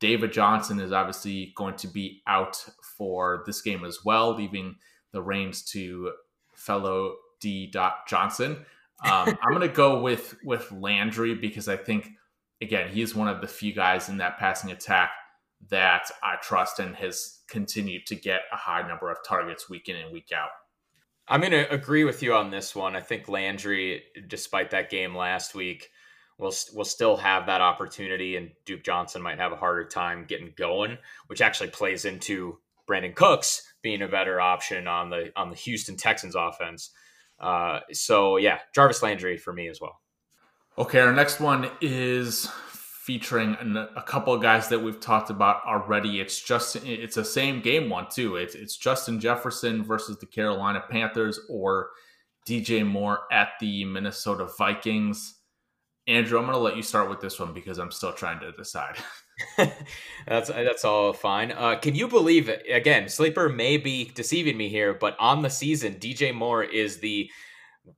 David 0.01 0.33
Johnson 0.33 0.81
is 0.81 0.93
obviously 0.93 1.53
going 1.57 1.77
to 1.77 1.89
be 1.89 2.23
out 2.27 2.65
for 2.97 3.43
this 3.47 3.61
game 3.61 3.85
as 3.85 4.05
well, 4.05 4.35
leaving 4.35 4.77
the 5.13 5.23
reins 5.23 5.63
to 5.73 6.13
fellow 6.55 7.17
D. 7.41 7.73
Johnson. 8.09 8.65
Um, 9.05 9.39
I'm 9.43 9.51
going 9.51 9.61
to 9.61 9.69
go 9.69 10.01
with 10.01 10.37
with 10.45 10.71
Landry 10.73 11.35
because 11.35 11.69
I 11.69 11.77
think 11.77 12.11
again 12.63 12.89
he's 12.89 13.15
one 13.15 13.29
of 13.29 13.41
the 13.41 13.49
few 13.49 13.73
guys 13.73 14.09
in 14.09 14.17
that 14.19 14.39
passing 14.39 14.71
attack 14.71 15.11
that 15.69 16.11
I 16.23 16.37
trust 16.43 16.79
and 16.79 16.95
has 16.97 17.41
continued 17.49 18.07
to 18.07 18.15
get 18.15 18.43
a 18.53 18.57
high 18.57 18.87
number 18.87 19.11
of 19.11 19.19
targets 19.27 19.69
week 19.69 19.89
in 19.89 19.97
and 19.97 20.13
week 20.13 20.31
out. 20.35 20.51
I'm 21.27 21.41
going 21.41 21.53
to 21.53 21.73
agree 21.73 22.05
with 22.05 22.23
you 22.23 22.35
on 22.35 22.51
this 22.51 22.75
one. 22.75 22.97
I 22.97 23.01
think 23.01 23.29
Landry, 23.29 24.03
despite 24.29 24.71
that 24.71 24.91
game 24.91 25.17
last 25.17 25.55
week, 25.55 25.91
will 26.39 26.53
will 26.75 26.85
still 26.85 27.17
have 27.17 27.47
that 27.47 27.61
opportunity, 27.61 28.37
and 28.37 28.51
Duke 28.67 28.83
Johnson 28.83 29.23
might 29.23 29.39
have 29.39 29.53
a 29.53 29.57
harder 29.57 29.85
time 29.85 30.27
getting 30.27 30.53
going, 30.57 30.99
which 31.29 31.41
actually 31.41 31.71
plays 31.71 32.05
into 32.05 32.59
Brandin 32.89 33.15
Cooks 33.15 33.73
being 33.83 34.03
a 34.03 34.09
better 34.09 34.41
option 34.41 34.87
on 34.87 35.11
the 35.11 35.33
on 35.37 35.51
the 35.51 35.57
Houston 35.57 35.97
Texans 35.97 36.35
offense. 36.35 36.91
Uh, 37.39 37.81
so 37.93 38.37
yeah, 38.37 38.59
Jarvis 38.75 39.03
Landry 39.03 39.37
for 39.37 39.53
me 39.53 39.69
as 39.69 39.81
well. 39.81 40.01
Okay, 40.77 41.01
our 41.01 41.13
next 41.13 41.41
one 41.41 41.71
is 41.81 42.49
featuring 43.05 43.55
a 43.97 44.03
couple 44.03 44.33
of 44.33 44.41
guys 44.41 44.69
that 44.69 44.79
we've 44.79 44.99
talked 44.99 45.29
about 45.29 45.63
already. 45.67 46.21
It's 46.21 46.41
just 46.41 46.77
it's 46.77 47.19
a 47.19 47.25
same 47.25 47.61
game 47.61 47.91
one 47.91 48.07
too. 48.11 48.37
It's 48.37 48.55
it's 48.55 48.77
Justin 48.77 49.21
Jefferson 49.21 49.85
versus 49.85 50.19
the 50.19 50.27
Carolina 50.27 50.83
Panthers 50.89 51.39
or 51.51 51.91
DJ 52.49 52.87
Moore 52.87 53.21
at 53.31 53.51
the 53.61 53.85
Minnesota 53.85 54.49
Vikings. 54.57 55.35
Andrew, 56.07 56.39
I'm 56.39 56.45
going 56.45 56.55
to 56.55 56.63
let 56.63 56.77
you 56.77 56.83
start 56.83 57.09
with 57.09 57.21
this 57.21 57.41
one 57.41 57.55
because 57.55 57.79
I'm 57.79 57.91
still 57.91 58.13
trying 58.13 58.41
to 58.41 58.53
decide. 58.53 58.97
that's 60.27 60.49
that's 60.49 60.85
all 60.85 61.13
fine. 61.13 61.53
Uh, 61.53 61.77
can 61.77 61.95
you 61.95 62.09
believe 62.09 62.49
it? 62.49 62.65
Again, 62.71 63.09
Sleeper 63.09 63.49
may 63.49 63.77
be 63.77 64.11
deceiving 64.15 64.57
me 64.57 64.69
here, 64.69 64.95
but 64.95 65.17
on 65.19 65.43
the 65.43 65.51
season, 65.51 65.95
DJ 65.95 66.33
Moore 66.35 66.63
is 66.63 66.99
the 66.99 67.29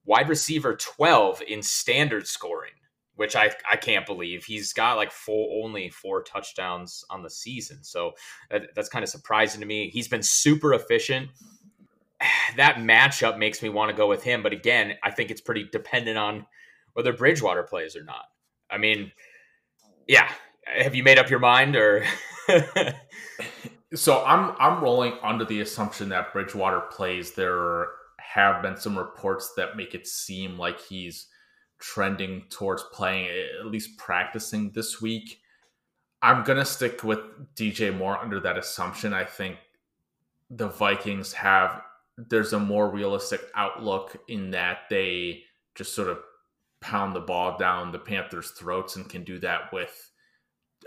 wide 0.04 0.28
receiver 0.28 0.74
12 0.74 1.42
in 1.46 1.62
standard 1.62 2.26
scoring, 2.26 2.72
which 3.16 3.36
I 3.36 3.50
I 3.70 3.76
can't 3.76 4.06
believe. 4.06 4.44
He's 4.44 4.72
got 4.72 4.96
like 4.96 5.10
four 5.10 5.64
only 5.64 5.90
four 5.90 6.22
touchdowns 6.22 7.04
on 7.10 7.22
the 7.22 7.30
season, 7.30 7.82
so 7.82 8.12
that, 8.50 8.68
that's 8.74 8.88
kind 8.88 9.02
of 9.02 9.08
surprising 9.08 9.60
to 9.60 9.66
me. 9.66 9.90
He's 9.90 10.08
been 10.08 10.22
super 10.22 10.74
efficient. 10.74 11.30
That 12.56 12.76
matchup 12.76 13.36
makes 13.36 13.62
me 13.62 13.68
want 13.68 13.90
to 13.90 13.96
go 13.96 14.08
with 14.08 14.22
him, 14.22 14.42
but 14.42 14.54
again, 14.54 14.94
I 15.04 15.10
think 15.10 15.30
it's 15.30 15.42
pretty 15.42 15.68
dependent 15.70 16.16
on 16.16 16.46
whether 16.94 17.12
Bridgewater 17.12 17.62
plays 17.64 17.94
or 17.94 18.04
not. 18.04 18.24
I 18.70 18.78
mean, 18.78 19.12
yeah, 20.08 20.32
have 20.66 20.94
you 20.94 21.02
made 21.02 21.18
up 21.18 21.30
your 21.30 21.38
mind 21.38 21.76
or 21.76 22.04
so 23.94 24.24
i'm 24.24 24.54
i'm 24.58 24.82
rolling 24.82 25.12
under 25.22 25.44
the 25.44 25.60
assumption 25.60 26.08
that 26.08 26.32
bridgewater 26.32 26.80
plays 26.80 27.32
there 27.32 27.86
have 28.18 28.62
been 28.62 28.76
some 28.76 28.98
reports 28.98 29.52
that 29.56 29.76
make 29.76 29.94
it 29.94 30.06
seem 30.06 30.58
like 30.58 30.80
he's 30.80 31.28
trending 31.78 32.44
towards 32.50 32.82
playing 32.92 33.28
at 33.60 33.66
least 33.66 33.96
practicing 33.98 34.70
this 34.72 35.00
week 35.00 35.40
i'm 36.22 36.42
gonna 36.44 36.64
stick 36.64 37.04
with 37.04 37.20
dj 37.54 37.96
moore 37.96 38.18
under 38.18 38.40
that 38.40 38.56
assumption 38.56 39.12
i 39.12 39.24
think 39.24 39.56
the 40.50 40.68
vikings 40.68 41.32
have 41.32 41.82
there's 42.16 42.52
a 42.52 42.58
more 42.58 42.90
realistic 42.90 43.42
outlook 43.54 44.16
in 44.28 44.50
that 44.50 44.78
they 44.88 45.42
just 45.74 45.94
sort 45.94 46.08
of 46.08 46.18
pound 46.80 47.14
the 47.14 47.20
ball 47.20 47.58
down 47.58 47.92
the 47.92 47.98
Panthers' 47.98 48.52
throats 48.52 48.96
and 48.96 49.08
can 49.08 49.24
do 49.24 49.38
that 49.40 49.72
with 49.72 50.10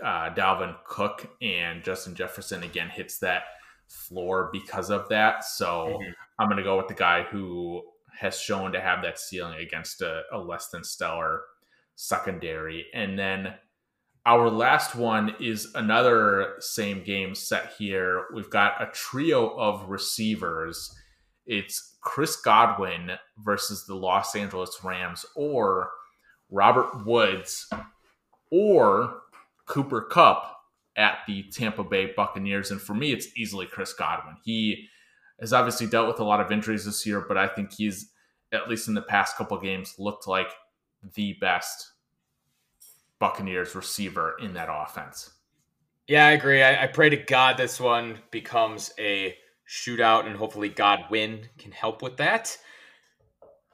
uh, 0.02 0.30
Dalvin 0.34 0.74
Cook 0.84 1.28
and 1.42 1.84
Justin 1.84 2.14
Jefferson 2.14 2.62
again 2.62 2.88
hits 2.88 3.18
that 3.18 3.42
floor 3.88 4.50
because 4.52 4.90
of 4.90 5.08
that. 5.08 5.44
So 5.44 5.98
Mhm. 6.00 6.14
I'm 6.38 6.48
going 6.48 6.56
to 6.56 6.62
go 6.62 6.76
with 6.76 6.88
the 6.88 6.94
guy 6.94 7.22
who 7.24 7.82
has 8.20 8.38
shown 8.38 8.72
to 8.72 8.80
have 8.80 9.02
that 9.02 9.18
ceiling 9.18 9.58
against 9.58 10.02
a, 10.02 10.22
a 10.30 10.38
less 10.38 10.68
than 10.68 10.84
stellar 10.84 11.40
secondary. 11.94 12.84
And 12.92 13.18
then 13.18 13.54
our 14.26 14.50
last 14.50 14.94
one 14.94 15.34
is 15.40 15.72
another 15.74 16.56
same 16.58 17.02
game 17.02 17.34
set 17.34 17.72
here. 17.78 18.26
We've 18.34 18.50
got 18.50 18.82
a 18.82 18.90
trio 18.92 19.48
of 19.56 19.88
receivers. 19.88 20.94
It's 21.46 21.96
Chris 22.02 22.36
Godwin 22.36 23.12
versus 23.38 23.86
the 23.86 23.94
Los 23.94 24.36
Angeles 24.36 24.78
Rams, 24.84 25.24
or 25.34 25.90
Robert 26.50 27.06
Woods, 27.06 27.70
or 28.50 29.22
Cooper 29.66 30.02
Kupp 30.02 30.56
at 30.96 31.20
the 31.26 31.44
Tampa 31.44 31.84
Bay 31.84 32.12
Buccaneers. 32.14 32.70
And 32.70 32.80
for 32.80 32.92
me, 32.92 33.12
it's 33.12 33.28
easily 33.36 33.64
Chris 33.64 33.94
Godwin. 33.94 34.36
He 34.44 34.88
has 35.40 35.52
obviously 35.52 35.86
dealt 35.86 36.08
with 36.08 36.20
a 36.20 36.24
lot 36.24 36.40
of 36.40 36.52
injuries 36.52 36.84
this 36.84 37.06
year, 37.06 37.24
but 37.26 37.36
I 37.36 37.48
think 37.48 37.72
he's, 37.72 38.10
at 38.52 38.68
least 38.68 38.88
in 38.88 38.94
the 38.94 39.02
past 39.02 39.36
couple 39.36 39.58
games, 39.58 39.94
looked 39.98 40.26
like 40.26 40.50
the 41.14 41.34
best 41.40 41.92
Buccaneers 43.18 43.74
receiver 43.74 44.36
in 44.40 44.54
that 44.54 44.68
offense. 44.70 45.30
Yeah, 46.08 46.26
I 46.26 46.32
agree. 46.32 46.62
I, 46.62 46.84
I 46.84 46.86
pray 46.88 47.10
to 47.10 47.16
God 47.16 47.56
this 47.56 47.78
one 47.78 48.18
becomes 48.30 48.92
a 48.98 49.36
shootout, 49.68 50.26
and 50.26 50.36
hopefully 50.36 50.68
Godwin 50.68 51.48
can 51.58 51.70
help 51.70 52.02
with 52.02 52.16
that. 52.16 52.56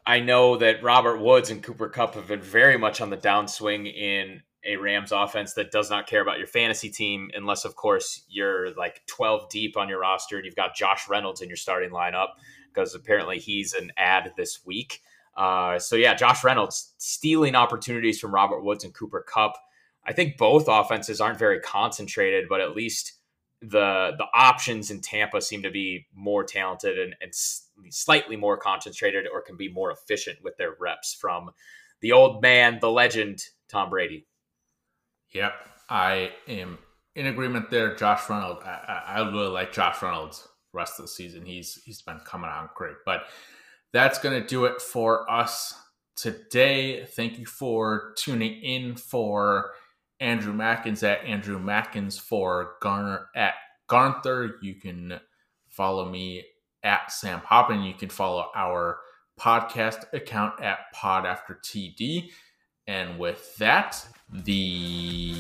I 0.06 0.20
know 0.20 0.56
that 0.58 0.82
Robert 0.82 1.18
Woods 1.18 1.50
and 1.50 1.62
Cooper 1.62 1.88
Kupp 1.88 2.14
have 2.14 2.28
been 2.28 2.42
very 2.42 2.76
much 2.76 3.00
on 3.00 3.10
the 3.10 3.16
downswing 3.16 3.92
in 3.92 4.42
a 4.66 4.76
Rams 4.76 5.12
offense 5.12 5.54
that 5.54 5.70
does 5.70 5.90
not 5.90 6.06
care 6.06 6.20
about 6.20 6.38
your 6.38 6.46
fantasy 6.46 6.90
team, 6.90 7.30
unless, 7.34 7.64
of 7.64 7.76
course, 7.76 8.22
you're 8.28 8.74
like 8.74 9.02
12 9.06 9.48
deep 9.48 9.76
on 9.76 9.88
your 9.88 10.00
roster 10.00 10.36
and 10.36 10.44
you've 10.44 10.56
got 10.56 10.74
Josh 10.74 11.08
Reynolds 11.08 11.40
in 11.40 11.48
your 11.48 11.56
starting 11.56 11.90
lineup 11.90 12.30
because 12.72 12.94
apparently 12.94 13.38
he's 13.38 13.72
an 13.72 13.92
ad 13.96 14.32
this 14.36 14.64
week. 14.66 15.00
Uh, 15.36 15.78
so, 15.78 15.96
yeah, 15.96 16.14
Josh 16.14 16.42
Reynolds 16.42 16.94
stealing 16.98 17.54
opportunities 17.54 18.18
from 18.18 18.34
Robert 18.34 18.62
Woods 18.62 18.84
and 18.84 18.94
Cooper 18.94 19.24
Kupp. 19.26 19.54
I 20.04 20.12
think 20.12 20.36
both 20.36 20.66
offenses 20.68 21.20
aren't 21.20 21.38
very 21.38 21.60
concentrated, 21.60 22.48
but 22.48 22.60
at 22.60 22.76
least 22.76 23.12
the 23.60 24.12
the 24.18 24.26
options 24.34 24.90
in 24.90 25.00
Tampa 25.00 25.40
seem 25.40 25.62
to 25.62 25.70
be 25.70 26.06
more 26.14 26.44
talented 26.44 26.98
and, 26.98 27.16
and 27.20 27.32
slightly 27.90 28.36
more 28.36 28.56
concentrated, 28.56 29.26
or 29.32 29.42
can 29.42 29.56
be 29.56 29.68
more 29.68 29.90
efficient 29.90 30.38
with 30.42 30.56
their 30.56 30.74
reps 30.78 31.14
from 31.14 31.50
the 32.00 32.12
old 32.12 32.42
man, 32.42 32.78
the 32.80 32.90
legend, 32.90 33.42
Tom 33.68 33.90
Brady. 33.90 34.26
Yep, 35.32 35.52
I 35.88 36.32
am 36.48 36.78
in 37.14 37.26
agreement 37.26 37.70
there. 37.70 37.94
Josh 37.94 38.28
Reynolds, 38.28 38.62
I, 38.64 39.02
I, 39.06 39.18
really 39.20 39.48
like 39.48 39.72
Josh 39.72 40.00
Reynolds 40.02 40.46
rest 40.72 40.98
of 40.98 41.06
the 41.06 41.10
season. 41.10 41.44
He's 41.44 41.80
he's 41.84 42.02
been 42.02 42.20
coming 42.24 42.50
on 42.50 42.68
great, 42.74 42.96
but 43.04 43.22
that's 43.92 44.18
gonna 44.18 44.46
do 44.46 44.64
it 44.66 44.80
for 44.80 45.30
us 45.30 45.74
today. 46.14 47.04
Thank 47.04 47.38
you 47.38 47.46
for 47.46 48.14
tuning 48.16 48.62
in 48.62 48.96
for 48.96 49.72
Andrew 50.20 50.54
Mackins 50.54 51.02
at 51.02 51.24
Andrew 51.24 51.58
Mackins 51.58 52.20
for 52.20 52.74
Garner 52.80 53.28
at 53.34 53.54
Garnther. 53.88 54.52
You 54.62 54.74
can 54.74 55.20
follow 55.68 56.08
me 56.08 56.44
at 56.82 57.10
Sam 57.12 57.40
Hoppin. 57.40 57.82
You 57.82 57.94
can 57.94 58.08
follow 58.08 58.46
our 58.54 58.98
podcast 59.38 60.12
account 60.12 60.62
at 60.62 60.78
Pod 60.92 61.26
After 61.26 61.58
TD. 61.62 62.30
And 62.88 63.18
with 63.18 63.56
that, 63.56 64.06
the 64.30 65.34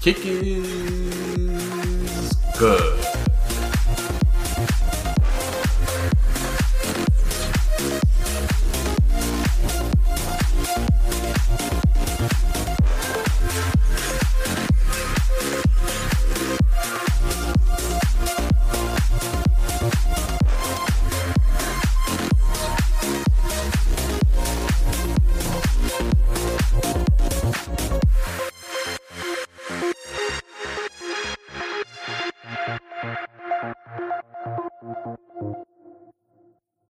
kick 0.00 0.18
is 0.26 2.32
good. 2.58 3.17